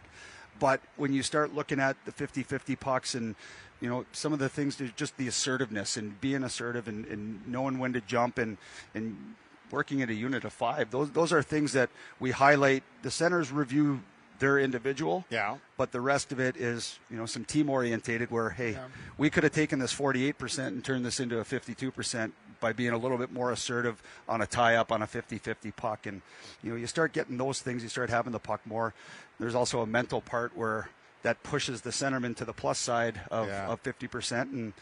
But 0.59 0.81
when 0.95 1.13
you 1.13 1.23
start 1.23 1.55
looking 1.55 1.79
at 1.79 1.97
the 2.05 2.11
50-50 2.11 2.79
pucks 2.79 3.15
and 3.15 3.35
you 3.79 3.89
know 3.89 4.05
some 4.11 4.33
of 4.33 4.39
the 4.39 4.49
things, 4.49 4.81
just 4.95 5.17
the 5.17 5.27
assertiveness 5.27 5.97
and 5.97 6.19
being 6.21 6.43
assertive 6.43 6.87
and, 6.87 7.05
and 7.05 7.47
knowing 7.47 7.79
when 7.79 7.93
to 7.93 8.01
jump 8.01 8.37
and 8.37 8.57
and 8.93 9.35
working 9.71 10.01
at 10.01 10.09
a 10.09 10.13
unit 10.13 10.43
of 10.43 10.53
five. 10.53 10.91
Those 10.91 11.11
those 11.11 11.31
are 11.31 11.41
things 11.41 11.73
that 11.73 11.89
we 12.19 12.31
highlight. 12.31 12.83
The 13.03 13.11
centers 13.11 13.51
review 13.51 14.01
their 14.41 14.59
individual. 14.59 15.23
Yeah. 15.29 15.57
But 15.77 15.93
the 15.93 16.01
rest 16.01 16.33
of 16.33 16.39
it 16.39 16.57
is, 16.57 16.99
you 17.09 17.15
know, 17.15 17.25
some 17.25 17.45
team 17.45 17.69
orientated 17.69 18.29
where, 18.31 18.49
hey, 18.49 18.71
yeah. 18.71 18.87
we 19.17 19.29
could 19.29 19.43
have 19.43 19.53
taken 19.53 19.79
this 19.79 19.93
48% 19.93 20.67
and 20.67 20.83
turned 20.83 21.05
this 21.05 21.21
into 21.21 21.39
a 21.39 21.45
52% 21.45 22.31
by 22.59 22.73
being 22.73 22.91
a 22.91 22.97
little 22.97 23.17
bit 23.17 23.31
more 23.31 23.51
assertive 23.51 24.01
on 24.27 24.41
a 24.41 24.47
tie 24.47 24.75
up 24.75 24.91
on 24.91 25.01
a 25.01 25.07
50-50 25.07 25.75
puck 25.75 26.05
and 26.05 26.21
you 26.61 26.69
know 26.69 26.75
you 26.75 26.85
start 26.85 27.11
getting 27.11 27.35
those 27.37 27.59
things 27.59 27.81
you 27.81 27.89
start 27.89 28.11
having 28.11 28.31
the 28.31 28.39
puck 28.39 28.61
more 28.67 28.93
there's 29.39 29.55
also 29.55 29.81
a 29.81 29.87
mental 29.87 30.21
part 30.21 30.55
where 30.55 30.87
that 31.23 31.41
pushes 31.41 31.81
the 31.81 31.89
centerman 31.89 32.35
to 32.35 32.45
the 32.45 32.53
plus 32.53 32.77
side 32.77 33.19
of, 33.31 33.47
yeah. 33.47 33.67
of 33.67 33.81
50% 33.81 34.41
and 34.53 34.73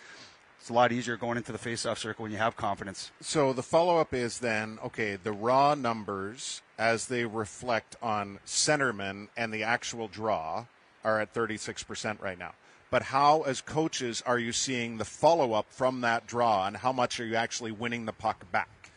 it's 0.59 0.69
a 0.69 0.73
lot 0.73 0.91
easier 0.91 1.15
going 1.15 1.37
into 1.37 1.53
the 1.53 1.57
face-off 1.57 1.97
circle 1.97 2.23
when 2.23 2.33
you 2.33 2.37
have 2.37 2.57
confidence. 2.57 3.11
So 3.21 3.53
the 3.53 3.63
follow-up 3.63 4.13
is 4.13 4.39
then 4.39 4.77
okay, 4.83 5.15
the 5.15 5.31
raw 5.31 5.73
numbers 5.73 6.61
as 6.79 7.05
they 7.05 7.25
reflect 7.25 7.95
on 8.01 8.39
centerman 8.45 9.27
and 9.37 9.53
the 9.53 9.61
actual 9.61 10.07
draw 10.07 10.65
are 11.03 11.19
at 11.19 11.33
36% 11.33 12.19
right 12.21 12.39
now 12.39 12.53
but 12.91 13.03
how, 13.03 13.41
as 13.41 13.61
coaches, 13.61 14.23
are 14.25 14.39
you 14.39 14.51
seeing 14.51 14.97
the 14.97 15.05
follow 15.05 15.53
up 15.53 15.67
from 15.69 16.01
that 16.01 16.25
draw, 16.25 16.65
and 16.65 16.75
how 16.75 16.91
much 16.91 17.19
are 17.19 17.25
you 17.25 17.35
actually 17.35 17.71
winning 17.71 18.05
the 18.05 18.13
puck 18.13 18.51
back? 18.51 18.91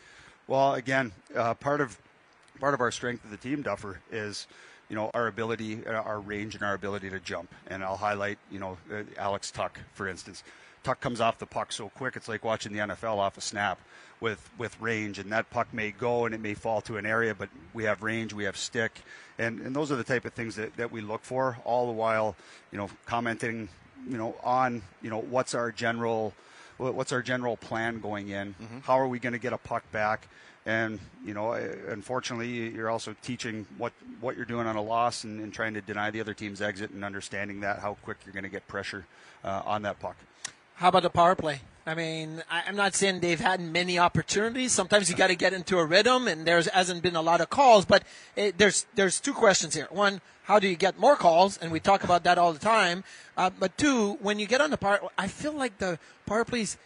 Well, 0.46 0.74
again, 0.74 1.12
uh, 1.36 1.54
part 1.54 1.80
of 1.80 1.98
part 2.58 2.74
of 2.74 2.80
our 2.80 2.90
strength 2.90 3.24
of 3.24 3.30
the 3.30 3.36
team, 3.36 3.62
Duffer, 3.62 4.00
is 4.10 4.46
you 4.88 4.96
know 4.96 5.10
our 5.12 5.26
ability, 5.26 5.86
our 5.86 6.20
range, 6.20 6.54
and 6.54 6.64
our 6.64 6.74
ability 6.74 7.10
to 7.10 7.20
jump. 7.20 7.54
And 7.66 7.84
I'll 7.84 7.98
highlight, 7.98 8.38
you 8.50 8.58
know, 8.58 8.78
uh, 8.90 9.02
Alex 9.18 9.50
Tuch, 9.50 9.76
for 9.92 10.08
instance. 10.08 10.42
Tuch 10.82 11.00
comes 11.00 11.20
off 11.20 11.38
the 11.38 11.46
puck 11.46 11.72
so 11.72 11.88
quick, 11.90 12.16
it's 12.16 12.28
like 12.28 12.44
watching 12.44 12.72
the 12.72 12.80
NFL 12.80 13.18
off 13.18 13.36
a 13.38 13.40
snap 13.40 13.80
with 14.20 14.50
with 14.58 14.80
range, 14.80 15.18
and 15.18 15.32
that 15.32 15.50
puck 15.50 15.68
may 15.72 15.90
go 15.90 16.26
and 16.26 16.34
it 16.34 16.40
may 16.40 16.54
fall 16.54 16.80
to 16.82 16.96
an 16.96 17.06
area, 17.06 17.34
but 17.34 17.48
we 17.74 17.84
have 17.84 18.02
range, 18.02 18.32
we 18.32 18.44
have 18.44 18.56
stick, 18.56 19.00
and 19.38 19.60
and 19.60 19.74
those 19.74 19.90
are 19.92 19.96
the 19.96 20.04
type 20.04 20.24
of 20.24 20.32
things 20.32 20.56
that, 20.56 20.76
that 20.76 20.90
we 20.92 21.00
look 21.00 21.24
for. 21.24 21.58
All 21.64 21.86
the 21.86 21.92
while, 21.92 22.36
you 22.70 22.78
know, 22.78 22.90
commenting 23.06 23.68
you 24.08 24.18
know, 24.18 24.34
on, 24.42 24.82
you 25.00 25.10
know, 25.10 25.20
what's 25.20 25.54
our 25.54 25.70
general, 25.70 26.34
what's 26.78 27.12
our 27.12 27.22
general 27.22 27.56
plan 27.56 28.00
going 28.00 28.28
in? 28.28 28.54
Mm-hmm. 28.54 28.78
How 28.80 28.98
are 28.98 29.08
we 29.08 29.18
going 29.18 29.32
to 29.32 29.38
get 29.38 29.52
a 29.52 29.58
puck 29.58 29.90
back? 29.92 30.28
And 30.64 31.00
you 31.24 31.34
know, 31.34 31.54
unfortunately, 31.54 32.70
you're 32.70 32.88
also 32.88 33.16
teaching 33.20 33.66
what 33.78 33.92
what 34.20 34.36
you're 34.36 34.44
doing 34.44 34.68
on 34.68 34.76
a 34.76 34.82
loss 34.82 35.24
and, 35.24 35.40
and 35.40 35.52
trying 35.52 35.74
to 35.74 35.80
deny 35.80 36.12
the 36.12 36.20
other 36.20 36.34
team's 36.34 36.62
exit 36.62 36.90
and 36.90 37.04
understanding 37.04 37.60
that 37.60 37.80
how 37.80 37.94
quick 38.04 38.18
you're 38.24 38.32
going 38.32 38.44
to 38.44 38.48
get 38.48 38.68
pressure 38.68 39.04
uh, 39.42 39.62
on 39.64 39.82
that 39.82 39.98
puck. 39.98 40.16
How 40.74 40.88
about 40.88 41.02
the 41.02 41.10
power 41.10 41.34
play? 41.34 41.60
I 41.84 41.94
mean, 41.94 42.42
I, 42.48 42.68
am 42.68 42.76
not 42.76 42.94
saying 42.94 43.20
they've 43.20 43.40
had 43.40 43.60
many 43.60 43.98
opportunities. 43.98 44.70
Sometimes 44.70 45.10
you 45.10 45.16
got 45.16 45.28
to 45.28 45.34
get 45.34 45.52
into 45.52 45.78
a 45.78 45.84
rhythm, 45.84 46.28
and 46.28 46.46
there 46.46 46.62
hasn't 46.62 47.02
been 47.02 47.16
a 47.16 47.22
lot 47.22 47.40
of 47.40 47.50
calls. 47.50 47.84
But 47.84 48.04
it, 48.36 48.56
there's 48.56 48.86
there's 48.94 49.18
two 49.18 49.32
questions 49.32 49.74
here. 49.74 49.88
One, 49.90 50.20
how 50.44 50.60
do 50.60 50.68
you 50.68 50.76
get 50.76 50.98
more 50.98 51.16
calls? 51.16 51.58
And 51.58 51.72
we 51.72 51.80
talk 51.80 52.04
about 52.04 52.22
that 52.24 52.38
all 52.38 52.52
the 52.52 52.60
time. 52.60 53.02
Uh, 53.36 53.50
but 53.50 53.76
two, 53.76 54.14
when 54.20 54.38
you 54.38 54.46
get 54.46 54.60
on 54.60 54.70
the 54.70 54.76
power, 54.76 55.00
I 55.18 55.26
feel 55.26 55.52
like 55.52 55.78
the 55.78 55.98
power 56.24 56.44
plays 56.44 56.76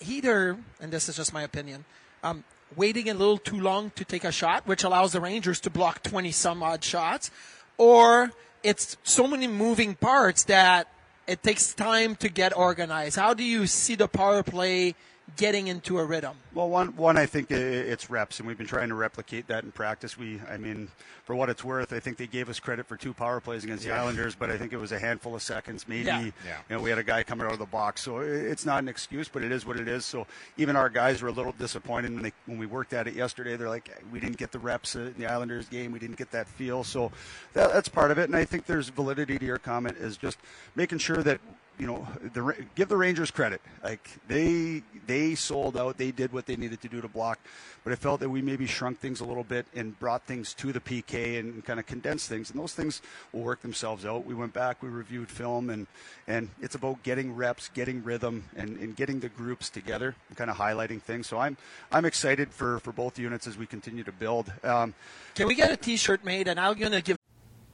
either, 0.00 0.58
and 0.80 0.92
this 0.92 1.08
is 1.08 1.16
just 1.16 1.32
my 1.32 1.42
opinion, 1.42 1.84
um, 2.24 2.42
waiting 2.74 3.08
a 3.08 3.14
little 3.14 3.38
too 3.38 3.60
long 3.60 3.90
to 3.94 4.04
take 4.04 4.24
a 4.24 4.32
shot, 4.32 4.66
which 4.66 4.82
allows 4.82 5.12
the 5.12 5.20
Rangers 5.20 5.60
to 5.60 5.70
block 5.70 6.02
20 6.02 6.32
some 6.32 6.62
odd 6.62 6.82
shots, 6.82 7.30
or 7.78 8.32
it's 8.64 8.96
so 9.04 9.28
many 9.28 9.46
moving 9.46 9.94
parts 9.94 10.44
that 10.44 10.88
it 11.26 11.42
takes 11.42 11.74
time 11.74 12.16
to 12.16 12.28
get 12.28 12.56
organized. 12.56 13.16
How 13.16 13.34
do 13.34 13.44
you 13.44 13.66
see 13.66 13.94
the 13.94 14.08
power 14.08 14.42
play 14.42 14.94
getting 15.36 15.68
into 15.68 15.98
a 15.98 16.04
rhythm? 16.04 16.36
Well, 16.52 16.68
one, 16.68 16.96
one 16.96 17.16
I 17.16 17.26
think 17.26 17.50
it's 17.50 18.10
reps, 18.10 18.38
and 18.38 18.46
we've 18.46 18.58
been 18.58 18.66
trying 18.66 18.88
to 18.88 18.94
replicate 18.94 19.48
that 19.48 19.64
in 19.64 19.72
practice. 19.72 20.16
We, 20.16 20.40
I 20.48 20.56
mean, 20.56 20.88
for 21.24 21.34
what 21.34 21.50
it's 21.50 21.64
worth, 21.64 21.92
I 21.92 22.00
think 22.00 22.16
they 22.16 22.26
gave 22.26 22.48
us 22.48 22.60
credit 22.60 22.86
for 22.86 22.96
two 22.96 23.12
power 23.12 23.40
plays 23.40 23.64
against 23.64 23.84
yeah. 23.84 23.94
the 23.94 24.00
Islanders, 24.00 24.34
but 24.34 24.50
I 24.50 24.58
think 24.58 24.72
it 24.72 24.76
was 24.76 24.92
a 24.92 24.98
handful 24.98 25.34
of 25.34 25.42
seconds, 25.42 25.86
maybe. 25.88 26.04
Yeah. 26.04 26.20
Yeah. 26.20 26.58
You 26.68 26.76
know, 26.76 26.82
we 26.82 26.90
had 26.90 26.98
a 26.98 27.04
guy 27.04 27.22
coming 27.22 27.46
out 27.46 27.52
of 27.52 27.58
the 27.58 27.66
box, 27.66 28.02
so 28.02 28.18
it's 28.18 28.64
not 28.66 28.82
an 28.82 28.88
excuse, 28.88 29.28
but 29.28 29.42
it 29.42 29.50
is 29.50 29.66
what 29.66 29.78
it 29.78 29.88
is. 29.88 30.04
So 30.04 30.26
even 30.56 30.76
our 30.76 30.88
guys 30.88 31.22
were 31.22 31.28
a 31.28 31.32
little 31.32 31.52
disappointed 31.52 32.12
when, 32.14 32.22
they, 32.22 32.32
when 32.46 32.58
we 32.58 32.66
worked 32.66 32.92
at 32.92 33.08
it 33.08 33.14
yesterday. 33.14 33.56
They're 33.56 33.68
like, 33.68 33.90
we 34.12 34.20
didn't 34.20 34.36
get 34.36 34.52
the 34.52 34.58
reps 34.58 34.94
in 34.94 35.14
the 35.18 35.26
Islanders 35.26 35.68
game, 35.68 35.90
we 35.90 35.98
didn't 35.98 36.18
get 36.18 36.30
that 36.32 36.46
feel. 36.46 36.84
So 36.84 37.10
that, 37.54 37.72
that's 37.72 37.88
part 37.88 38.10
of 38.10 38.18
it, 38.18 38.24
and 38.24 38.36
I 38.36 38.44
think 38.44 38.66
there's 38.66 38.90
validity 38.90 39.38
to 39.38 39.44
your 39.44 39.58
comment 39.58 39.96
is 39.96 40.16
just 40.16 40.38
making 40.76 40.98
sure 40.98 41.22
that 41.22 41.40
you 41.78 41.86
know, 41.86 42.06
the, 42.32 42.54
give 42.74 42.88
the 42.88 42.96
Rangers 42.96 43.30
credit. 43.30 43.60
Like 43.82 44.08
they 44.28 44.82
they 45.06 45.34
sold 45.34 45.76
out. 45.76 45.98
They 45.98 46.10
did 46.10 46.32
what 46.32 46.46
they 46.46 46.56
needed 46.56 46.80
to 46.82 46.88
do 46.88 47.00
to 47.00 47.08
block. 47.08 47.38
But 47.82 47.92
I 47.92 47.96
felt 47.96 48.20
that 48.20 48.30
we 48.30 48.40
maybe 48.40 48.66
shrunk 48.66 48.98
things 48.98 49.20
a 49.20 49.24
little 49.24 49.44
bit 49.44 49.66
and 49.74 49.98
brought 49.98 50.22
things 50.22 50.54
to 50.54 50.72
the 50.72 50.80
PK 50.80 51.38
and 51.38 51.64
kind 51.64 51.78
of 51.78 51.86
condensed 51.86 52.28
things. 52.28 52.50
And 52.50 52.58
those 52.58 52.72
things 52.72 53.02
will 53.32 53.42
work 53.42 53.60
themselves 53.60 54.06
out. 54.06 54.24
We 54.24 54.34
went 54.34 54.54
back, 54.54 54.82
we 54.82 54.88
reviewed 54.88 55.28
film, 55.28 55.68
and 55.68 55.86
and 56.26 56.48
it's 56.62 56.74
about 56.74 57.02
getting 57.02 57.34
reps, 57.34 57.68
getting 57.74 58.02
rhythm, 58.02 58.44
and, 58.56 58.78
and 58.78 58.96
getting 58.96 59.20
the 59.20 59.28
groups 59.28 59.68
together, 59.68 60.14
and 60.28 60.38
kind 60.38 60.50
of 60.50 60.56
highlighting 60.56 61.02
things. 61.02 61.26
So 61.26 61.38
I'm 61.38 61.56
I'm 61.92 62.04
excited 62.04 62.52
for 62.52 62.78
for 62.80 62.92
both 62.92 63.18
units 63.18 63.46
as 63.46 63.58
we 63.58 63.66
continue 63.66 64.04
to 64.04 64.12
build. 64.12 64.52
Um, 64.62 64.94
Can 65.34 65.48
we 65.48 65.54
get 65.54 65.70
a 65.70 65.76
T-shirt 65.76 66.24
made? 66.24 66.48
And 66.48 66.58
I'm 66.58 66.78
gonna 66.78 67.02
give. 67.02 67.18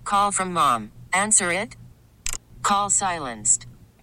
Call 0.05 0.33
from 0.33 0.53
mom. 0.55 0.91
Answer 1.13 1.51
it. 1.53 1.77
Call 2.63 2.91
silenced. 2.91 3.67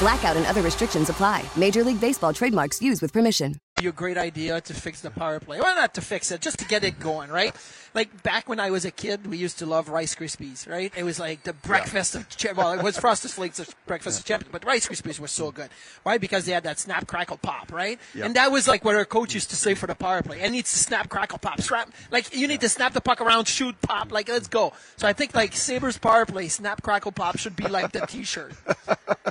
Blackout 0.00 0.36
and 0.36 0.46
other 0.46 0.62
restrictions 0.62 1.10
apply. 1.10 1.44
Major 1.56 1.82
League 1.82 2.00
Baseball 2.00 2.32
trademarks 2.32 2.80
used 2.80 3.02
with 3.02 3.12
permission. 3.12 3.56
you 3.82 3.88
a 3.88 3.92
great 3.92 4.16
idea 4.18 4.60
to 4.60 4.74
fix 4.74 5.00
the 5.00 5.10
power 5.10 5.40
play. 5.40 5.60
Well, 5.60 5.74
not 5.74 5.94
to 5.94 6.00
fix 6.00 6.30
it, 6.30 6.40
just 6.40 6.58
to 6.60 6.64
get 6.64 6.84
it 6.84 7.00
going, 7.00 7.30
right? 7.30 7.54
Like 7.94 8.22
back 8.22 8.48
when 8.48 8.60
I 8.60 8.70
was 8.70 8.84
a 8.84 8.90
kid, 8.92 9.26
we 9.26 9.36
used 9.38 9.58
to 9.58 9.66
love 9.66 9.88
Rice 9.88 10.14
Krispies, 10.14 10.68
right? 10.68 10.92
It 10.96 11.02
was 11.02 11.18
like 11.18 11.42
the 11.42 11.52
breakfast 11.52 12.14
of 12.14 12.28
cha- 12.28 12.52
well, 12.56 12.72
it 12.74 12.82
was 12.82 12.96
Frosted 13.04 13.32
Flakes, 13.32 13.56
the 13.56 13.72
breakfast 13.86 14.20
of 14.20 14.24
champions, 14.24 14.52
but 14.52 14.64
Rice 14.64 14.88
Krispies 14.88 15.18
were 15.18 15.26
so 15.28 15.50
good. 15.50 15.68
Why? 16.04 16.18
Because 16.18 16.44
they 16.44 16.52
had 16.52 16.62
that 16.64 16.78
snap 16.78 17.08
crackle 17.08 17.38
pop, 17.38 17.72
right? 17.72 17.98
Yeah. 18.14 18.26
And 18.26 18.36
that 18.36 18.52
was 18.52 18.68
like 18.68 18.84
what 18.84 18.94
our 18.94 19.04
coach 19.04 19.34
used 19.34 19.50
to 19.50 19.56
say 19.56 19.74
for 19.74 19.88
the 19.88 19.94
power 19.96 20.22
play. 20.22 20.40
It 20.40 20.50
needs 20.50 20.70
to 20.72 20.78
snap 20.78 21.08
crackle 21.08 21.38
pop, 21.38 21.60
snap 21.60 21.90
like 22.12 22.34
you 22.36 22.46
need 22.46 22.60
to 22.60 22.68
snap 22.68 22.92
the 22.92 23.00
puck 23.00 23.20
around, 23.20 23.48
shoot 23.48 23.80
pop, 23.80 24.12
like 24.12 24.28
let's 24.28 24.48
go. 24.48 24.72
So 24.96 25.08
I 25.08 25.12
think 25.12 25.34
like 25.34 25.54
Sabres 25.54 25.98
power 25.98 26.24
play, 26.24 26.46
snap 26.48 26.82
crackle 26.82 27.12
pop 27.12 27.36
should 27.38 27.56
be 27.56 27.66
like 27.66 27.90
the 27.92 28.00
T-shirt. 28.08 28.52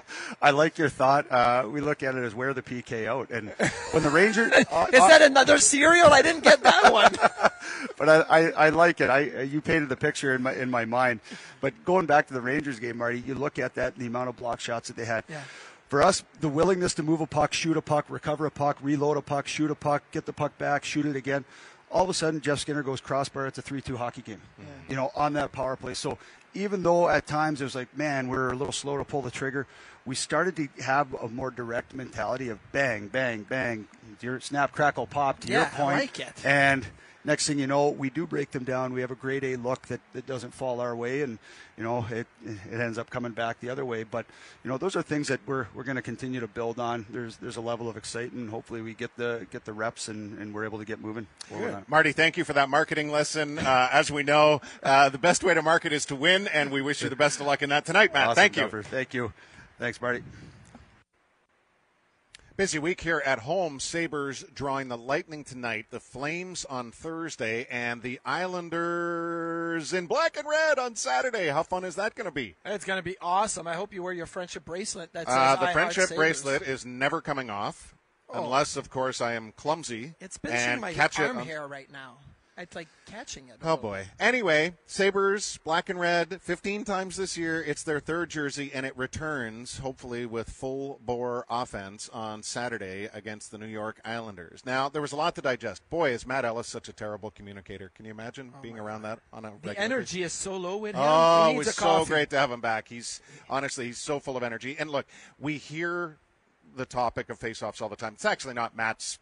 I 0.41 0.51
like 0.51 0.77
your 0.77 0.89
thought. 0.89 1.31
Uh, 1.31 1.67
we 1.71 1.81
look 1.81 2.03
at 2.03 2.15
it 2.15 2.23
as 2.23 2.35
wear 2.35 2.53
the 2.53 2.61
PK 2.61 3.07
out, 3.07 3.29
and 3.29 3.49
when 3.91 4.03
the 4.03 4.09
Rangers, 4.09 4.51
uh, 4.71 4.87
Is 4.91 4.99
that 4.99 5.21
another 5.21 5.57
cereal? 5.57 6.13
I 6.13 6.21
didn't 6.21 6.43
get 6.43 6.63
that 6.63 6.91
one. 6.91 7.11
but 7.97 8.09
I, 8.09 8.21
I, 8.21 8.49
I 8.49 8.69
like 8.69 9.01
it. 9.01 9.09
I 9.09 9.41
you 9.43 9.61
painted 9.61 9.89
the 9.89 9.95
picture 9.95 10.35
in 10.35 10.43
my 10.43 10.53
in 10.53 10.69
my 10.69 10.85
mind. 10.85 11.19
But 11.61 11.73
going 11.85 12.05
back 12.05 12.27
to 12.27 12.33
the 12.33 12.41
Rangers 12.41 12.79
game, 12.79 12.97
Marty, 12.97 13.19
you 13.19 13.35
look 13.35 13.59
at 13.59 13.75
that 13.75 13.93
and 13.93 14.01
the 14.01 14.07
amount 14.07 14.29
of 14.29 14.37
block 14.37 14.59
shots 14.59 14.87
that 14.87 14.97
they 14.97 15.05
had. 15.05 15.23
Yeah. 15.29 15.41
For 15.89 16.03
us, 16.03 16.23
the 16.41 16.49
willingness 16.49 16.93
to 16.95 17.03
move 17.03 17.21
a 17.21 17.27
puck, 17.27 17.53
shoot 17.53 17.77
a 17.77 17.81
puck, 17.81 18.05
recover 18.09 18.45
a 18.45 18.51
puck, 18.51 18.77
reload 18.81 19.15
a 19.15 19.21
puck, 19.21 19.47
shoot 19.47 19.71
a 19.71 19.75
puck, 19.75 20.03
get 20.11 20.25
the 20.25 20.33
puck 20.33 20.57
back, 20.57 20.83
shoot 20.83 21.05
it 21.05 21.15
again. 21.15 21.45
All 21.89 22.03
of 22.03 22.09
a 22.09 22.13
sudden, 22.13 22.41
Jeff 22.41 22.59
Skinner 22.59 22.83
goes 22.83 22.99
crossbar. 22.99 23.47
It's 23.47 23.57
a 23.57 23.61
three-two 23.61 23.97
hockey 23.97 24.21
game. 24.21 24.41
You 24.89 24.95
know, 24.95 25.11
on 25.15 25.33
that 25.33 25.51
power 25.51 25.75
play. 25.75 25.93
So 25.93 26.17
even 26.53 26.83
though 26.83 27.09
at 27.09 27.27
times 27.27 27.61
it 27.61 27.63
was 27.63 27.75
like, 27.75 27.95
man, 27.97 28.27
we're 28.27 28.49
a 28.49 28.55
little 28.55 28.73
slow 28.73 28.97
to 28.97 29.03
pull 29.03 29.21
the 29.21 29.31
trigger, 29.31 29.67
we 30.05 30.15
started 30.15 30.55
to 30.55 30.67
have 30.83 31.13
a 31.13 31.27
more 31.27 31.51
direct 31.51 31.93
mentality 31.93 32.49
of 32.49 32.59
bang, 32.71 33.07
bang, 33.07 33.43
bang, 33.43 33.87
your 34.21 34.39
snap, 34.39 34.71
crackle, 34.71 35.07
pop. 35.07 35.39
To 35.41 35.47
your 35.47 35.61
Yeah, 35.61 35.71
I 35.77 35.83
like 35.83 36.19
it. 36.19 36.45
And 36.45 36.85
next 37.27 37.45
thing 37.45 37.59
you 37.59 37.67
know, 37.67 37.89
we 37.89 38.09
do 38.09 38.25
break 38.25 38.51
them 38.51 38.63
down. 38.63 38.93
We 38.93 39.01
have 39.01 39.11
a 39.11 39.15
grade 39.15 39.43
A 39.43 39.57
look 39.57 39.83
that, 39.87 39.99
that 40.13 40.25
doesn't 40.25 40.53
fall 40.53 40.79
our 40.79 40.95
way, 40.95 41.21
and 41.21 41.37
you 41.77 41.83
know 41.83 42.05
it 42.09 42.25
it 42.43 42.79
ends 42.79 42.97
up 42.97 43.11
coming 43.11 43.33
back 43.33 43.59
the 43.59 43.69
other 43.69 43.85
way. 43.85 44.03
But 44.03 44.25
you 44.63 44.69
know 44.69 44.77
those 44.77 44.95
are 44.95 45.03
things 45.03 45.27
that 45.27 45.41
we're 45.45 45.67
we're 45.75 45.83
going 45.83 45.97
to 45.97 46.01
continue 46.01 46.39
to 46.39 46.47
build 46.47 46.79
on. 46.79 47.05
There's 47.09 47.37
there's 47.37 47.57
a 47.57 47.61
level 47.61 47.87
of 47.89 47.97
excitement. 47.97 48.49
Hopefully 48.49 48.81
we 48.81 48.93
get 48.93 49.15
the 49.17 49.45
get 49.51 49.65
the 49.65 49.73
reps 49.73 50.07
and, 50.07 50.39
and 50.39 50.53
we're 50.53 50.63
able 50.65 50.79
to 50.79 50.85
get 50.85 50.99
moving. 50.99 51.27
Marty, 51.87 52.13
thank 52.13 52.37
you 52.37 52.43
for 52.43 52.53
that 52.53 52.69
marketing 52.69 53.11
lesson. 53.11 53.59
Uh, 53.59 53.89
as 53.91 54.09
we 54.09 54.23
know, 54.23 54.61
uh, 54.81 55.09
the 55.09 55.19
best 55.19 55.43
way 55.43 55.53
to 55.53 55.61
market 55.61 55.91
is 55.93 56.05
to 56.05 56.15
win, 56.15 56.47
and 56.47 56.71
we 56.71 56.81
wish 56.81 57.03
you 57.03 57.09
the 57.09 57.15
best 57.15 57.39
of 57.39 57.45
luck 57.45 57.61
in 57.61 57.69
that 57.69 57.85
tonight, 57.85 58.13
Matt. 58.13 58.29
Awesome, 58.29 58.35
thank 58.35 58.55
you. 58.55 58.63
Duffer. 58.63 58.83
Thank 58.83 59.13
you. 59.13 59.33
Thanks, 59.77 60.01
Marty. 60.01 60.23
Busy 62.57 62.79
week 62.79 63.01
here 63.01 63.21
at 63.23 63.37
home. 63.39 63.79
Sabres 63.79 64.43
drawing 64.51 64.87
the 64.87 64.97
Lightning 64.97 65.43
tonight, 65.43 65.85
the 65.91 65.99
Flames 65.99 66.65
on 66.65 66.91
Thursday, 66.91 67.67
and 67.69 68.01
the 68.01 68.19
Islanders 68.25 69.93
in 69.93 70.07
black 70.07 70.37
and 70.37 70.47
red 70.49 70.79
on 70.79 70.95
Saturday. 70.95 71.49
How 71.49 71.61
fun 71.61 71.85
is 71.85 71.93
that 71.97 72.15
going 72.15 72.25
to 72.25 72.31
be? 72.31 72.55
It's 72.65 72.83
going 72.83 72.97
to 72.97 73.03
be 73.03 73.15
awesome. 73.21 73.67
I 73.67 73.75
hope 73.75 73.93
you 73.93 74.01
wear 74.01 74.11
your 74.13 74.25
friendship 74.25 74.65
bracelet. 74.65 75.13
That 75.13 75.27
says 75.27 75.37
Uh, 75.37 75.55
the 75.57 75.67
friendship 75.67 76.09
bracelet 76.15 76.63
is 76.63 76.83
never 76.83 77.21
coming 77.21 77.51
off, 77.51 77.95
Oh. 78.27 78.43
unless, 78.45 78.75
of 78.75 78.89
course, 78.89 79.21
I 79.21 79.33
am 79.33 79.51
clumsy 79.51 80.15
It's 80.19 80.39
pinching 80.39 80.59
and 80.59 80.81
my 80.81 80.93
catch 80.93 81.19
it. 81.19 81.27
arm 81.27 81.37
on- 81.37 81.45
hair 81.45 81.67
right 81.67 81.91
now. 81.91 82.17
It's 82.57 82.75
like 82.75 82.87
catching 83.05 83.49
it. 83.49 83.57
Oh 83.63 83.77
boy. 83.77 84.07
Anyway, 84.19 84.73
Sabres, 84.87 85.59
black 85.63 85.89
and 85.89 85.99
red, 85.99 86.41
15 86.41 86.85
times 86.85 87.15
this 87.15 87.37
year. 87.37 87.63
It's 87.63 87.83
their 87.83 87.99
third 87.99 88.31
jersey, 88.31 88.71
and 88.73 88.83
it 88.83 88.97
returns, 88.97 89.77
hopefully, 89.77 90.25
with 90.25 90.49
full 90.49 90.99
bore 91.05 91.45
offense 91.51 92.09
on 92.09 92.41
Saturday 92.41 93.09
against 93.13 93.51
the 93.51 93.59
New 93.59 93.67
York 93.67 94.01
Islanders. 94.03 94.65
Now, 94.65 94.89
there 94.89 95.03
was 95.03 95.11
a 95.11 95.15
lot 95.15 95.35
to 95.35 95.41
digest. 95.41 95.87
Boy, 95.91 96.11
is 96.11 96.25
Matt 96.25 96.45
Ellis 96.45 96.67
such 96.67 96.89
a 96.89 96.93
terrible 96.93 97.29
communicator. 97.29 97.91
Can 97.93 98.05
you 98.05 98.11
imagine 98.11 98.51
oh, 98.55 98.61
being 98.61 98.79
around 98.79 99.03
that 99.03 99.19
on 99.31 99.45
a. 99.45 99.53
The 99.61 99.79
energy 99.79 100.23
is 100.23 100.33
so 100.33 100.57
low 100.57 100.77
with 100.77 100.95
him. 100.95 101.01
Oh, 101.03 101.51
it 101.51 101.57
was 101.57 101.75
so 101.75 102.05
great 102.05 102.31
to 102.31 102.39
have 102.39 102.51
him 102.51 102.61
back. 102.61 102.87
He's 102.87 103.21
honestly 103.51 103.85
he's 103.85 103.99
so 103.99 104.19
full 104.19 104.35
of 104.35 104.41
energy. 104.41 104.75
And 104.79 104.89
look, 104.89 105.05
we 105.37 105.57
hear 105.57 106.17
the 106.75 106.85
topic 106.85 107.29
of 107.29 107.39
faceoffs 107.39 107.81
all 107.81 107.89
the 107.89 107.95
time. 107.95 108.13
It's 108.13 108.25
actually 108.25 108.53
not 108.55 108.75
Matt's 108.75 109.19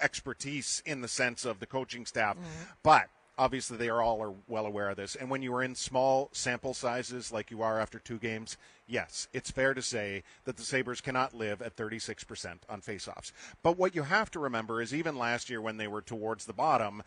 expertise 0.00 0.82
in 0.84 1.00
the 1.00 1.08
sense 1.08 1.44
of 1.44 1.60
the 1.60 1.66
coaching 1.66 2.06
staff, 2.06 2.36
mm-hmm. 2.36 2.64
but 2.82 3.08
obviously 3.38 3.76
they 3.76 3.88
are 3.88 4.02
all 4.02 4.22
are 4.22 4.34
well 4.48 4.66
aware 4.66 4.90
of 4.90 4.96
this. 4.96 5.14
And 5.14 5.30
when 5.30 5.42
you 5.42 5.54
are 5.54 5.62
in 5.62 5.74
small 5.74 6.28
sample 6.32 6.74
sizes 6.74 7.32
like 7.32 7.50
you 7.50 7.62
are 7.62 7.80
after 7.80 7.98
two 7.98 8.18
games, 8.18 8.56
yes, 8.86 9.28
it's 9.32 9.50
fair 9.50 9.74
to 9.74 9.82
say 9.82 10.22
that 10.44 10.56
the 10.56 10.62
Sabres 10.62 11.00
cannot 11.00 11.34
live 11.34 11.62
at 11.62 11.76
36% 11.76 12.58
on 12.68 12.80
faceoffs. 12.80 13.32
But 13.62 13.76
what 13.76 13.94
you 13.94 14.02
have 14.02 14.30
to 14.32 14.38
remember 14.38 14.80
is 14.80 14.94
even 14.94 15.16
last 15.16 15.50
year 15.50 15.60
when 15.60 15.76
they 15.76 15.88
were 15.88 16.02
towards 16.02 16.46
the 16.46 16.52
bottom, 16.52 17.02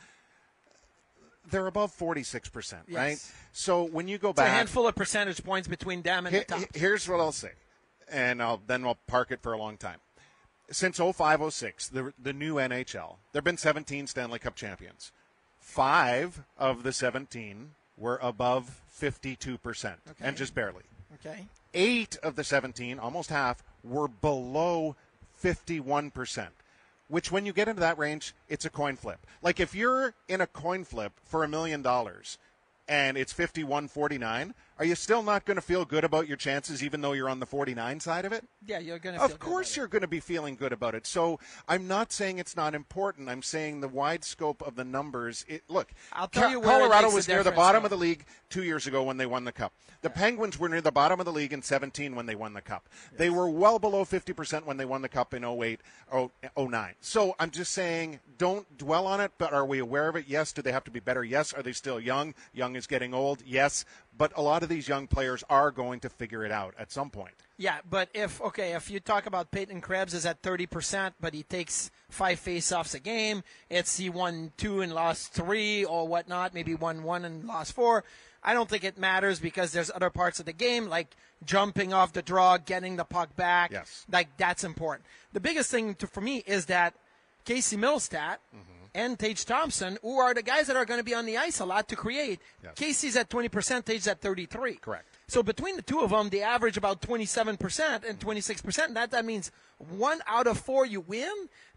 they're 1.50 1.68
above 1.68 1.96
46%, 1.98 2.76
right? 2.92 3.18
So 3.52 3.84
when 3.84 4.08
you 4.08 4.18
go 4.18 4.30
It's 4.30 4.40
a 4.40 4.46
handful 4.46 4.88
of 4.88 4.96
percentage 4.96 5.44
points 5.44 5.68
between 5.68 6.02
them 6.02 6.26
and 6.26 6.36
Here- 6.36 6.46
the 6.48 6.56
top. 6.56 6.76
Here's 6.76 7.08
what 7.08 7.20
I'll 7.20 7.32
say, 7.32 7.52
and 8.12 8.42
I'll, 8.42 8.62
then 8.68 8.86
I'll 8.86 9.00
park 9.08 9.32
it 9.32 9.42
for 9.42 9.54
a 9.54 9.58
long 9.58 9.78
time. 9.78 10.00
Since 10.72 10.98
0506, 10.98 11.88
the, 11.90 12.14
the 12.22 12.34
new 12.34 12.56
NHL, 12.56 13.18
there 13.32 13.40
have 13.40 13.44
been 13.44 13.58
17 13.58 14.08
Stanley 14.08 14.40
Cup 14.40 14.56
champions. 14.56 15.12
Five 15.60 16.44
of 16.58 16.84
the 16.84 16.94
17 16.94 17.72
were 17.98 18.20
above 18.22 18.82
52%, 19.00 19.96
and 20.22 20.38
just 20.38 20.56
barely. 20.56 20.84
Okay. 21.16 21.48
Eight 21.74 22.18
of 22.24 22.36
the 22.36 22.44
17, 22.44 23.00
almost 23.00 23.30
half, 23.30 23.64
were 23.84 24.08
below 24.08 24.96
51%. 25.42 26.48
Which, 27.08 27.32
when 27.32 27.46
you 27.46 27.54
get 27.54 27.68
into 27.68 27.80
that 27.80 27.98
range, 27.98 28.36
it's 28.48 28.66
a 28.66 28.70
coin 28.70 28.96
flip. 28.96 29.26
Like 29.42 29.60
if 29.60 29.74
you're 29.74 30.14
in 30.28 30.42
a 30.42 30.48
coin 30.48 30.84
flip 30.84 31.14
for 31.24 31.44
a 31.44 31.48
million 31.48 31.82
dollars 31.82 32.38
and 32.88 33.18
it's 33.18 33.34
51 33.34 33.88
49, 33.88 34.54
are 34.80 34.86
you 34.86 34.96
still 34.96 35.22
not 35.22 35.44
going 35.44 35.56
to 35.56 35.62
feel 35.62 35.84
good 35.84 36.06
about 36.06 36.26
your 36.26 36.38
chances 36.38 36.82
even 36.82 37.02
though 37.02 37.12
you're 37.12 37.30
on 37.30 37.42
the 37.42 37.46
49 37.46 38.00
side 38.00 38.24
of 38.24 38.32
it? 38.32 38.46
Yeah, 38.66 38.80
you're 38.80 38.98
going 38.98 39.16
to. 39.16 39.22
Of 39.22 39.38
course, 39.38 39.76
you're 39.76 39.88
going 39.88 40.04
to 40.04 40.08
be 40.08 40.22
feeling 40.22 40.56
good 40.56 40.72
about 40.72 40.96
it. 40.96 41.06
So 41.06 41.38
I'm 41.68 41.86
not 41.86 42.14
saying 42.14 42.40
it's 42.40 42.56
not 42.56 42.74
important. 42.74 43.28
I'm 43.28 43.44
saying 43.44 43.82
the 43.82 43.90
wide 43.90 44.24
scope 44.24 44.62
of 44.62 44.76
the 44.76 44.86
numbers. 44.86 45.44
It, 45.50 45.64
look, 45.68 45.92
I'll 46.14 46.30
tell 46.30 46.50
you 46.50 46.62
where 46.62 46.80
Colorado 46.80 47.12
was 47.12 47.28
near 47.28 47.44
the 47.44 47.52
bottom 47.52 47.82
though. 47.82 47.88
of 47.88 47.90
the 47.92 47.98
league 47.98 48.26
two 48.50 48.64
years 48.64 48.88
ago 48.88 49.04
when 49.04 49.18
they 49.18 49.26
won 49.26 49.44
the 49.44 49.52
cup. 49.52 49.74
The 50.02 50.10
Penguins 50.10 50.58
were 50.58 50.70
near 50.70 50.80
the 50.80 50.94
bottom 50.94 51.20
of 51.20 51.26
the 51.26 51.34
league 51.34 51.52
in 51.52 51.62
17 51.62 52.16
when 52.16 52.26
they 52.26 52.36
won 52.36 52.54
the 52.54 52.62
cup. 52.62 52.88
They 53.18 53.30
were 53.30 53.50
well 53.50 53.80
below 53.80 54.06
50% 54.06 54.66
when 54.66 54.78
they 54.78 54.86
won 54.86 55.02
the 55.02 55.10
cup 55.10 55.34
in 55.34 55.44
08, 55.44 55.82
09. 56.58 56.96
So 57.02 57.36
I'm 57.38 57.52
just 57.52 57.74
saying, 57.74 58.22
don't 58.38 58.78
dwell 58.78 59.06
on 59.08 59.20
it. 59.20 59.34
But 59.38 59.52
are 59.52 59.66
we 59.66 59.80
aware 59.80 60.08
of 60.08 60.16
it? 60.16 60.26
Yes. 60.28 60.54
Do 60.54 60.62
they 60.62 60.72
have 60.72 60.86
to 60.86 60.92
be 60.92 61.02
better? 61.02 61.24
Yes. 61.24 61.54
Are 61.54 61.62
they 61.62 61.74
still 61.74 62.00
young? 62.00 62.34
Young 62.54 62.78
is 62.78 62.88
getting 62.88 63.14
old. 63.14 63.44
Yes. 63.46 63.84
But 64.20 64.34
a 64.36 64.42
lot 64.42 64.64
of 64.64 64.70
these 64.70 64.88
young 64.88 65.08
players 65.08 65.46
are 65.50 65.72
going 65.72 66.02
to 66.02 66.10
figure 66.10 66.44
it 66.44 66.52
out 66.52 66.76
at 66.78 66.92
some 66.92 67.10
point. 67.10 67.34
Yeah, 67.58 67.78
but 67.90 68.10
if 68.14 68.42
okay, 68.42 68.74
if 68.74 68.92
you 68.92 69.00
talk 69.00 69.26
about 69.26 69.50
Peyton 69.50 69.80
Krebs 69.82 70.14
is 70.14 70.26
at 70.26 70.42
thirty 70.44 70.66
percent, 70.66 71.16
but 71.22 71.34
he 71.34 71.44
takes 71.44 71.90
five 72.10 72.40
faceoffs 72.40 72.94
a 72.94 73.00
game, 73.00 73.44
it's 73.70 73.98
he 73.98 74.10
won 74.10 74.52
two 74.58 74.82
and 74.82 74.94
lost 74.94 75.34
three 75.34 75.86
or 75.86 76.06
whatnot, 76.08 76.54
maybe 76.54 76.76
won 76.76 77.04
one 77.04 77.24
and 77.24 77.46
lost 77.46 77.74
four. 77.74 78.04
I 78.44 78.54
don't 78.54 78.70
think 78.70 78.84
it 78.84 78.98
matters 78.98 79.40
because 79.40 79.72
there's 79.72 79.90
other 79.90 80.10
parts 80.10 80.40
of 80.40 80.46
the 80.46 80.54
game 80.54 80.88
like 80.88 81.16
jumping 81.46 81.94
off 81.94 82.14
the 82.14 82.22
draw, 82.22 82.58
getting 82.58 82.98
the 82.98 83.06
puck 83.06 83.36
back. 83.38 83.72
Yes. 83.72 84.06
like 84.12 84.36
that's 84.38 84.66
important. 84.66 85.06
The 85.34 85.40
biggest 85.40 85.72
thing 85.72 85.96
to, 85.96 86.08
for 86.08 86.22
me 86.22 86.44
is 86.46 86.66
that 86.66 86.94
Casey 87.46 87.78
Mittelstadt 87.78 88.38
mm-hmm. 88.56 88.79
And 89.00 89.18
Tage 89.18 89.46
Thompson, 89.46 89.98
who 90.02 90.20
are 90.20 90.34
the 90.34 90.44
guys 90.44 90.68
that 90.68 90.76
are 90.76 90.86
going 90.86 91.00
to 91.00 91.04
be 91.06 91.14
on 91.14 91.26
the 91.26 91.38
ice 91.38 91.60
a 91.60 91.66
lot 91.66 91.88
to 91.88 91.96
create. 91.96 92.42
Yes. 92.62 92.74
Casey's 92.76 93.16
at 93.16 93.30
20%, 93.30 93.86
Tage's 93.86 94.08
at 94.08 94.20
33. 94.20 94.76
Correct. 94.76 95.06
So 95.28 95.42
between 95.42 95.78
the 95.78 95.82
two 95.82 96.02
of 96.02 96.10
them, 96.10 96.30
they 96.30 96.42
average 96.42 96.76
about 96.76 97.02
27% 97.02 98.04
and 98.10 98.20
26%. 98.20 98.94
That, 98.94 99.12
that 99.12 99.26
means 99.26 99.52
one 99.78 100.20
out 100.28 100.48
of 100.48 100.60
four 100.60 100.86
you 100.86 101.00
win. 101.00 101.32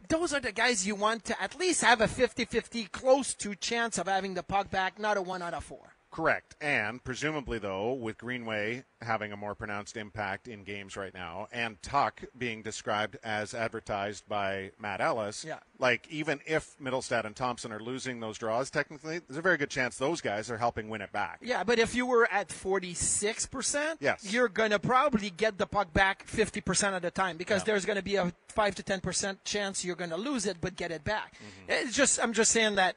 Those 0.09 0.33
are 0.33 0.41
the 0.41 0.53
guys 0.53 0.87
you 0.87 0.97
want 0.97 1.25
to 1.27 1.41
at 1.41 1.59
least 1.59 1.85
have 1.85 2.01
a 2.01 2.07
50-50 2.07 2.91
close 2.91 3.35
to 3.35 3.55
chance 3.55 3.99
of 3.99 4.09
having 4.09 4.35
the 4.35 4.43
puck 4.43 4.71
back, 4.71 4.99
not 4.99 5.17
a 5.17 5.23
one 5.23 5.43
out 5.43 5.55
of 5.55 5.63
four. 5.63 5.95
Correct. 6.13 6.55
And 6.61 7.03
presumably, 7.03 7.59
though, 7.59 7.95
with 7.95 8.19
Greenway 8.19 8.85
having 9.01 9.33
a 9.33 9.37
more 9.37 9.55
pronounced 9.55 9.97
impact 9.97 10.47
in 10.47 10.63
games 10.63 10.95
right 10.95 11.15
now, 11.15 11.49
and 11.51 11.81
Tuch 11.83 12.25
being 12.37 12.63
described 12.63 13.17
as 13.25 13.55
advertised 13.55 14.29
by 14.29 14.73
Matt 14.79 15.01
Ellis, 15.01 15.43
Yeah. 15.43 15.61
like 15.79 16.07
even 16.11 16.41
if 16.47 16.77
Mittelstadt 16.79 17.25
and 17.25 17.35
Thompson 17.35 17.73
are 17.73 17.81
losing 17.81 18.21
those 18.21 18.37
draws, 18.37 18.71
technically, 18.71 19.21
there's 19.21 19.39
a 19.39 19.43
very 19.43 19.57
good 19.57 19.71
chance 19.71 19.97
those 19.97 20.21
guys 20.21 20.51
are 20.51 20.59
helping 20.59 20.91
win 20.91 21.01
it 21.01 21.13
back. 21.13 21.39
Yeah, 21.41 21.65
but 21.65 21.79
if 21.79 21.95
you 21.95 22.05
were 22.05 22.29
at 22.31 22.51
46%, 22.53 23.97
Yes. 24.01 24.31
you're 24.33 24.49
going 24.49 24.71
to 24.71 24.79
probably 24.79 25.31
get 25.31 25.57
the 25.57 25.67
puck 25.67 25.93
back 25.95 26.27
50% 26.27 26.95
of 26.95 27.01
the 27.03 27.11
time 27.11 27.39
because 27.39 27.63
Yeah. 27.63 27.67
there's 27.73 27.87
going 27.87 27.97
to 27.97 28.03
be 28.03 28.17
a 28.17 28.33
5 28.49 28.75
to 28.75 28.83
10% 28.83 29.45
chance 29.45 29.83
you're 29.85 29.97
going 29.97 30.11
to 30.11 30.17
lose 30.19 30.45
it 30.47 30.59
but 30.61 30.77
get 30.77 30.91
it 30.91 31.05
back. 31.05 31.35
Mm-hmm. 31.37 31.71
It's 31.87 31.97
just 31.97 32.21
I'm 32.23 32.35
just 32.35 32.51
saying 32.53 32.75
that 32.77 32.97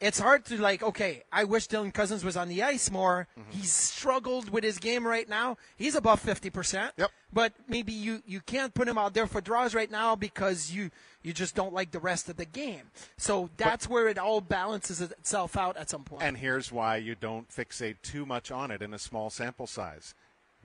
it's 0.00 0.18
hard 0.18 0.44
to 0.46 0.58
like 0.58 0.82
okay, 0.82 1.22
I 1.32 1.44
wish 1.44 1.68
Dylan 1.68 1.92
Cozens 1.92 2.24
was 2.24 2.36
on 2.36 2.48
the 2.48 2.62
ice 2.62 2.90
more. 2.90 3.28
Mm-hmm. 3.38 3.50
He's 3.50 3.72
struggled 3.72 4.50
with 4.50 4.64
his 4.64 4.78
game 4.78 5.06
right 5.06 5.28
now. 5.28 5.56
He's 5.76 5.94
above 5.94 6.22
50%. 6.22 6.90
Yep. 6.96 7.10
But 7.32 7.54
maybe 7.68 7.92
you 7.92 8.22
you 8.26 8.40
can't 8.40 8.74
put 8.74 8.88
him 8.88 8.98
out 8.98 9.14
there 9.14 9.26
for 9.26 9.40
draws 9.40 9.74
right 9.74 9.90
now 9.90 10.14
because 10.16 10.70
you 10.70 10.90
you 11.22 11.32
just 11.32 11.54
don't 11.54 11.72
like 11.72 11.90
the 11.90 11.98
rest 11.98 12.28
of 12.28 12.36
the 12.36 12.44
game. 12.44 12.90
So 13.16 13.50
that's 13.56 13.88
where 13.88 14.08
it 14.08 14.18
all 14.18 14.40
balances 14.40 15.00
itself 15.00 15.56
out 15.56 15.76
at 15.76 15.90
some 15.90 16.04
point. 16.04 16.22
And 16.22 16.36
here's 16.36 16.70
why 16.70 16.96
you 16.96 17.14
don't 17.14 17.48
fixate 17.48 17.96
too 18.02 18.26
much 18.26 18.50
on 18.50 18.70
it 18.70 18.82
in 18.82 18.94
a 18.94 18.98
small 18.98 19.30
sample 19.30 19.66
size. 19.66 20.14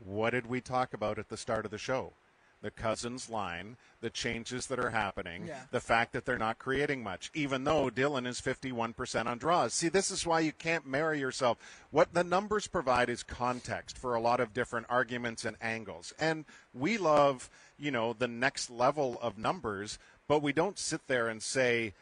What 0.04 0.32
did 0.32 0.48
we 0.48 0.62
talk 0.62 0.94
about 0.94 1.20
at 1.20 1.30
the 1.30 1.38
start 1.38 1.66
of 1.66 1.72
the 1.72 1.78
show? 1.78 2.14
The 2.62 2.72
Cozens 2.72 3.30
line, 3.30 3.78
the 4.02 4.10
changes 4.12 4.68
that 4.68 4.80
are 4.80 4.92
happening, 4.92 5.48
Yeah. 5.48 5.64
the 5.72 5.80
fact 5.80 6.14
that 6.14 6.26
they're 6.26 6.38
not 6.38 6.60
creating 6.60 7.02
much, 7.04 7.32
even 7.34 7.64
though 7.64 7.90
Dylan 7.90 8.28
is 8.28 8.40
51% 8.40 9.28
on 9.28 9.40
draws. 9.40 9.74
See, 9.74 9.90
this 9.90 10.12
is 10.12 10.26
why 10.28 10.42
you 10.42 10.52
can't 10.52 10.86
marry 10.86 11.20
yourself. 11.20 11.58
What 11.90 12.14
the 12.14 12.24
numbers 12.24 12.68
provide 12.68 13.10
is 13.10 13.24
context 13.24 13.98
for 13.98 14.14
a 14.14 14.22
lot 14.22 14.40
of 14.40 14.54
different 14.54 14.86
arguments 14.90 15.44
and 15.44 15.58
angles. 15.60 16.14
And 16.20 16.46
we 16.74 16.98
love, 17.00 17.50
you 17.80 17.90
know, 17.90 18.14
the 18.14 18.28
next 18.28 18.70
level 18.70 19.18
of 19.22 19.38
numbers, 19.40 19.98
but 20.28 20.44
we 20.44 20.54
don't 20.54 20.78
sit 20.78 21.08
there 21.08 21.28
and 21.28 21.42
say, 21.42 21.94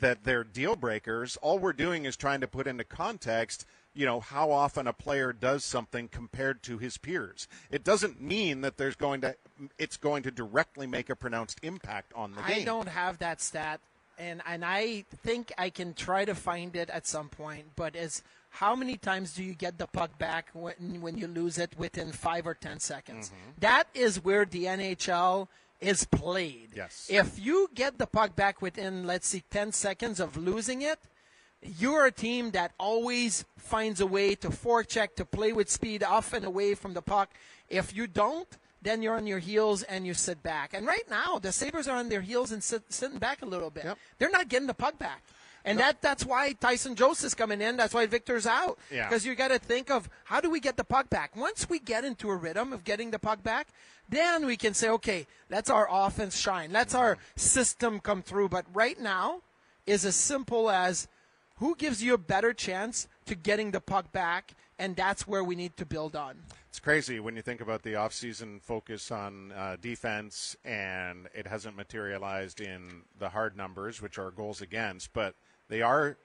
that 0.00 0.24
they're 0.24 0.42
deal 0.42 0.74
breakers. 0.74 1.36
All 1.36 1.60
we're 1.60 1.72
doing 1.72 2.06
is 2.06 2.16
trying 2.16 2.40
to 2.40 2.48
put 2.48 2.66
into 2.66 2.82
context, 2.82 3.64
you 3.94 4.06
know, 4.06 4.20
how 4.20 4.50
often 4.50 4.86
a 4.86 4.92
player 4.92 5.32
does 5.32 5.64
something 5.64 6.08
compared 6.08 6.62
to 6.64 6.78
his 6.78 6.96
peers. 6.96 7.46
It 7.70 7.84
doesn't 7.84 8.20
mean 8.20 8.62
that 8.62 8.76
there's 8.76 8.96
going 8.96 9.20
to 9.22 9.36
it's 9.78 9.96
going 9.96 10.22
to 10.24 10.30
directly 10.30 10.86
make 10.86 11.10
a 11.10 11.16
pronounced 11.16 11.58
impact 11.62 12.12
on 12.14 12.32
the 12.32 12.42
game. 12.42 12.62
I 12.62 12.64
don't 12.64 12.88
have 12.88 13.18
that 13.18 13.40
stat, 13.40 13.80
and 14.18 14.40
and 14.46 14.64
I 14.64 15.04
think 15.22 15.52
I 15.58 15.70
can 15.70 15.94
try 15.94 16.24
to 16.24 16.34
find 16.34 16.74
it 16.74 16.90
at 16.90 17.06
some 17.06 17.28
point. 17.28 17.66
But 17.76 17.94
is 17.94 18.22
how 18.50 18.74
many 18.74 18.96
times 18.96 19.34
do 19.34 19.42
you 19.42 19.54
get 19.54 19.78
the 19.78 19.86
puck 19.86 20.18
back 20.18 20.48
when 20.52 21.00
when 21.00 21.18
you 21.18 21.26
lose 21.26 21.58
it 21.58 21.74
within 21.76 22.12
five 22.12 22.46
or 22.46 22.54
ten 22.54 22.80
seconds? 22.80 23.28
Mm-hmm. 23.28 23.50
That 23.60 23.88
is 23.94 24.24
where 24.24 24.44
the 24.44 24.64
NHL 24.64 25.48
is 25.80 26.04
played. 26.04 26.70
Yes. 26.74 27.08
If 27.10 27.38
you 27.38 27.68
get 27.74 27.98
the 27.98 28.06
puck 28.06 28.34
back 28.36 28.62
within 28.62 29.06
let's 29.06 29.28
see 29.28 29.42
ten 29.50 29.72
seconds 29.72 30.18
of 30.18 30.36
losing 30.36 30.80
it. 30.82 30.98
You're 31.62 32.06
a 32.06 32.12
team 32.12 32.50
that 32.52 32.72
always 32.78 33.44
finds 33.56 34.00
a 34.00 34.06
way 34.06 34.34
to 34.36 34.48
forecheck, 34.48 35.14
to 35.16 35.24
play 35.24 35.52
with 35.52 35.70
speed 35.70 36.02
off 36.02 36.32
and 36.32 36.44
away 36.44 36.74
from 36.74 36.94
the 36.94 37.02
puck. 37.02 37.30
If 37.68 37.94
you 37.94 38.06
don't, 38.06 38.48
then 38.82 39.00
you're 39.00 39.16
on 39.16 39.26
your 39.26 39.38
heels 39.38 39.82
and 39.84 40.06
you 40.06 40.12
sit 40.12 40.42
back. 40.42 40.74
And 40.74 40.86
right 40.86 41.08
now, 41.08 41.38
the 41.38 41.52
Sabres 41.52 41.86
are 41.86 41.96
on 41.96 42.08
their 42.08 42.20
heels 42.20 42.50
and 42.50 42.62
sit, 42.62 42.92
sitting 42.92 43.18
back 43.18 43.42
a 43.42 43.46
little 43.46 43.70
bit. 43.70 43.84
Yep. 43.84 43.98
They're 44.18 44.30
not 44.30 44.48
getting 44.48 44.66
the 44.66 44.74
puck 44.74 44.98
back. 44.98 45.22
And 45.64 45.78
that 45.78 46.02
that's 46.02 46.26
why 46.26 46.52
Tyson 46.54 46.96
Jost 46.96 47.22
is 47.22 47.34
coming 47.34 47.60
in. 47.60 47.76
That's 47.76 47.94
why 47.94 48.06
Victor's 48.06 48.46
out. 48.46 48.78
Yeah. 48.90 49.08
Because 49.08 49.24
you 49.24 49.36
got 49.36 49.48
to 49.48 49.60
think 49.60 49.90
of 49.90 50.08
how 50.24 50.40
do 50.40 50.50
we 50.50 50.58
get 50.58 50.76
the 50.76 50.84
puck 50.84 51.08
back? 51.08 51.36
Once 51.36 51.68
we 51.68 51.78
get 51.78 52.04
into 52.04 52.30
a 52.30 52.36
rhythm 52.36 52.72
of 52.72 52.82
getting 52.82 53.12
the 53.12 53.20
puck 53.20 53.44
back, 53.44 53.68
then 54.08 54.44
we 54.44 54.56
can 54.56 54.74
say, 54.74 54.88
okay, 54.88 55.26
let's 55.50 55.70
our 55.70 55.86
offense 55.88 56.36
shine. 56.36 56.72
Let's 56.72 56.94
our 56.94 57.14
mm-hmm. 57.14 57.22
system 57.36 58.00
come 58.00 58.22
through. 58.22 58.48
But 58.48 58.66
right 58.74 59.00
now 59.00 59.42
is 59.86 60.04
as 60.04 60.16
simple 60.16 60.68
as 60.68 61.06
who 61.62 61.76
gives 61.76 62.02
you 62.02 62.12
a 62.12 62.18
better 62.18 62.52
chance 62.52 63.06
to 63.24 63.36
getting 63.36 63.70
the 63.70 63.80
puck 63.80 64.10
back, 64.10 64.54
and 64.80 64.96
that's 64.96 65.28
where 65.28 65.44
we 65.44 65.54
need 65.54 65.76
to 65.76 65.86
build 65.86 66.16
on. 66.16 66.34
It's 66.68 66.80
crazy 66.80 67.20
when 67.20 67.36
you 67.36 67.42
think 67.42 67.60
about 67.60 67.82
the 67.84 67.92
offseason 67.92 68.60
focus 68.60 69.12
on 69.12 69.52
uh, 69.52 69.76
defense, 69.80 70.56
and 70.64 71.28
it 71.32 71.46
hasn't 71.46 71.76
materialized 71.76 72.60
in 72.60 73.02
the 73.20 73.28
hard 73.28 73.56
numbers, 73.56 74.02
which 74.02 74.18
are 74.18 74.32
goals 74.32 74.60
against, 74.60 75.12
but 75.12 75.36
they 75.68 75.82
are, 75.82 76.16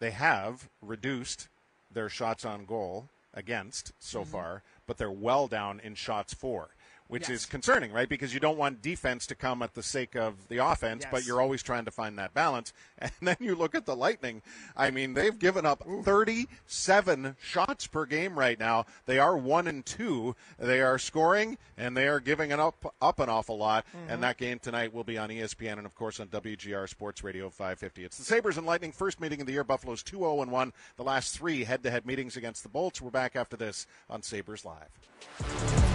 they 0.00 0.10
have 0.10 0.68
reduced 0.82 1.48
their 1.90 2.10
shots 2.10 2.44
on 2.44 2.66
goal 2.66 3.08
against 3.32 3.92
so 3.98 4.20
Mm-hmm. 4.20 4.32
far, 4.32 4.62
but 4.86 4.98
they're 4.98 5.10
well 5.10 5.46
down 5.48 5.80
in 5.82 5.94
shots 5.94 6.34
for. 6.34 6.68
Which 7.12 7.28
Yes. 7.28 7.42
is 7.42 7.46
concerning, 7.46 7.92
right? 7.92 8.08
Because 8.08 8.32
you 8.32 8.40
don't 8.40 8.56
want 8.56 8.80
defense 8.80 9.26
to 9.26 9.34
come 9.34 9.60
at 9.60 9.74
the 9.74 9.82
sake 9.82 10.16
of 10.16 10.48
the 10.48 10.56
offense, 10.56 11.04
but 11.10 11.26
you're 11.26 11.42
always 11.42 11.62
trying 11.62 11.84
to 11.84 11.90
find 11.90 12.18
that 12.18 12.32
balance. 12.32 12.72
And 13.02 13.10
then 13.20 13.36
you 13.40 13.56
look 13.56 13.74
at 13.74 13.84
the 13.84 13.96
Lightning. 13.96 14.42
I 14.76 14.92
mean, 14.92 15.14
they've 15.14 15.36
given 15.36 15.66
up 15.66 15.84
37 16.04 17.36
shots 17.42 17.86
per 17.88 18.06
game 18.06 18.38
right 18.38 18.58
now. 18.58 18.86
They 19.06 19.18
are 19.18 19.36
one 19.36 19.66
and 19.66 19.84
two. 19.84 20.36
They 20.56 20.80
are 20.80 20.98
scoring 20.98 21.58
and 21.76 21.96
they 21.96 22.06
are 22.06 22.20
giving 22.20 22.52
up 22.52 22.94
up 23.02 23.18
an 23.18 23.28
awful 23.28 23.58
lot. 23.58 23.84
And 23.92 24.08
mm-hmm. 24.08 24.20
that 24.20 24.38
game 24.38 24.60
tonight 24.60 24.94
will 24.94 25.02
be 25.02 25.18
on 25.18 25.30
ESPN 25.30 25.78
and 25.78 25.86
of 25.86 25.96
course 25.96 26.20
on 26.20 26.28
WGR 26.28 26.88
Sports 26.88 27.24
Radio 27.24 27.50
550. 27.50 28.04
It's 28.04 28.18
the 28.18 28.24
Sabres 28.24 28.56
and 28.56 28.66
Lightning 28.66 28.92
first 28.92 29.20
meeting 29.20 29.40
of 29.40 29.46
the 29.46 29.52
year. 29.52 29.64
Buffalo's 29.64 30.04
2-0 30.04 30.42
and 30.42 30.52
1. 30.52 30.72
The 30.96 31.04
last 31.04 31.36
three 31.36 31.64
head-to-head 31.64 32.06
meetings 32.06 32.36
against 32.36 32.62
the 32.62 32.68
Bolts. 32.68 33.02
We're 33.02 33.10
back 33.10 33.34
after 33.34 33.56
this 33.56 33.86
on 34.08 34.22
Sabres 34.22 34.64
Live. 34.64 35.91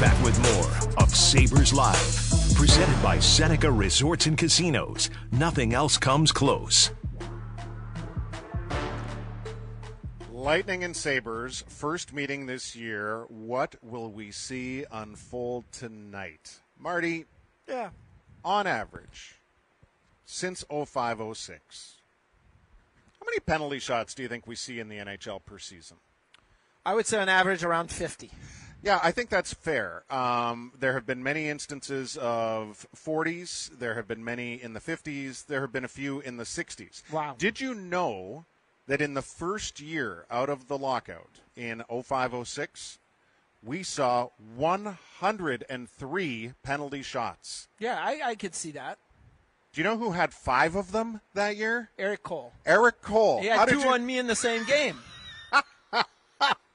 Back 0.00 0.22
with 0.24 0.38
more 0.54 1.02
of 1.02 1.14
Sabres 1.14 1.72
Live, 1.72 2.54
presented 2.54 3.00
by 3.02 3.18
Seneca 3.18 3.70
Resorts 3.70 4.26
and 4.26 4.38
Casinos. 4.38 5.10
Nothing 5.32 5.74
else 5.74 5.96
comes 5.96 6.30
close. 6.30 6.90
Lightning 10.30 10.84
and 10.84 10.96
Sabres, 10.96 11.64
first 11.68 12.12
meeting 12.12 12.46
this 12.46 12.76
year. 12.76 13.24
What 13.28 13.74
will 13.82 14.10
we 14.10 14.30
see 14.30 14.84
unfold 14.90 15.64
tonight? 15.72 16.60
Marty, 16.78 17.26
Yeah. 17.66 17.90
on 18.44 18.66
average, 18.66 19.34
since 20.24 20.64
0506, 20.70 21.96
how 23.18 23.26
many 23.26 23.40
penalty 23.40 23.80
shots 23.80 24.14
do 24.14 24.22
you 24.22 24.28
think 24.28 24.46
we 24.46 24.54
see 24.54 24.78
in 24.78 24.88
the 24.88 24.98
NHL 24.98 25.40
per 25.40 25.58
season? 25.58 25.96
I 26.86 26.94
would 26.94 27.06
say 27.06 27.18
on 27.18 27.28
average 27.28 27.64
around 27.64 27.90
50. 27.90 28.30
Yeah, 28.82 29.00
I 29.02 29.10
think 29.10 29.28
that's 29.28 29.52
fair. 29.52 30.04
Um, 30.10 30.72
there 30.78 30.92
have 30.92 31.04
been 31.04 31.22
many 31.22 31.48
instances 31.48 32.16
of 32.16 32.86
40s. 32.94 33.76
There 33.78 33.94
have 33.94 34.06
been 34.06 34.24
many 34.24 34.54
in 34.62 34.72
the 34.72 34.80
50s. 34.80 35.46
There 35.46 35.60
have 35.62 35.72
been 35.72 35.84
a 35.84 35.88
few 35.88 36.20
in 36.20 36.36
the 36.36 36.44
60s. 36.44 37.02
Wow. 37.10 37.34
Did 37.36 37.60
you 37.60 37.74
know 37.74 38.44
that 38.86 39.00
in 39.00 39.14
the 39.14 39.22
first 39.22 39.80
year 39.80 40.26
out 40.30 40.48
of 40.48 40.68
the 40.68 40.78
lockout 40.78 41.40
in 41.56 41.82
0506, 41.88 42.98
we 43.62 43.82
saw 43.82 44.28
103 44.56 46.52
penalty 46.62 47.02
shots? 47.02 47.68
Yeah, 47.78 47.98
I, 48.00 48.20
I 48.24 48.34
could 48.36 48.54
see 48.54 48.70
that. 48.72 48.98
Do 49.72 49.80
you 49.80 49.84
know 49.84 49.98
who 49.98 50.12
had 50.12 50.32
five 50.32 50.76
of 50.76 50.92
them 50.92 51.20
that 51.34 51.56
year? 51.56 51.90
Erik 51.98 52.22
Cole. 52.22 52.52
Erik 52.64 53.02
Cole. 53.02 53.40
He 53.40 53.48
had 53.48 53.66
did 53.66 53.74
two 53.74 53.80
you, 53.80 53.88
on 53.88 54.06
me 54.06 54.18
in 54.18 54.26
the 54.26 54.36
same 54.36 54.64
game. 54.64 54.98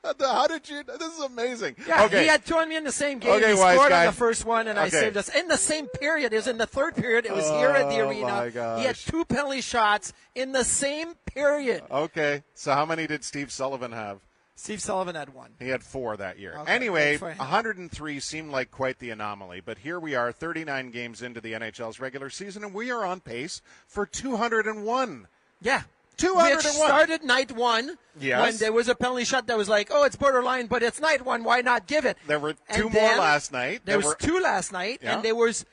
How 0.19 0.47
did 0.47 0.69
you? 0.69 0.83
This 0.83 1.13
is 1.13 1.19
amazing. 1.23 1.75
Yeah, 1.87 2.05
okay. 2.05 2.23
he 2.23 2.27
had 2.27 2.45
two 2.45 2.57
on 2.57 2.67
me 2.67 2.75
in 2.75 2.83
the 2.83 2.91
same 2.91 3.19
game. 3.19 3.31
Okay, 3.31 3.51
he 3.51 3.57
scored 3.57 3.89
guy. 3.89 4.01
on 4.01 4.05
the 4.07 4.11
first 4.17 4.45
one, 4.45 4.67
and 4.67 4.77
I 4.77 4.89
saved 4.89 5.15
us. 5.15 5.33
In 5.33 5.47
the 5.47 5.57
same 5.57 5.87
period, 5.87 6.33
it 6.33 6.35
was 6.35 6.47
in 6.47 6.57
the 6.57 6.67
third 6.67 6.95
period. 6.95 7.25
It 7.25 7.33
was 7.33 7.49
here 7.49 7.69
at 7.69 7.89
the 7.89 8.01
Oh, 8.01 8.09
arena. 8.09 8.77
He 8.79 8.85
had 8.85 8.95
two 8.95 9.23
penalty 9.25 9.61
shots 9.61 10.11
in 10.35 10.51
the 10.51 10.63
same 10.63 11.15
period. 11.25 11.83
Okay, 11.89 12.43
so 12.53 12.73
how 12.73 12.85
many 12.85 13.07
did 13.07 13.23
Steve 13.23 13.51
Sullivan 13.51 13.91
have? 13.91 14.19
Steve 14.55 14.81
Sullivan 14.81 15.15
had 15.15 15.33
one. 15.33 15.51
He 15.59 15.69
had 15.69 15.83
four 15.83 16.15
that 16.17 16.37
year. 16.37 16.55
Okay, 16.59 16.71
anyway, 16.71 17.13
good 17.13 17.19
for 17.19 17.31
him. 17.31 17.37
103 17.39 18.19
seemed 18.19 18.51
like 18.51 18.69
quite 18.71 18.99
the 18.99 19.09
anomaly, 19.09 19.61
but 19.61 19.79
here 19.79 19.99
we 19.99 20.15
are, 20.15 20.31
39 20.31 20.91
games 20.91 21.21
into 21.21 21.41
the 21.41 21.53
NHL's 21.53 21.99
regular 21.99 22.29
season, 22.29 22.63
and 22.63 22.73
we 22.73 22.91
are 22.91 23.03
on 23.03 23.19
pace 23.19 23.61
for 23.87 24.05
201. 24.05 25.27
Yeah. 25.61 25.83
201. 26.17 26.55
Which 26.57 26.65
started 26.65 27.23
night 27.23 27.51
one 27.51 27.97
Yes. 28.19 28.41
when 28.41 28.57
there 28.57 28.71
was 28.73 28.87
a 28.87 28.95
penalty 28.95 29.25
shot 29.25 29.47
that 29.47 29.57
was 29.57 29.67
like, 29.67 29.89
oh, 29.91 30.03
it's 30.03 30.15
borderline, 30.15 30.67
but 30.67 30.83
it's 30.83 30.99
night 31.01 31.25
one. 31.25 31.43
Why 31.43 31.61
not 31.61 31.87
give 31.87 32.05
it? 32.05 32.17
There 32.27 32.39
were 32.39 32.55
And 32.69 32.77
two 32.83 32.89
more 32.89 33.15
last 33.17 33.51
night. 33.51 33.81
There, 33.85 33.97
was 33.97 34.05
were, 34.05 34.15
two 34.15 34.39
last 34.39 34.71
night, 34.71 34.99
Yeah. 35.01 35.15
and 35.15 35.23
there 35.23 35.35
was 35.35 35.65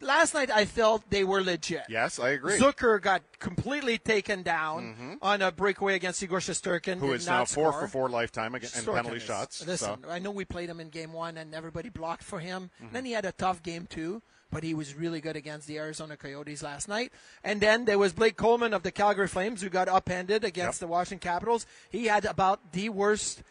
last 0.00 0.34
night. 0.34 0.50
I 0.50 0.64
felt 0.64 1.08
they 1.10 1.24
were 1.24 1.42
legit. 1.42 1.84
Yes, 1.88 2.18
I 2.18 2.30
agree. 2.30 2.58
Zucker 2.58 3.00
got 3.00 3.22
completely 3.38 3.98
taken 3.98 4.42
down 4.42 5.18
on 5.22 5.42
a 5.42 5.50
breakaway 5.52 5.94
against 5.94 6.22
Igor 6.22 6.38
Shesterkin. 6.40 6.98
who 6.98 7.12
is 7.12 7.26
now 7.26 7.44
four 7.44 7.70
score. 7.72 7.80
for 7.82 7.88
four 7.88 8.08
lifetime 8.08 8.54
and 8.54 8.64
penalty 8.84 9.16
is- 9.16 9.22
shots. 9.22 9.66
Listen, 9.66 10.02
so. 10.02 10.10
I 10.10 10.18
know 10.18 10.30
we 10.30 10.44
played 10.44 10.68
him 10.68 10.80
in 10.80 10.88
game 10.90 11.12
one 11.12 11.36
and 11.36 11.54
everybody 11.54 11.88
blocked 11.88 12.22
for 12.22 12.40
him. 12.40 12.70
Mm-hmm. 12.82 12.92
Then 12.92 13.04
he 13.04 13.12
had 13.12 13.24
a 13.24 13.32
tough 13.32 13.62
game 13.62 13.86
too. 13.86 14.22
but 14.52 14.62
he 14.62 14.74
was 14.74 14.94
really 14.94 15.20
good 15.20 15.34
against 15.36 15.66
the 15.66 15.76
Arizona 15.76 16.16
Coyotes 16.16 16.62
last 16.62 16.88
night. 16.88 17.12
And 17.42 17.60
then 17.60 17.84
there 17.84 17.98
was 17.98 18.12
Blake 18.12 18.36
Coleman 18.36 18.72
of 18.72 18.84
the 18.84 18.92
Calgary 18.92 19.26
Flames 19.26 19.60
who 19.60 19.68
got 19.68 19.88
upended 19.88 20.44
against 20.44 20.78
the 20.78 20.86
Washington 20.86 21.18
Capitals. 21.18 21.66
He 21.90 22.06
had 22.06 22.24
about 22.24 22.72
the 22.72 22.88
worst 22.88 23.42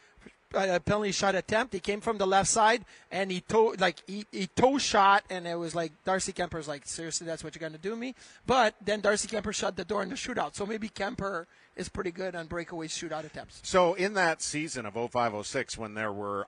uh, 0.56 0.80
penalty 0.80 1.12
shot 1.12 1.36
attempt. 1.36 1.74
He 1.74 1.80
came 1.80 2.02
from 2.02 2.18
the 2.18 2.26
left 2.26 2.50
side 2.50 2.86
and 3.12 3.30
he 3.32 3.42
toe 3.42 3.76
like 3.80 3.98
he, 4.08 4.26
he 4.32 4.48
toe 4.48 4.78
shot, 4.78 5.24
and 5.30 5.46
it 5.48 5.56
was 5.56 5.76
like 5.76 5.92
Darcy 6.06 6.34
Kuemper's 6.34 6.68
like 6.68 6.86
seriously, 6.86 7.28
that's 7.28 7.44
what 7.44 7.56
you're 7.56 7.68
gonna 7.68 7.78
do 7.78 7.96
me. 7.96 8.16
But 8.48 8.76
then 8.84 9.02
Darcy 9.02 9.28
Kuemper 9.28 9.54
shut 9.54 9.76
the 9.76 9.86
door 9.86 10.02
in 10.04 10.10
the 10.10 10.16
shootout, 10.16 10.56
so 10.56 10.66
maybe 10.66 10.90
Kuemper 10.90 11.46
is 11.76 11.90
pretty 11.90 12.12
good 12.12 12.36
on 12.36 12.48
breakaway 12.48 12.88
shootout 12.88 13.26
attempts. 13.26 13.60
So 13.64 13.94
in 13.96 14.14
that 14.14 14.42
season 14.42 14.86
of 14.86 14.94
0506, 14.94 15.78
when 15.78 15.94
there 15.94 16.12
were 16.14 16.48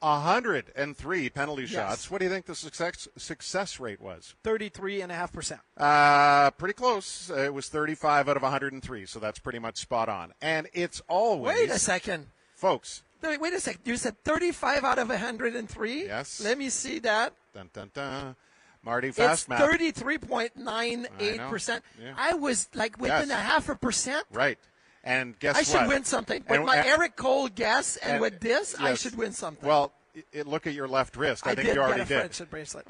103 0.00 1.30
penalty 1.30 1.62
Yes. 1.62 1.70
shots, 1.70 2.10
what 2.10 2.18
do 2.18 2.24
you 2.26 2.30
think 2.30 2.46
the 2.46 2.54
success 2.54 3.08
success 3.16 3.80
rate 3.80 4.00
was? 4.00 4.34
Thirty-three 4.42 5.00
and 5.00 5.10
a 5.10 5.14
half 5.14 5.32
percent. 5.32 5.60
Uh, 5.76 6.50
pretty 6.52 6.74
close. 6.74 7.30
It 7.30 7.52
was 7.52 7.68
35 7.68 8.28
out 8.28 8.36
of 8.36 8.42
103, 8.42 9.06
so 9.06 9.18
that's 9.18 9.38
pretty 9.38 9.58
much 9.58 9.78
spot 9.78 10.08
on. 10.08 10.32
And 10.40 10.68
it's 10.74 11.00
always 11.08 11.56
Wait 11.56 11.70
a 11.70 11.78
second. 11.78 12.26
folks. 12.54 13.02
Wait, 13.22 13.40
wait 13.40 13.54
a 13.54 13.60
second. 13.60 13.80
You 13.84 13.96
said 13.96 14.22
35 14.24 14.84
out 14.84 14.98
of 14.98 15.08
103? 15.08 16.06
Yes. 16.06 16.40
Let 16.42 16.58
me 16.58 16.68
see 16.70 16.98
that. 17.00 17.34
Dun 17.54 17.70
dun 17.72 17.90
dun. 17.94 18.36
Marty, 18.82 19.08
It's 19.08 19.16
fast 19.16 19.48
math. 19.48 19.60
33.98%. 19.60 21.80
Yeah. 22.00 22.12
I 22.16 22.34
was 22.34 22.68
like 22.74 22.98
within 23.00 23.28
Yes. 23.28 23.38
a 23.38 23.42
half 23.42 23.68
a 23.68 23.74
percent. 23.74 24.24
Right. 24.32 24.58
And 25.02 25.38
guess 25.38 25.56
I 25.56 25.58
what? 25.58 25.66
should 25.66 25.88
win 25.88 26.04
something. 26.04 26.42
With 26.48 26.58
And- 26.58 26.66
my 26.66 26.76
and- 26.76 26.86
Erik 26.86 27.16
Cole 27.16 27.48
guess 27.48 27.96
and, 27.96 28.12
and- 28.14 28.20
with 28.20 28.40
this, 28.40 28.74
I 28.78 28.94
should 28.94 29.16
win 29.16 29.32
something. 29.32 29.66
Well, 29.66 29.92
i 30.16 30.22
i- 30.38 30.42
look 30.42 30.66
at 30.66 30.74
your 30.74 30.88
left 30.88 31.16
wrist. 31.16 31.46
I, 31.46 31.50
I 31.50 31.54
think 31.56 31.74
you 31.74 31.80
already 31.80 32.04
did. 32.04 32.30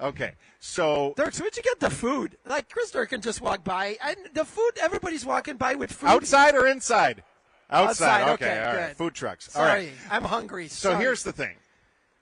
Okay. 0.00 0.34
So 0.60 1.14
Dirk, 1.16 1.34
so 1.34 1.42
where'd 1.44 1.56
you 1.56 1.62
get 1.62 1.80
the 1.80 1.90
food? 1.90 2.36
Like 2.46 2.68
Chris 2.68 2.90
Durkin 2.90 3.20
just 3.20 3.40
walked 3.40 3.64
by, 3.64 3.96
and 4.02 4.16
the 4.34 4.44
food. 4.44 4.72
Everybody's 4.80 5.24
walking 5.24 5.56
by 5.56 5.74
with 5.74 5.92
food. 5.92 6.08
outside 6.08 6.54
or 6.54 6.66
inside? 6.66 7.22
Outside. 7.70 8.22
Outside, 8.22 8.32
Okay. 8.34 8.44
okay, 8.52 8.64
all 8.64 8.76
right. 8.76 8.88
good. 8.88 8.96
Food 8.96 9.14
trucks. 9.14 9.54
All 9.56 9.64
Sorry, 9.64 9.86
right. 9.86 9.92
I'm 10.10 10.24
hungry. 10.24 10.68
So 10.68 10.90
Sorry. 10.90 11.02
here's 11.02 11.22
the 11.22 11.32
thing. 11.32 11.56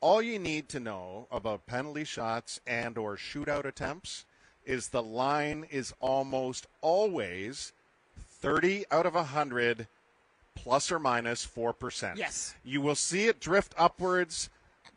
All 0.01 0.21
you 0.23 0.39
need 0.39 0.69
to 0.71 0.81
know 0.81 1.27
about 1.31 1.67
penalty 1.67 2.05
shots 2.05 2.61
and 2.67 2.97
or 2.99 3.17
shootout 3.17 3.65
attempts 3.65 4.25
is 4.65 4.89
the 4.89 5.03
line 5.03 5.67
is 5.71 5.93
almost 6.01 6.67
always 6.81 7.73
30 8.41 8.85
out 8.91 9.07
of 9.07 9.15
100 9.15 9.87
plus 10.55 10.91
or 10.93 10.99
minus 10.99 11.47
4%. 11.47 12.17
Yes. 12.17 12.55
You 12.65 12.81
will 12.81 12.95
see 12.95 13.27
it 13.27 13.41
drift 13.41 13.75
upwards. 13.77 14.51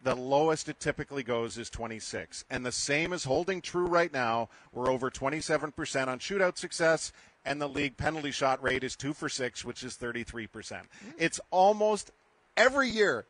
The 0.04 0.16
lowest 0.16 0.70
it 0.70 0.80
typically 0.80 1.24
goes 1.24 1.58
is 1.58 1.70
26. 1.70 2.46
And 2.50 2.66
the 2.66 2.72
same 2.72 3.12
is 3.14 3.24
holding 3.24 3.62
true 3.62 3.88
right 3.88 4.14
now. 4.14 4.50
We're 4.74 4.90
over 4.92 5.10
27% 5.10 6.08
on 6.08 6.20
shootout 6.20 6.58
success, 6.58 7.12
and 7.48 7.62
the 7.62 7.68
league 7.68 7.98
penalty 7.98 8.32
shot 8.32 8.62
rate 8.62 8.84
is 8.84 8.96
2 8.96 9.14
for 9.14 9.30
6, 9.30 9.64
which 9.66 9.84
is 9.84 9.96
33%. 9.96 10.82
It's 11.18 11.40
almost 11.50 12.12
every 12.56 12.90
year 12.90 13.26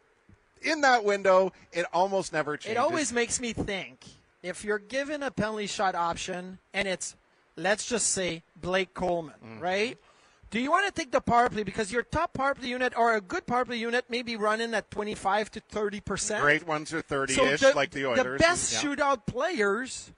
in 0.63 0.81
that 0.81 1.03
window, 1.03 1.53
it 1.71 1.85
almost 1.93 2.33
never 2.33 2.57
changes. 2.57 2.71
It 2.71 2.77
always 2.77 3.13
makes 3.13 3.39
me 3.39 3.53
think 3.53 3.99
if 4.41 4.63
you're 4.65 4.79
given 4.79 5.21
a 5.23 5.29
penalty 5.31 5.67
shot 5.67 5.93
option 5.95 6.57
and 6.73 6.87
it's, 6.87 7.15
let's 7.55 7.85
just 7.87 8.09
say, 8.09 8.41
Blake 8.59 8.93
Coleman, 8.93 9.35
Mm-hmm. 9.45 9.59
right? 9.59 9.97
Do 10.49 10.61
you 10.61 10.71
want 10.71 10.87
to 10.87 10.93
take 10.93 11.11
the 11.11 11.19
power 11.19 11.49
play 11.49 11.63
because 11.63 11.91
your 11.91 12.03
top 12.03 12.33
power 12.33 12.55
play 12.55 12.69
unit 12.69 12.93
or 12.97 13.13
a 13.13 13.19
good 13.21 13.45
power 13.45 13.65
play 13.65 13.75
unit 13.75 14.05
may 14.09 14.21
be 14.21 14.37
running 14.37 14.73
at 14.73 14.89
25 14.89 15.51
to 15.51 15.59
30 15.59 15.99
percent? 15.99 16.41
Great 16.41 16.65
ones 16.65 16.93
are 16.93 17.01
30 17.01 17.33
So 17.33 17.45
ish, 17.45 17.59
the, 17.59 17.73
like 17.75 17.91
the 17.91 18.05
Oilers. 18.05 18.23
the 18.23 18.37
best 18.39 18.71
Yeah. 18.73 18.79
shootout 18.89 19.25
players 19.25 20.11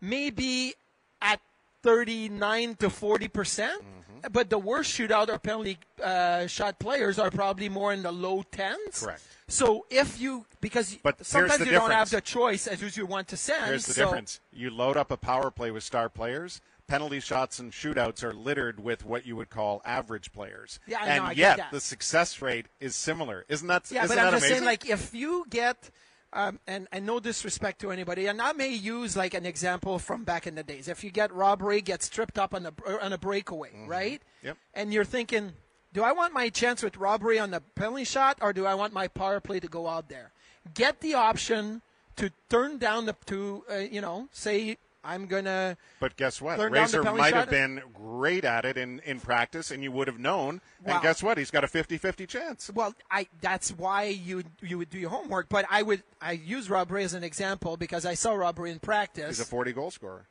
may 0.00 0.30
be 0.30 0.74
at 1.20 1.40
39 1.88 2.74
to 2.76 2.90
40 2.90 3.28
percent, 3.28 3.82
Mm-hmm. 3.82 4.32
but 4.32 4.50
the 4.50 4.58
worst 4.58 4.90
shootout 4.98 5.28
or 5.28 5.38
penalty 5.38 5.78
uh, 6.02 6.46
shot 6.46 6.78
players 6.80 7.18
are 7.18 7.30
probably 7.30 7.68
more 7.68 7.92
in 7.92 8.02
the 8.02 8.10
low 8.10 8.42
tens. 8.50 9.02
Correct. 9.04 9.22
So 9.46 9.86
if 9.90 10.20
you 10.20 10.44
because 10.60 10.98
But 11.02 11.24
sometimes 11.24 11.64
you 11.64 11.70
don't 11.72 11.90
have 11.92 12.10
the 12.10 12.20
choice 12.20 12.66
as 12.66 12.80
who 12.80 12.88
you 13.00 13.06
want 13.06 13.28
to 13.28 13.36
send. 13.36 13.66
Here's 13.66 13.86
the 13.86 13.92
so 13.94 14.04
difference. 14.06 14.40
You 14.52 14.70
load 14.70 14.96
up 14.96 15.10
a 15.10 15.16
power 15.16 15.50
play 15.50 15.70
with 15.70 15.82
star 15.84 16.08
players. 16.08 16.60
Penalty 16.88 17.20
shots 17.20 17.58
and 17.58 17.70
shootouts 17.70 18.22
are 18.24 18.32
littered 18.32 18.80
with 18.82 19.04
what 19.04 19.24
you 19.26 19.36
would 19.36 19.50
call 19.50 19.80
average 19.84 20.32
players. 20.32 20.80
Yeah, 20.86 20.98
I 21.02 21.06
and 21.06 21.22
know, 21.24 21.30
I 21.30 21.32
yet 21.32 21.60
the 21.70 21.80
success 21.80 22.40
rate 22.42 22.66
is 22.80 22.96
similar. 22.96 23.44
Isn't 23.48 23.68
that? 23.68 23.90
Yeah, 23.90 24.04
isn't 24.04 24.16
but 24.16 24.24
I'm 24.24 24.32
just 24.32 24.42
amazing? 24.46 24.56
saying, 24.56 24.64
like, 24.66 24.88
if 24.88 25.14
you 25.14 25.44
get, 25.50 25.90
um, 26.32 26.60
and, 26.66 26.88
and 26.92 27.06
no 27.06 27.20
disrespect 27.20 27.80
to 27.80 27.90
anybody, 27.90 28.26
and 28.26 28.40
I 28.40 28.52
may 28.52 28.72
use 28.72 29.16
like 29.16 29.34
an 29.34 29.46
example 29.46 29.98
from 29.98 30.24
back 30.24 30.46
in 30.46 30.54
the 30.54 30.62
days. 30.62 30.88
If 30.88 31.02
you 31.02 31.10
get 31.10 31.32
Rob 31.32 31.62
Ray, 31.62 31.80
get 31.80 32.02
stripped 32.02 32.38
up 32.38 32.54
on 32.54 32.66
a 32.66 32.72
on 33.02 33.12
a 33.12 33.18
breakaway, 33.18 33.70
right? 33.86 34.20
Mm-hmm. 34.20 34.46
Yep. 34.48 34.56
And 34.74 34.92
you're 34.92 35.04
thinking, 35.04 35.52
do 35.92 36.02
I 36.02 36.12
want 36.12 36.34
my 36.34 36.50
chance 36.50 36.82
with 36.82 36.96
Rob 36.96 37.22
Ray 37.22 37.38
on 37.38 37.50
the 37.50 37.60
penalty 37.74 38.04
shot, 38.04 38.38
or 38.42 38.52
do 38.52 38.66
I 38.66 38.74
want 38.74 38.92
my 38.92 39.08
power 39.08 39.40
play 39.40 39.58
to 39.60 39.68
go 39.68 39.86
out 39.86 40.08
there? 40.08 40.32
Get 40.74 41.00
the 41.00 41.14
option 41.14 41.80
to 42.16 42.30
turn 42.50 42.78
down 42.78 43.06
the 43.06 43.16
to 43.26 43.64
uh, 43.70 43.76
you 43.76 44.00
know 44.00 44.28
say 44.30 44.76
I'm 45.08 45.26
gonna. 45.26 45.76
But 46.00 46.16
guess 46.16 46.40
what? 46.42 46.58
Razor 46.70 47.02
might 47.02 47.32
have 47.34 47.48
been 47.50 47.80
great 47.94 48.44
at 48.44 48.64
it 48.64 48.76
in, 48.76 49.00
in 49.06 49.20
practice, 49.20 49.70
and 49.70 49.82
you 49.82 49.90
would 49.92 50.06
have 50.06 50.18
known. 50.18 50.60
Wow. 50.84 50.94
And 50.94 51.02
guess 51.02 51.22
what? 51.22 51.38
He's 51.38 51.50
got 51.50 51.64
a 51.64 51.66
50-50 51.66 52.28
chance. 52.28 52.70
Well, 52.74 52.94
I 53.10 53.26
that's 53.40 53.70
why 53.70 54.04
you 54.04 54.44
you 54.62 54.76
would 54.78 54.90
do 54.90 54.98
your 54.98 55.10
homework. 55.10 55.48
But 55.48 55.64
I 55.70 55.82
would 55.82 56.02
I 56.20 56.32
use 56.32 56.68
Rob 56.68 56.90
Ray 56.90 57.04
as 57.04 57.14
an 57.14 57.24
example 57.24 57.76
because 57.76 58.04
I 58.04 58.14
saw 58.14 58.34
Rob 58.34 58.58
Ray 58.58 58.70
in 58.70 58.78
practice. 58.80 59.28
He's 59.28 59.40
a 59.40 59.44
40 59.44 59.72
goal 59.72 59.90
scorer. 59.90 60.26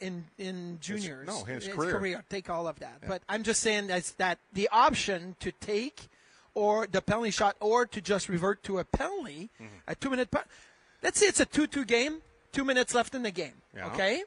in 0.00 0.24
in 0.38 0.78
juniors. 0.80 1.26
no, 1.26 1.44
his 1.44 1.68
career. 1.68 2.24
Take 2.30 2.48
all 2.50 2.66
of 2.66 2.78
that. 2.80 3.02
But 3.06 3.22
I'm 3.28 3.42
just 3.42 3.60
saying 3.60 3.88
that's 3.88 4.12
that 4.12 4.38
the 4.52 4.68
option 4.72 5.36
to 5.40 5.52
take 5.52 6.08
or 6.54 6.86
the 6.86 7.00
penalty 7.00 7.30
shot 7.30 7.56
or 7.60 7.86
to 7.86 8.00
just 8.00 8.28
revert 8.28 8.62
to 8.64 8.78
a 8.78 8.84
penalty, 8.84 9.50
Mm-hmm. 9.60 9.74
a 9.88 9.94
two 9.94 10.10
minute. 10.10 10.30
Pe- 10.30 10.40
Let's 11.02 11.18
say 11.18 11.26
it's 11.26 11.40
a 11.40 11.44
two-two 11.46 11.84
game. 11.84 12.22
Two 12.52 12.64
minutes 12.64 12.94
left 12.94 13.14
in 13.14 13.22
the 13.22 13.30
game. 13.30 13.54
Yeah. 13.74 13.86
Okay. 13.86 14.24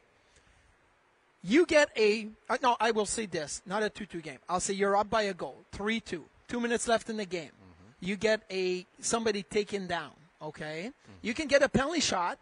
You 1.43 1.65
get 1.65 1.89
a 1.95 2.27
uh, 2.49 2.57
no. 2.63 2.75
I 2.79 2.91
will 2.91 3.05
say 3.05 3.27
this, 3.27 3.61
not 3.67 3.83
a 3.83 3.89
two-two 3.89 4.21
game. 4.21 4.39
I'll 4.49 4.59
say 4.59 4.73
you're 4.73 4.97
up 4.97 5.09
by 5.11 5.23
a 5.23 5.33
goal, 5.33 5.57
three-two. 5.71 6.25
Two 6.47 6.59
minutes 6.59 6.87
left 6.87 7.09
in 7.09 7.17
the 7.17 7.25
game. 7.25 7.51
Mm-hmm. 7.51 8.05
You 8.05 8.15
get 8.15 8.41
a 8.49 8.85
somebody 8.99 9.43
taken 9.43 9.85
down. 9.85 10.11
Okay. 10.41 10.89
Mm-hmm. 10.89 11.11
You 11.21 11.33
can 11.35 11.47
get 11.47 11.61
a 11.61 11.69
penalty 11.69 12.01
shot 12.01 12.39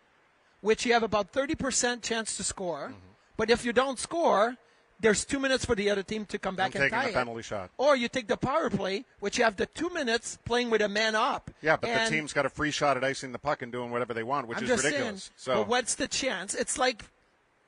which 0.64 0.86
you 0.86 0.94
have 0.94 1.04
about 1.04 1.34
30% 1.34 2.02
chance 2.02 2.38
to 2.38 2.44
score. 2.44 2.88
Mm-hmm. 2.88 3.12
But 3.36 3.50
if 3.50 3.66
you 3.66 3.74
don't 3.74 4.00
score, 4.00 4.56
there's 5.00 5.26
two 5.26 5.40
minutes 5.40 5.66
for 5.66 5.76
the 5.76 5.90
other 5.90 6.04
team 6.04 6.26
to 6.28 6.38
come 6.40 6.56
back 6.56 6.76
I'm 6.76 6.82
and 6.82 6.92
taking 6.92 6.98
tie 7.00 7.04
the 7.06 7.10
it. 7.12 7.14
penalty 7.16 7.42
shot. 7.42 7.72
Or 7.78 7.96
you 7.96 8.08
take 8.08 8.28
the 8.28 8.38
power 8.38 8.70
play, 8.70 9.06
which 9.20 9.38
you 9.38 9.44
have 9.44 9.56
the 9.58 9.66
two 9.66 9.90
minutes 9.90 10.38
playing 10.46 10.70
with 10.70 10.82
a 10.82 10.90
man 10.90 11.16
up. 11.16 11.52
Yeah, 11.62 11.78
but 11.78 11.90
the 12.06 12.10
team's 12.10 12.34
got 12.34 12.46
a 12.46 12.50
free 12.50 12.72
shot 12.72 12.98
at 12.98 13.04
icing 13.04 13.32
the 13.32 13.40
puck 13.40 13.62
and 13.62 13.72
doing 13.72 13.92
whatever 13.92 14.14
they 14.14 14.24
want, 14.24 14.48
which 14.48 14.58
I'm 14.60 14.64
is 14.64 14.70
just 14.70 14.84
ridiculous. 14.86 15.24
saying, 15.24 15.56
so 15.58 15.62
but 15.62 15.68
what's 15.68 15.96
the 15.96 16.08
chance? 16.08 16.54
It's 16.56 16.78
like, 16.78 17.04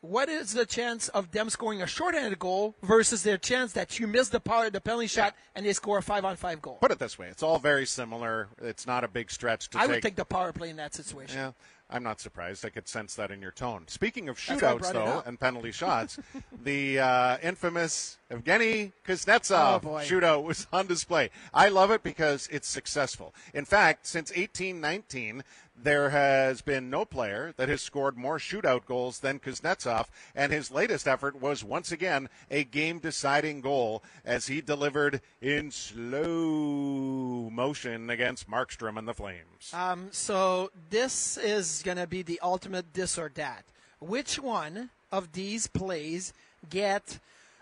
what 0.02 0.30
is 0.30 0.54
the 0.54 0.68
chance 0.68 1.08
of 1.10 1.32
them 1.32 1.50
scoring 1.50 1.82
a 1.82 1.88
shorthanded 1.88 2.38
goal 2.38 2.76
versus 2.84 3.24
their 3.24 3.38
chance 3.40 3.74
that 3.74 4.00
you 4.00 4.06
miss 4.06 4.30
the 4.30 4.40
power, 4.40 4.70
the 4.70 4.80
penalty 4.80 5.08
shot, 5.08 5.34
and 5.56 5.66
they 5.66 5.74
score 5.74 5.98
a 5.98 6.04
five-on-five 6.04 6.62
goal? 6.62 6.78
put 6.80 6.92
it 6.92 7.00
this 7.00 7.18
way: 7.18 7.28
it's 7.28 7.42
all 7.42 7.58
very 7.58 7.88
similar. 7.88 8.48
It's 8.62 8.86
not 8.86 9.04
a 9.04 9.08
big 9.08 9.32
stretch 9.32 9.70
to 9.72 9.80
I 9.80 9.82
take. 9.82 9.90
would 9.90 10.02
take 10.04 10.16
the 10.16 10.26
power 10.26 10.54
play 10.54 10.70
in 10.70 10.76
that 10.76 10.94
situation. 10.94 11.38
Yeah, 11.38 11.52
I'm 11.90 12.02
not 12.02 12.20
surprised. 12.20 12.66
I 12.66 12.70
could 12.70 12.88
sense 12.88 13.14
that 13.16 13.30
in 13.30 13.42
your 13.42 13.52
tone. 13.52 13.84
Speaking 13.88 14.28
of 14.28 14.44
That's 14.48 14.62
why 14.62 14.70
I 14.70 14.74
shootouts, 14.74 14.94
though, 14.94 15.24
and 15.26 15.40
penalty 15.40 15.72
shots, 15.72 16.18
the 16.64 17.00
uh, 17.00 17.38
infamous 17.44 18.18
Evgeny 18.32 18.92
Kuznetsov 19.06 19.86
Oh, 19.86 19.90
shootout 20.04 20.44
was 20.44 20.66
on 20.74 20.88
display. 20.88 21.30
I 21.54 21.70
love 21.70 21.92
it 21.92 22.02
because 22.02 22.48
it's 22.52 22.68
successful. 22.68 23.36
In 23.54 23.66
fact, 23.66 24.08
since 24.08 24.32
1819, 24.32 25.44
there 25.82 26.10
has 26.10 26.62
been 26.62 26.90
no 26.90 27.06
player 27.06 27.54
that 27.58 27.70
has 27.70 27.82
scored 27.82 28.18
more 28.18 28.38
shootout 28.38 28.86
goals 28.86 29.20
than 29.20 29.40
Kuznetsov, 29.40 30.08
and 30.34 30.52
his 30.52 30.72
latest 30.72 31.08
effort 31.08 31.40
was 31.40 31.64
once 31.64 31.92
again 31.92 32.30
a 32.50 32.64
game-deciding 32.64 33.62
goal 33.62 34.04
as 34.24 34.48
he 34.48 34.62
delivered 34.62 35.22
in 35.42 35.72
slow 35.72 37.50
motion 37.52 38.10
against 38.10 38.50
Markstrom 38.50 38.98
and 38.98 39.08
the 39.08 39.14
Flames. 39.14 39.72
Um, 39.74 40.08
so 40.12 40.72
this 40.90 41.38
is 41.38 41.82
going 41.84 41.98
to 41.98 42.08
be 42.08 42.22
the 42.22 42.40
ultimate 42.42 42.94
this 42.94 43.18
or 43.18 43.32
that. 43.36 43.66
Which 44.00 44.40
one 44.40 44.90
of 45.12 45.34
these 45.34 45.68
plays 45.68 46.34
get 46.70 47.20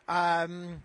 um, 0.07 0.83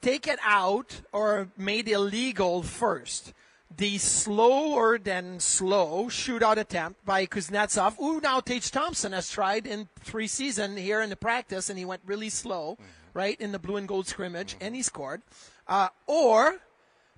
taken 0.00 0.36
out 0.44 1.00
or 1.12 1.48
made 1.56 1.88
illegal 1.88 2.62
first? 2.62 3.32
The 3.76 3.98
slower 3.98 4.98
than 4.98 5.40
slow 5.40 6.06
shootout 6.06 6.58
attempt 6.58 7.04
by 7.04 7.26
Kuznetsov, 7.26 7.96
who 7.96 8.20
now 8.20 8.40
Tage 8.40 8.70
Thompson 8.70 9.12
has 9.12 9.28
tried 9.28 9.66
in 9.66 9.88
three 10.00 10.28
season 10.28 10.76
here 10.76 11.00
in 11.00 11.10
the 11.10 11.16
practice, 11.16 11.68
and 11.68 11.78
he 11.78 11.84
went 11.84 12.02
really 12.06 12.30
slow, 12.30 12.78
right, 13.14 13.40
in 13.40 13.50
the 13.50 13.58
blue 13.58 13.76
and 13.76 13.88
gold 13.88 14.06
scrimmage, 14.06 14.54
and 14.60 14.76
he 14.76 14.82
scored. 14.82 15.22
Uh, 15.66 15.88
or 16.06 16.60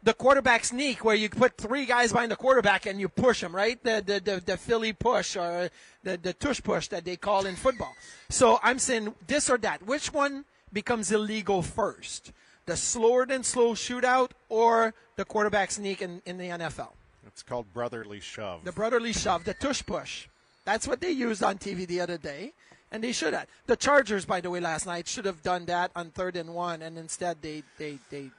the 0.02 0.14
quarterback 0.14 0.64
sneak 0.64 1.04
where 1.04 1.16
you 1.16 1.28
put 1.28 1.58
three 1.58 1.84
guys 1.84 2.12
behind 2.12 2.30
the 2.30 2.36
quarterback 2.36 2.86
and 2.86 3.00
you 3.00 3.08
push 3.08 3.40
them, 3.40 3.54
right? 3.54 3.82
The 3.82 4.02
the 4.06 4.20
the, 4.20 4.40
the 4.40 4.56
Philly 4.56 4.92
push 4.92 5.36
or 5.36 5.68
the 6.04 6.16
the 6.16 6.32
tush 6.32 6.62
push 6.62 6.88
that 6.88 7.04
they 7.04 7.16
call 7.16 7.44
in 7.44 7.56
football. 7.56 7.94
So 8.28 8.60
I'm 8.62 8.78
saying 8.78 9.14
this 9.26 9.50
or 9.50 9.58
that. 9.58 9.84
Which 9.84 10.12
one 10.12 10.44
becomes 10.72 11.10
illegal 11.10 11.60
first? 11.60 12.32
The 12.66 12.76
slower 12.76 13.26
than 13.26 13.44
slow 13.44 13.74
shootout 13.74 14.30
or 14.48 14.92
the 15.16 15.24
quarterback 15.24 15.70
sneak 15.70 16.02
in, 16.02 16.20
in 16.26 16.36
the 16.36 16.48
NFL? 16.48 16.90
It's 17.26 17.42
called 17.42 17.72
brotherly 17.72 18.20
shove. 18.20 18.64
The 18.64 18.72
brotherly 18.72 19.12
shove, 19.12 19.44
the 19.44 19.54
tush 19.54 19.84
push. 19.84 20.28
That's 20.64 20.88
what 20.88 21.00
they 21.00 21.10
used 21.10 21.42
on 21.42 21.58
TV 21.58 21.86
the 21.86 22.00
other 22.00 22.18
day, 22.18 22.52
and 22.90 23.04
they 23.04 23.12
should 23.12 23.34
have. 23.34 23.46
The 23.66 23.76
Chargers, 23.76 24.24
by 24.24 24.40
the 24.40 24.50
way, 24.50 24.58
last 24.58 24.84
night 24.86 25.06
should 25.06 25.26
have 25.26 25.42
done 25.42 25.66
that 25.66 25.92
on 25.94 26.10
third 26.10 26.34
and 26.36 26.54
one, 26.54 26.82
and 26.82 26.98
instead 26.98 27.40
they 27.40 27.62
they 27.78 27.98
they. 28.10 28.30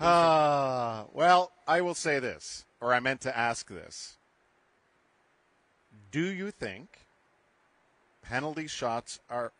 Ah, 0.00 1.04
well, 1.12 1.52
I 1.68 1.82
will 1.82 1.94
say 1.94 2.18
this, 2.18 2.64
or 2.80 2.94
I 2.94 3.00
meant 3.00 3.20
to 3.22 3.36
ask 3.36 3.68
this. 3.68 4.16
Do 6.10 6.24
you 6.24 6.50
think 6.50 7.02
penalty 8.22 8.66
shots 8.66 9.20
are. 9.28 9.52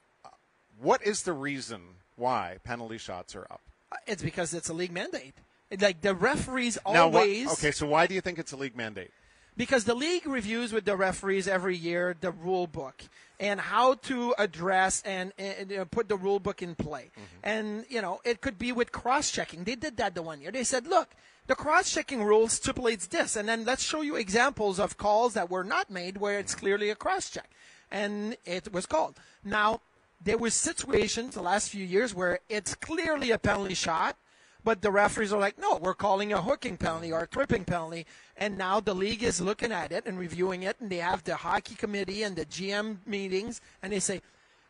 What 0.80 1.02
is 1.02 1.22
the 1.22 1.34
reason 1.34 1.80
why 2.16 2.56
penalty 2.64 2.98
shots 2.98 3.36
are 3.36 3.46
up? 3.50 3.60
It's 4.06 4.22
because 4.22 4.54
it's 4.54 4.68
a 4.68 4.74
league 4.74 4.92
mandate. 4.92 5.34
Like 5.80 6.00
the 6.02 6.14
referees 6.14 6.78
always. 6.84 6.98
Now, 6.98 7.04
always. 7.04 7.52
okay, 7.52 7.70
so 7.70 7.86
why 7.86 8.06
do 8.06 8.14
you 8.14 8.20
think 8.20 8.38
it's 8.38 8.52
a 8.52 8.56
league 8.56 8.76
mandate? 8.76 9.10
because 9.56 9.84
the 9.84 9.94
league 9.94 10.26
reviews 10.26 10.72
with 10.72 10.84
the 10.84 10.96
referees 10.96 11.46
every 11.46 11.76
year 11.76 12.16
the 12.20 12.30
rule 12.30 12.66
book 12.66 13.02
and 13.38 13.60
how 13.60 13.94
to 13.94 14.34
address 14.38 15.02
and, 15.04 15.32
and 15.36 15.70
you 15.70 15.78
know, 15.78 15.84
put 15.84 16.08
the 16.08 16.16
rule 16.16 16.38
book 16.38 16.62
in 16.62 16.74
play. 16.74 17.10
Mm-hmm. 17.10 17.38
And 17.42 17.84
you 17.88 18.00
know, 18.00 18.20
it 18.24 18.40
could 18.40 18.58
be 18.58 18.72
with 18.72 18.92
cross-checking. 18.92 19.64
They 19.64 19.74
did 19.74 19.96
that 19.98 20.14
the 20.14 20.22
one 20.22 20.40
year. 20.40 20.52
They 20.52 20.64
said, 20.64 20.86
"Look, 20.86 21.10
the 21.46 21.54
cross-checking 21.54 22.22
rule 22.22 22.48
stipulates 22.48 23.06
this, 23.06 23.36
and 23.36 23.48
then 23.48 23.64
let's 23.64 23.82
show 23.82 24.00
you 24.00 24.16
examples 24.16 24.78
of 24.78 24.96
calls 24.96 25.34
that 25.34 25.50
were 25.50 25.64
not 25.64 25.90
made 25.90 26.18
where 26.18 26.38
it's 26.38 26.52
mm-hmm. 26.52 26.60
clearly 26.60 26.90
a 26.90 26.94
cross-check." 26.94 27.50
And 27.90 28.36
it 28.46 28.72
was 28.72 28.86
called. 28.86 29.18
Now, 29.44 29.82
there 30.24 30.38
were 30.38 30.50
situations 30.50 31.34
the 31.34 31.42
last 31.42 31.70
few 31.70 31.84
years 31.84 32.14
where 32.14 32.40
it's 32.48 32.74
clearly 32.74 33.30
a 33.30 33.38
penalty 33.38 33.74
shot 33.74 34.16
but 34.64 34.82
the 34.82 34.90
referees 34.90 35.32
are 35.32 35.40
like, 35.40 35.58
no, 35.58 35.76
we're 35.76 35.94
calling 35.94 36.32
a 36.32 36.40
hooking 36.40 36.76
penalty 36.76 37.12
or 37.12 37.20
a 37.20 37.26
tripping 37.26 37.64
penalty. 37.64 38.06
And 38.36 38.56
now 38.56 38.80
the 38.80 38.94
league 38.94 39.22
is 39.22 39.40
looking 39.40 39.72
at 39.72 39.92
it 39.92 40.06
and 40.06 40.18
reviewing 40.18 40.62
it, 40.62 40.76
and 40.80 40.90
they 40.90 40.98
have 40.98 41.24
the 41.24 41.36
hockey 41.36 41.74
committee 41.74 42.22
and 42.22 42.36
the 42.36 42.44
GM 42.44 42.98
meetings, 43.06 43.60
and 43.82 43.92
they 43.92 44.00
say, 44.00 44.20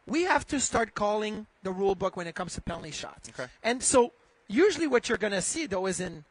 we 0.06 0.22
have 0.22 0.46
to 0.48 0.58
start 0.58 0.94
calling 0.94 1.46
the 1.62 1.70
rule 1.70 1.94
book 1.94 2.16
when 2.16 2.26
it 2.26 2.34
comes 2.34 2.54
to 2.54 2.60
penalty 2.60 2.90
shots. 2.90 3.28
Okay. 3.28 3.48
And 3.62 3.82
so 3.82 4.12
usually 4.48 4.86
what 4.86 5.08
you're 5.08 5.18
going 5.18 5.32
to 5.32 5.42
see, 5.42 5.66
though, 5.66 5.86
is 5.86 6.00
in 6.00 6.24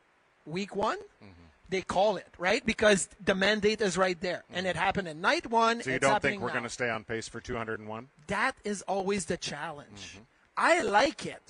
week 0.45 0.75
one, 0.75 0.97
Mm-hmm. 0.97 1.27
They 1.71 1.81
call 1.81 2.17
it, 2.17 2.27
right? 2.37 2.63
Because 2.63 3.09
the 3.23 3.33
mandate 3.33 3.81
is 3.81 3.97
right 3.97 4.19
there. 4.21 4.43
And 4.53 4.67
it 4.67 4.75
happened 4.75 5.07
in 5.07 5.21
night 5.21 5.49
one. 5.49 5.81
So 5.81 5.89
you 5.89 5.99
don't 5.99 6.21
think 6.21 6.41
we're 6.41 6.51
going 6.51 6.63
to 6.63 6.69
stay 6.69 6.89
on 6.89 7.03
pace 7.03 7.27
for 7.27 7.39
201? 7.39 8.09
that 8.27 8.55
is 8.63 8.81
always 8.83 9.25
the 9.25 9.37
challenge. 9.37 10.13
Mm-hmm. 10.13 10.23
I 10.57 10.81
like 10.81 11.25
it 11.25 11.41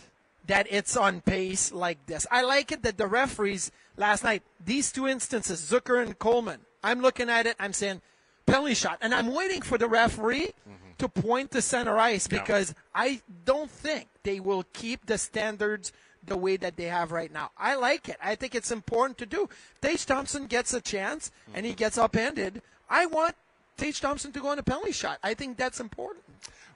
that 0.47 0.67
it's 0.69 0.95
on 0.95 1.21
pace 1.21 1.71
like 1.71 2.05
this. 2.05 2.25
I 2.31 2.43
like 2.43 2.71
it 2.71 2.83
that 2.83 2.97
the 2.97 3.07
referees 3.07 3.71
last 3.97 4.23
night, 4.23 4.43
these 4.63 4.91
two 4.91 5.07
instances, 5.07 5.59
Zucker 5.61 6.01
and 6.01 6.17
Coleman, 6.17 6.61
I'm 6.83 7.01
looking 7.01 7.29
at 7.29 7.45
it, 7.45 7.55
I'm 7.59 7.73
saying 7.73 8.01
penalty 8.45 8.73
shot, 8.73 8.97
and 9.01 9.13
I'm 9.13 9.33
waiting 9.33 9.61
for 9.61 9.77
the 9.77 9.87
referee 9.87 10.51
to 10.97 11.09
point 11.09 11.51
to 11.51 11.61
center 11.61 11.97
ice 11.97 12.27
Mm-hmm. 12.27 12.43
Because 12.43 12.75
I 12.93 13.21
don't 13.45 13.69
think 13.71 14.07
they 14.23 14.39
will 14.39 14.65
keep 14.73 15.07
the 15.07 15.17
standards 15.17 15.91
the 16.25 16.37
way 16.37 16.57
that 16.57 16.77
they 16.77 16.85
have 16.85 17.11
right 17.11 17.31
now. 17.31 17.51
I 17.57 17.75
like 17.75 18.09
it. 18.09 18.17
I 18.21 18.35
think 18.35 18.55
it's 18.55 18.71
important 18.71 19.17
to 19.19 19.25
do. 19.25 19.49
Tage 19.81 20.05
Thompson 20.05 20.45
gets 20.45 20.73
a 20.73 20.81
chance 20.81 21.31
and 21.53 21.65
he 21.65 21.73
gets 21.73 21.97
upended. 21.97 22.61
I 22.89 23.05
want 23.05 23.35
Tage 23.77 24.01
Thompson 24.01 24.31
to 24.33 24.39
go 24.39 24.49
on 24.49 24.59
a 24.59 24.63
penalty 24.63 24.91
shot. 24.91 25.19
I 25.23 25.33
think 25.33 25.57
that's 25.57 25.79
important. 25.79 26.23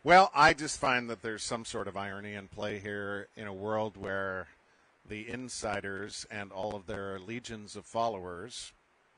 Well, 0.03 0.31
I 0.35 0.53
just 0.53 0.79
find 0.79 1.09
that 1.09 1.21
there's 1.21 1.43
some 1.43 1.65
sort 1.65 1.87
of 1.87 1.97
irony 1.97 2.33
in 2.33 2.47
play 2.47 2.79
here 2.79 3.27
in 3.35 3.47
a 3.47 3.53
world 3.53 3.97
where 3.97 4.47
the 5.07 5.27
insiders 5.29 6.25
and 6.29 6.51
all 6.51 6.75
of 6.75 6.87
their 6.87 7.19
legions 7.19 7.75
of 7.75 7.85
followers, 7.85 8.73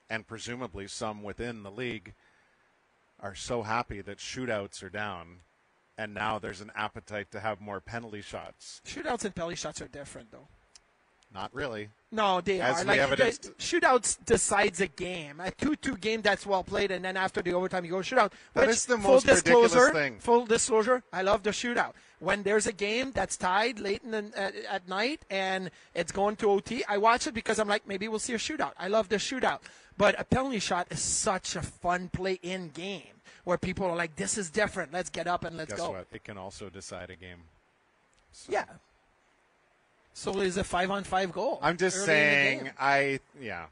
and 0.10 0.28
presumably 0.28 0.88
some 0.88 1.24
within 1.24 1.64
the 1.64 1.72
league, 1.72 2.14
are 3.20 3.36
so 3.36 3.64
happy 3.64 4.02
that 4.02 4.18
shootouts 4.18 4.84
are 4.84 4.90
down, 4.90 5.40
and 5.98 6.14
now 6.14 6.40
there's 6.40 6.62
an 6.62 6.72
appetite 6.76 7.32
to 7.32 7.40
have 7.40 7.60
more 7.60 7.80
penalty 7.80 8.22
shots. 8.22 8.82
Shootouts 8.86 9.26
and 9.26 9.34
penalty 9.34 9.56
shots 9.56 9.82
are 9.82 9.88
different, 9.88 10.32
though. 10.32 10.48
Not 11.34 11.54
really. 11.54 11.90
No, 12.12 12.40
they 12.40 12.62
As 12.62 12.82
are. 12.82 12.86
Like 12.86 13.00
evidenced- 13.00 13.58
shootouts 13.58 14.18
decides 14.26 14.80
a 14.80 14.88
game. 14.88 15.42
A 15.42 15.52
two-two 15.52 15.98
game 15.98 16.22
that's 16.22 16.46
well 16.46 16.64
played, 16.64 16.90
and 16.90 17.04
then 17.04 17.18
after 17.18 17.42
the 17.42 17.54
overtime 17.54 17.84
you 17.84 17.92
go 17.92 17.98
shootout. 17.98 18.32
That 18.54 18.70
is 18.70 18.86
the 18.86 18.98
full 18.98 19.14
most 19.14 19.28
ridiculous 19.28 19.74
disclosure, 19.74 19.94
thing. 19.94 20.20
Full 20.20 20.46
disclosure, 20.46 21.04
I 21.12 21.24
love 21.24 21.44
the 21.44 21.50
shootout. 21.50 21.94
When 22.20 22.44
there's 22.44 22.66
a 22.66 22.72
game 22.72 23.12
that's 23.12 23.36
tied 23.36 23.80
late 23.80 24.04
in 24.04 24.12
the, 24.12 24.32
at, 24.36 24.56
at 24.56 24.88
night 24.88 25.24
and 25.30 25.70
it's 25.94 26.12
going 26.12 26.38
to 26.38 26.50
OT, 26.50 26.84
I 26.88 26.98
watch 26.98 27.28
it 27.28 27.34
because 27.34 27.60
I'm 27.60 27.68
like, 27.68 27.88
maybe 27.88 28.08
we'll 28.08 28.20
see 28.20 28.34
a 28.34 28.38
shootout. 28.38 28.72
I 28.80 28.88
love 28.88 29.10
the 29.10 29.18
shootout. 29.18 29.60
But 29.98 30.20
a 30.20 30.24
penalty 30.24 30.60
shot 30.60 30.88
is 30.92 31.00
such 31.02 31.56
a 31.56 31.62
fun 31.62 32.10
play 32.10 32.40
in 32.42 32.70
game 32.70 33.17
where 33.48 33.58
people 33.58 33.86
are 33.86 33.96
like, 33.96 34.18
this 34.18 34.38
is 34.38 34.50
different. 34.50 34.92
Let's 34.92 35.10
get 35.10 35.26
up 35.26 35.46
and 35.46 35.56
let's 35.56 35.72
Guess 35.72 35.80
go. 35.80 35.92
what? 35.92 36.08
It 36.12 36.26
can 36.26 36.38
also 36.38 36.70
decide 36.70 37.10
a 37.10 37.16
game. 37.16 37.38
Yeah. 38.50 38.66
So 40.14 40.42
is 40.42 40.58
a 40.58 40.66
five-on-five 40.66 41.32
goal. 41.32 41.58
I'm 41.62 41.78
just 41.78 41.96
early 41.96 42.04
in 42.04 42.08
the 42.08 42.12
saying. 42.12 42.72
I 42.78 43.22
yeah. 43.40 43.68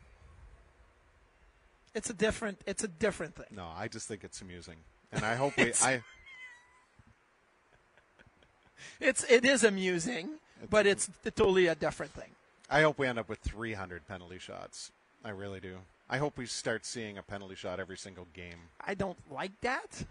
It's 1.94 2.10
a 2.10 2.14
different. 2.14 2.62
It's 2.66 2.86
a 2.86 2.88
different 2.88 3.36
thing. 3.36 3.48
No, 3.54 3.68
I 3.76 3.90
just 3.90 4.08
think 4.08 4.24
it's 4.24 4.40
amusing, 4.42 4.78
and 5.12 5.26
I 5.26 5.36
hope 5.36 5.58
we. 5.58 5.74
I 5.82 6.02
It's 9.02 9.26
it 9.26 9.44
is 9.44 9.66
amusing, 9.66 10.40
but 10.70 10.88
it's 10.88 11.10
totally 11.36 11.68
a 11.68 11.76
different 11.76 12.14
thing. 12.14 12.30
I 12.70 12.82
hope 12.82 12.98
we 12.98 13.08
end 13.08 13.20
up 13.20 13.28
with 13.28 13.40
300 13.40 14.08
penalty 14.08 14.40
shots. 14.40 14.94
I 15.24 15.32
really 15.32 15.60
do. 15.60 15.80
I 16.10 16.18
hope 16.18 16.38
we 16.38 16.46
start 16.46 16.86
seeing 16.86 17.18
a 17.18 17.24
penalty 17.24 17.56
shot 17.56 17.80
every 17.80 17.98
single 17.98 18.28
game. 18.34 18.70
I 18.80 18.94
don't 18.94 19.18
like 19.32 19.60
that 19.62 20.04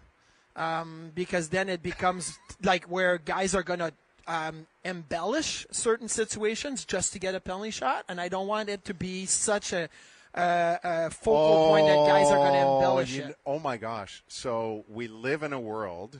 um, 0.55 1.11
because 1.15 1.49
then 1.49 1.69
it 1.69 1.81
becomes 1.81 2.37
like 2.61 2.85
where 2.85 3.17
guys 3.17 3.55
are 3.55 3.63
gonna 3.63 3.93
um, 4.27 4.67
embellish 4.83 5.65
certain 5.71 6.07
situations 6.09 6.83
just 6.83 7.13
to 7.13 7.19
get 7.19 7.33
a 7.35 7.39
penalty 7.39 7.71
shot, 7.71 8.03
and 8.09 8.19
I 8.19 8.27
don't 8.27 8.47
want 8.47 8.69
it 8.69 8.83
to 8.85 8.93
be 8.93 9.25
such 9.25 9.71
a, 9.71 9.87
uh, 10.33 10.77
a 10.83 11.09
focal 11.11 11.67
point 11.67 11.85
that 11.87 12.05
guys 12.05 12.29
are 12.29 12.37
gonna 12.39 12.57
Oh, 12.65 12.75
embellish 12.75 13.13
you 13.15 13.23
it. 13.25 13.37
oh 13.45 13.59
my 13.59 13.77
gosh! 13.77 14.21
So 14.27 14.83
we 14.89 15.07
live 15.07 15.43
in 15.43 15.53
a 15.53 15.59
world 15.59 16.19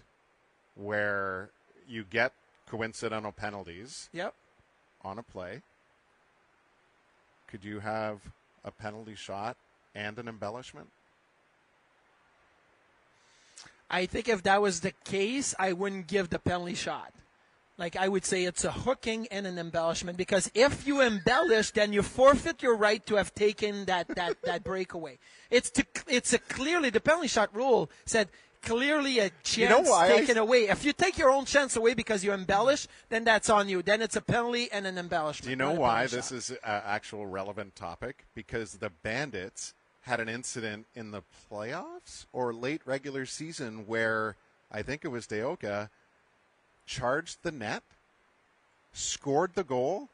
where 0.76 1.50
you 1.88 2.04
get 2.04 2.32
coincidental 2.70 3.32
penalties 3.32 4.10
Yep. 4.14 4.34
on 5.04 5.18
a 5.20 5.24
play. 5.24 5.62
Could 7.48 7.64
you 7.64 7.80
have 7.80 8.20
a 8.64 8.72
penalty 8.72 9.16
shot 9.16 9.58
and 9.96 10.20
an 10.20 10.28
embellishment? 10.28 10.90
I 13.90 14.06
think 14.06 14.28
if 14.28 14.44
that 14.44 14.62
was 14.62 14.82
the 14.82 14.94
case, 15.04 15.56
I 15.58 15.74
wouldn't 15.74 16.08
give 16.08 16.30
the 16.30 16.40
penalty 16.40 16.76
shot. 16.76 17.14
Like 17.78 17.96
I 17.98 18.08
would 18.08 18.26
say 18.26 18.46
it's 18.46 18.64
a 18.64 18.72
hooking 18.72 19.28
and 19.32 19.46
an 19.46 19.60
embellishment 19.60 20.18
because 20.18 20.50
if 20.56 20.88
you 20.88 21.02
embellish, 21.02 21.72
then 21.72 21.92
you 21.92 22.02
forfeit 22.02 22.64
your 22.64 22.78
right 22.78 23.06
to 23.06 23.16
have 23.16 23.36
taken 23.36 23.86
that, 23.86 24.08
that, 24.16 24.38
that 24.44 24.64
breakaway. 24.64 25.18
It's 25.50 25.70
to, 25.72 25.86
it's 26.08 26.32
a 26.34 26.40
clearly 26.40 26.90
the 26.90 27.02
penalty 27.02 27.28
shot 27.28 27.54
rule 27.54 27.90
said 28.06 28.30
clearly 28.62 29.20
a 29.20 29.30
chance 29.44 29.58
You 29.58 29.70
know 29.70 29.82
why 29.82 30.08
taken 30.08 30.38
away. 30.38 30.70
If 30.70 30.86
you 30.86 30.94
take 30.94 31.18
your 31.18 31.30
own 31.30 31.46
chance 31.46 31.76
away 31.76 31.94
because 31.94 32.24
you 32.24 32.32
embellish, 32.32 32.88
then 33.10 33.26
that's 33.26 33.50
on 33.50 33.68
you. 33.68 33.82
Then 33.82 34.02
it's 34.02 34.16
a 34.16 34.22
penalty 34.22 34.70
and 34.72 34.88
an 34.88 34.98
embellishment. 34.98 35.46
Do 35.46 35.50
you 35.50 35.56
know 35.58 35.74
why 35.74 36.08
this 36.08 36.30
shot. 36.30 36.38
is 36.38 36.50
an 36.52 36.58
actual 36.64 37.28
relevant 37.28 37.76
topic? 37.76 38.26
Because 38.34 38.74
the 38.74 38.90
Bandits 39.04 39.74
had 40.06 40.20
an 40.20 40.30
incident 40.30 40.86
in 40.94 41.10
the 41.12 41.24
playoffs 41.52 42.26
or 42.32 42.54
late 42.54 42.82
regular 42.86 43.26
season 43.26 43.88
where 43.88 44.36
I 44.72 44.84
think 44.84 45.04
it 45.04 45.08
was 45.08 45.26
Deoka 45.26 45.90
charged 46.86 47.40
the 47.42 47.52
net, 47.52 47.82
scored 48.94 49.56
the 49.56 49.64
goal, 49.64 50.10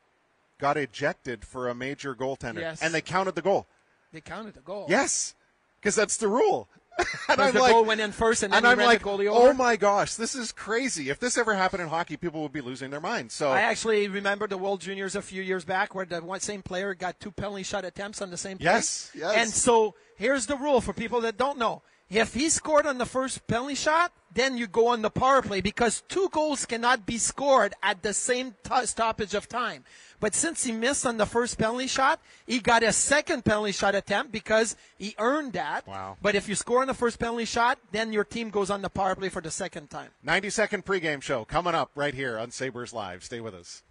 got 0.60 0.78
ejected 0.78 1.44
for 1.44 1.68
a 1.68 1.76
major 1.76 2.16
goaltender, 2.16 2.62
Yes. 2.62 2.82
and 2.82 2.94
they 2.94 3.02
counted 3.02 3.36
the 3.36 3.42
goal. 3.42 3.68
They 4.14 4.22
counted 4.22 4.54
the 4.54 4.62
goal. 4.62 4.86
Yes, 4.90 5.36
because 5.80 5.96
that's 5.96 6.16
the 6.18 6.30
rule. 6.30 6.70
and 7.30 7.42
I'm 7.42 7.54
the 7.54 7.60
like, 7.60 7.72
goal 7.72 7.86
went 7.86 8.02
in 8.02 8.12
first 8.12 8.44
and 8.44 8.52
then 8.54 8.58
and 8.60 8.66
he 8.66 8.72
I'm 8.72 8.78
ran 8.78 8.88
like, 8.88 9.00
the 9.00 9.06
goalie 9.10 9.28
over. 9.28 9.50
oh 9.50 9.54
my 9.54 9.76
gosh, 9.76 10.16
this 10.16 10.36
is 10.36 10.52
crazy. 10.52 11.10
If 11.10 11.20
this 11.20 11.38
ever 11.38 11.54
happened 11.54 11.82
in 11.84 11.90
hockey, 11.90 12.18
people 12.18 12.42
would 12.44 12.54
be 12.54 12.62
losing 12.62 12.90
their 12.92 13.02
minds. 13.02 13.34
So 13.34 13.52
I 13.52 13.62
actually 13.62 14.08
remember 14.08 14.48
the 14.48 14.58
World 14.58 14.82
Juniors 14.82 15.16
a 15.16 15.22
few 15.22 15.42
years 15.42 15.66
back 15.66 15.96
where 15.96 16.06
the 16.06 16.22
one 16.22 16.40
same 16.40 16.62
player 16.62 16.94
got 16.94 17.20
two 17.20 17.32
penalty 17.32 17.64
shot 17.64 17.86
attempts 17.86 18.22
on 18.22 18.30
the 18.30 18.38
same 18.38 18.58
play. 18.58 18.66
Yes, 18.66 19.12
yes. 19.16 19.34
And 19.36 19.50
so 19.50 19.96
here's 20.16 20.46
the 20.46 20.56
rule 20.58 20.82
for 20.82 20.94
people 20.94 21.22
that 21.22 21.38
don't 21.38 21.58
know. 21.58 21.82
If 22.10 22.34
he 22.34 22.50
scored 22.50 22.86
on 22.86 22.98
the 22.98 23.06
first 23.06 23.48
penalty 23.48 23.76
shot, 23.76 24.12
then 24.34 24.58
you 24.58 24.68
go 24.68 24.88
on 24.88 25.02
the 25.02 25.10
power 25.10 25.42
play 25.42 25.62
because 25.62 26.04
two 26.10 26.28
goals 26.32 26.66
cannot 26.66 27.06
be 27.06 27.18
scored 27.18 27.74
at 27.82 28.04
the 28.04 28.14
same 28.14 28.56
t- 28.64 28.86
stoppage 28.86 29.34
of 29.34 29.48
time. 29.48 29.86
But 30.22 30.36
since 30.36 30.64
he 30.64 30.72
missed 30.72 31.06
on 31.08 31.18
the 31.18 31.26
first 31.26 31.58
penalty 31.58 31.88
shot, 31.88 32.22
he 32.46 32.60
got 32.60 32.84
a 32.84 32.94
second 32.94 33.44
penalty 33.44 33.72
shot 33.72 33.96
attempt 33.96 34.32
because 34.32 34.76
he 34.98 35.16
earned 35.18 35.54
that. 35.54 35.86
Wow. 35.88 36.16
But 36.22 36.36
if 36.36 36.48
you 36.48 36.54
score 36.54 36.82
on 36.82 36.88
the 36.88 36.94
first 36.94 37.20
penalty 37.20 37.46
shot, 37.46 37.80
then 37.92 38.14
your 38.14 38.24
team 38.24 38.52
goes 38.52 38.70
on 38.70 38.84
the 38.84 38.90
power 38.90 39.16
play 39.16 39.30
for 39.30 39.42
the 39.42 39.50
second 39.50 39.90
time. 39.90 40.12
90 40.24 40.52
second 40.52 40.86
pregame 40.86 41.24
show 41.24 41.44
coming 41.44 41.74
up 41.74 41.90
right 41.96 42.14
here 42.14 42.38
on 42.38 42.52
Sabres 42.52 42.94
Live. 42.94 43.24
Stay 43.24 43.42
with 43.42 43.56
us. 43.56 43.82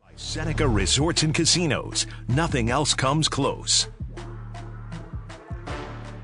By 0.00 0.12
Seneca 0.16 0.66
Resorts 0.66 1.22
and 1.22 1.34
Casinos. 1.34 2.06
Nothing 2.28 2.70
else 2.70 2.94
comes 2.94 3.28
close. 3.28 3.88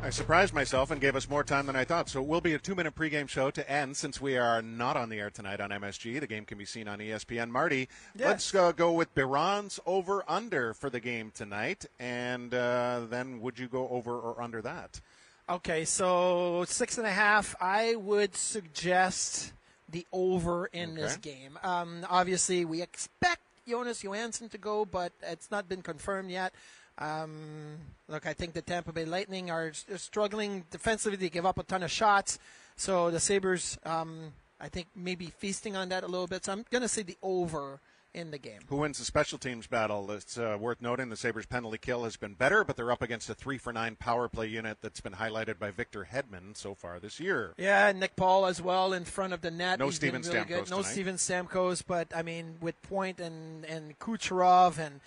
I 0.09 0.11
surprised 0.11 0.55
myself 0.55 0.91
and 0.91 1.03
gave 1.03 1.17
us 1.17 1.29
more 1.29 1.45
time 1.45 1.67
than 1.67 1.77
I 1.77 1.85
thought. 1.85 2.09
So 2.09 2.23
it 2.23 2.27
will 2.27 2.41
be 2.41 2.55
a 2.55 2.59
two 2.59 2.75
minute 2.75 2.95
pregame 2.95 3.29
show 3.29 3.51
to 3.51 3.71
end 3.71 3.95
since 3.95 4.23
we 4.23 4.39
are 4.39 4.63
not 4.63 4.97
on 4.97 5.11
the 5.11 5.19
air 5.19 5.29
tonight 5.29 5.61
on 5.61 5.69
MSG. 5.69 6.19
The 6.19 6.27
game 6.27 6.47
can 6.47 6.57
be 6.57 6.65
seen 6.65 6.89
on 6.89 6.99
ESPN. 6.99 7.51
Marty, 7.51 7.91
Yes. 8.17 8.27
let's 8.27 8.55
uh, 8.55 8.73
go 8.73 8.91
with 8.91 9.15
Biron's 9.15 9.79
over 9.85 10.25
under 10.27 10.73
for 10.73 10.89
the 10.89 10.99
game 10.99 11.31
tonight. 11.35 11.85
And 11.99 12.55
uh, 12.55 13.03
then 13.11 13.43
would 13.43 13.59
you 13.59 13.69
go 13.69 13.87
over 13.91 14.19
or 14.19 14.41
under 14.41 14.63
that? 14.63 14.99
Okay, 15.47 15.85
so 15.85 16.65
six 16.67 16.97
and 16.97 17.07
a 17.07 17.13
half. 17.13 17.55
I 17.61 17.95
would 17.97 18.35
suggest 18.35 19.53
the 19.91 20.07
over 20.11 20.71
in 20.73 20.95
this 20.95 21.19
game. 21.19 21.59
Um, 21.63 22.07
obviously, 22.09 22.65
we 22.65 22.81
expect 22.81 23.43
Jonas 23.69 24.03
Johansson 24.03 24.49
to 24.49 24.57
go, 24.59 24.87
but 24.87 25.13
it's 25.23 25.51
not 25.51 25.69
been 25.69 25.83
confirmed 25.83 26.31
yet. 26.31 26.55
Um, 26.99 27.79
look, 28.09 28.27
I 28.27 28.33
think 28.33 28.55
the 28.55 28.63
Tampa 28.63 28.93
Bay 28.93 29.05
Lightning 29.05 29.51
are 29.51 29.73
struggling 29.97 30.65
defensively. 30.71 31.17
They 31.17 31.29
give 31.29 31.47
up 31.47 31.59
a 31.59 31.63
ton 31.63 31.83
of 31.83 31.91
shots, 31.91 32.39
so 32.77 33.11
the 33.11 33.21
Sabres, 33.21 33.79
um, 33.85 34.33
I 34.61 34.69
think, 34.69 34.89
maybe 34.97 35.27
feasting 35.27 35.77
on 35.77 35.89
that 35.91 36.03
a 36.03 36.09
little 36.09 36.27
bit. 36.27 36.45
So 36.45 36.53
I'm 36.53 36.65
going 36.71 36.83
to 36.83 36.89
say 36.89 37.03
the 37.03 37.17
over 37.23 37.81
in 38.15 38.31
the 38.31 38.39
game. 38.39 38.61
Who 38.69 38.79
wins 38.79 38.99
the 38.99 39.05
special 39.05 39.39
teams 39.39 39.67
battle? 39.67 40.11
It's 40.11 40.39
uh, 40.39 40.57
worth 40.59 40.81
noting 40.81 41.09
the 41.09 41.17
Sabres 41.17 41.47
penalty 41.47 41.79
kill 41.79 42.05
has 42.05 42.17
been 42.17 42.35
better, 42.35 42.65
but 42.65 42.77
they're 42.77 42.91
up 42.91 43.03
against 43.03 43.31
a 43.31 43.35
three 43.35 43.59
for 43.59 43.73
nine 43.73 43.97
power 43.97 44.29
play 44.29 44.47
unit 44.47 44.79
that's 44.81 45.01
been 45.01 45.13
highlighted 45.13 45.59
by 45.59 45.71
Victor 45.71 46.09
Hedman 46.11 46.57
so 46.57 46.75
far 46.75 46.99
this 46.99 47.21
year. 47.21 47.55
Yeah, 47.59 47.93
Nick 47.93 48.17
Paul 48.17 48.47
as 48.47 48.61
well 48.61 48.93
in 48.93 49.05
front 49.05 49.33
of 49.35 49.41
the 49.43 49.51
net. 49.51 49.79
No 49.79 49.87
He's 49.87 49.97
Steven 49.97 50.23
really 50.23 50.45
good. 50.45 50.65
Stamkos 50.65 50.71
No 50.71 50.79
tonight. 50.79 50.91
Steven 50.91 51.15
Stamkos, 51.17 51.83
but 51.87 52.09
I 52.15 52.23
mean 52.23 52.57
with 52.61 52.81
Point 52.83 53.21
and 53.21 53.65
and 53.67 53.99
Kucherov 53.99 54.79
and 54.79 55.01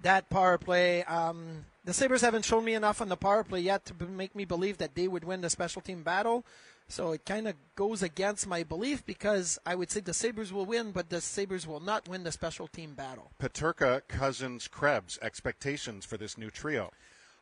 that 0.00 0.28
power 0.30 0.58
play, 0.58 1.04
um, 1.04 1.64
the 1.84 1.92
Sabres 1.92 2.20
haven't 2.20 2.44
shown 2.44 2.64
me 2.64 2.74
enough 2.74 3.00
on 3.00 3.08
the 3.08 3.16
power 3.16 3.44
play 3.44 3.60
yet 3.60 3.84
to 3.86 4.06
make 4.06 4.34
me 4.34 4.44
believe 4.44 4.78
that 4.78 4.94
they 4.94 5.08
would 5.08 5.24
win 5.24 5.40
the 5.40 5.50
special 5.50 5.82
team 5.82 6.02
battle. 6.02 6.44
So 6.88 7.12
it 7.12 7.24
kind 7.24 7.48
of 7.48 7.54
goes 7.74 8.02
against 8.02 8.46
my 8.46 8.64
belief 8.64 9.04
because 9.06 9.58
I 9.64 9.74
would 9.74 9.90
say 9.90 10.00
the 10.00 10.12
Sabres 10.12 10.52
will 10.52 10.66
win, 10.66 10.92
but 10.92 11.08
the 11.08 11.20
Sabres 11.20 11.66
will 11.66 11.80
not 11.80 12.06
win 12.08 12.24
the 12.24 12.32
special 12.32 12.66
team 12.66 12.94
battle. 12.94 13.30
Peterka, 13.40 14.02
Cozens, 14.08 14.68
Krebs, 14.68 15.18
expectations 15.22 16.04
for 16.04 16.16
this 16.18 16.36
new 16.36 16.50
trio. 16.50 16.90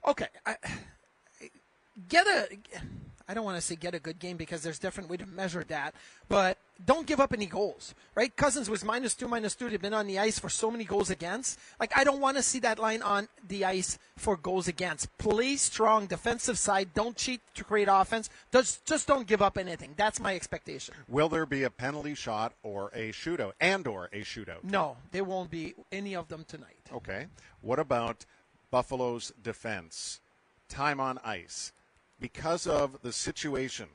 Okay, 0.06 0.28
I, 0.46 0.56
get 2.08 2.26
a. 2.26 2.48
I 3.30 3.34
don't 3.34 3.44
want 3.44 3.58
to 3.58 3.60
say 3.60 3.76
get 3.76 3.94
a 3.94 4.00
good 4.00 4.18
game 4.18 4.36
because 4.36 4.64
there's 4.64 4.80
different 4.80 5.08
way 5.08 5.16
to 5.18 5.24
measure 5.24 5.62
that, 5.68 5.94
but 6.28 6.58
don't 6.84 7.06
give 7.06 7.20
up 7.20 7.32
any 7.32 7.46
goals, 7.46 7.94
right? 8.16 8.34
Cozens 8.34 8.68
was 8.68 8.84
minus 8.84 9.14
two, 9.14 9.28
minus 9.28 9.54
two. 9.54 9.70
They've 9.70 9.80
been 9.80 9.94
on 9.94 10.08
the 10.08 10.18
ice 10.18 10.40
for 10.40 10.48
so 10.48 10.68
many 10.68 10.82
goals 10.82 11.10
against. 11.10 11.56
Like 11.78 11.96
I 11.96 12.02
don't 12.02 12.20
want 12.20 12.38
to 12.38 12.42
see 12.42 12.58
that 12.58 12.80
line 12.80 13.02
on 13.02 13.28
the 13.46 13.64
ice 13.64 14.00
for 14.16 14.36
goals 14.36 14.66
against. 14.66 15.16
Play 15.16 15.54
strong 15.54 16.06
defensive 16.06 16.58
side. 16.58 16.88
Don't 16.92 17.16
cheat 17.16 17.40
to 17.54 17.62
create 17.62 17.86
offense. 17.88 18.30
Just 18.50 18.84
just 18.84 19.06
don't 19.06 19.28
give 19.28 19.42
up 19.42 19.56
anything. 19.56 19.94
That's 19.96 20.18
my 20.18 20.34
expectation. 20.34 20.96
Will 21.06 21.28
there 21.28 21.46
be 21.46 21.62
a 21.62 21.70
penalty 21.70 22.16
shot 22.16 22.54
or 22.64 22.90
a 22.94 23.12
shootout 23.12 23.52
and 23.60 23.86
or 23.86 24.10
a 24.12 24.22
shootout? 24.22 24.64
No, 24.64 24.96
there 25.12 25.22
won't 25.22 25.52
be 25.52 25.74
any 25.92 26.16
of 26.16 26.26
them 26.26 26.44
tonight. 26.48 26.90
Okay. 26.92 27.26
What 27.60 27.78
about 27.78 28.26
Buffalo's 28.72 29.32
defense? 29.40 30.18
Time 30.68 30.98
on 30.98 31.18
ice. 31.24 31.70
Because 32.20 32.66
of 32.66 33.00
the 33.02 33.12
situation, 33.12 33.88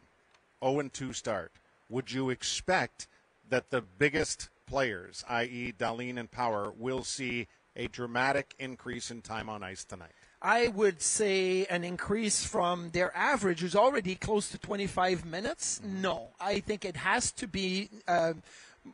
0 0.64 0.90
2 0.92 1.14
start, 1.14 1.52
would 1.90 2.12
you 2.12 2.32
expect 2.32 3.08
that 3.48 3.70
the 3.70 3.82
biggest 3.82 4.50
players, 4.66 5.24
i.e., 5.30 5.74
Dahlin 5.78 6.18
and 6.18 6.32
Power, 6.32 6.74
will 6.76 7.04
see 7.04 7.48
a 7.76 7.88
dramatic 7.88 8.56
increase 8.58 9.12
in 9.12 9.22
time 9.22 9.48
on 9.48 9.62
ice 9.62 9.84
tonight? 9.84 10.14
I 10.42 10.70
would 10.70 11.02
say 11.02 11.66
an 11.68 11.84
increase 11.84 12.46
from 12.46 12.90
their 12.92 13.16
average, 13.16 13.62
who's 13.62 13.76
already 13.76 14.16
close 14.16 14.50
to 14.50 14.58
25 14.58 15.26
minutes. 15.26 15.82
No, 15.84 16.30
I 16.40 16.60
think 16.62 16.84
it 16.84 16.98
has 16.98 17.32
to 17.34 17.48
be 17.48 17.90
uh, 18.08 18.34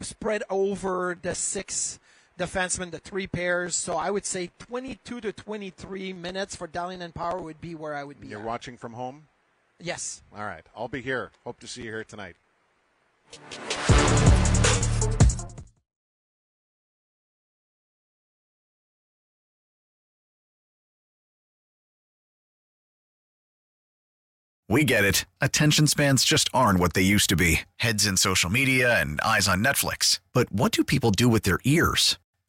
spread 0.01 0.43
over 0.49 1.17
the 1.21 1.35
six 1.35 1.99
defensemen, 2.41 2.91
the 2.91 2.99
three 2.99 3.27
pairs. 3.27 3.75
So 3.75 3.95
I 3.95 4.09
would 4.09 4.25
say 4.25 4.49
22 4.59 5.21
to 5.21 5.31
23 5.31 6.13
minutes 6.13 6.55
for 6.55 6.67
Dahlin 6.67 7.01
and 7.01 7.13
Power 7.13 7.39
would 7.39 7.61
be 7.61 7.75
where 7.75 7.95
I 7.95 8.03
would 8.03 8.19
be. 8.19 8.27
You're 8.27 8.39
at. 8.39 8.45
watching 8.45 8.77
from 8.77 8.93
home? 8.93 9.27
Yes. 9.79 10.23
All 10.35 10.45
right. 10.45 10.65
I'll 10.75 10.87
be 10.87 11.01
here. 11.01 11.31
Hope 11.43 11.59
to 11.59 11.67
see 11.67 11.83
you 11.83 11.91
here 11.91 12.03
tonight. 12.03 12.35
We 24.71 24.85
get 24.85 25.03
it. 25.03 25.25
Attention 25.41 25.85
spans 25.85 26.23
just 26.23 26.47
aren't 26.53 26.79
what 26.79 26.93
they 26.93 27.01
used 27.01 27.27
to 27.31 27.35
be 27.35 27.61
heads 27.75 28.05
in 28.05 28.15
social 28.15 28.49
media 28.49 29.01
and 29.01 29.19
eyes 29.19 29.49
on 29.49 29.61
Netflix. 29.61 30.21
But 30.31 30.49
what 30.49 30.71
do 30.71 30.85
people 30.85 31.11
do 31.11 31.27
with 31.27 31.43
their 31.43 31.59
ears? 31.65 32.17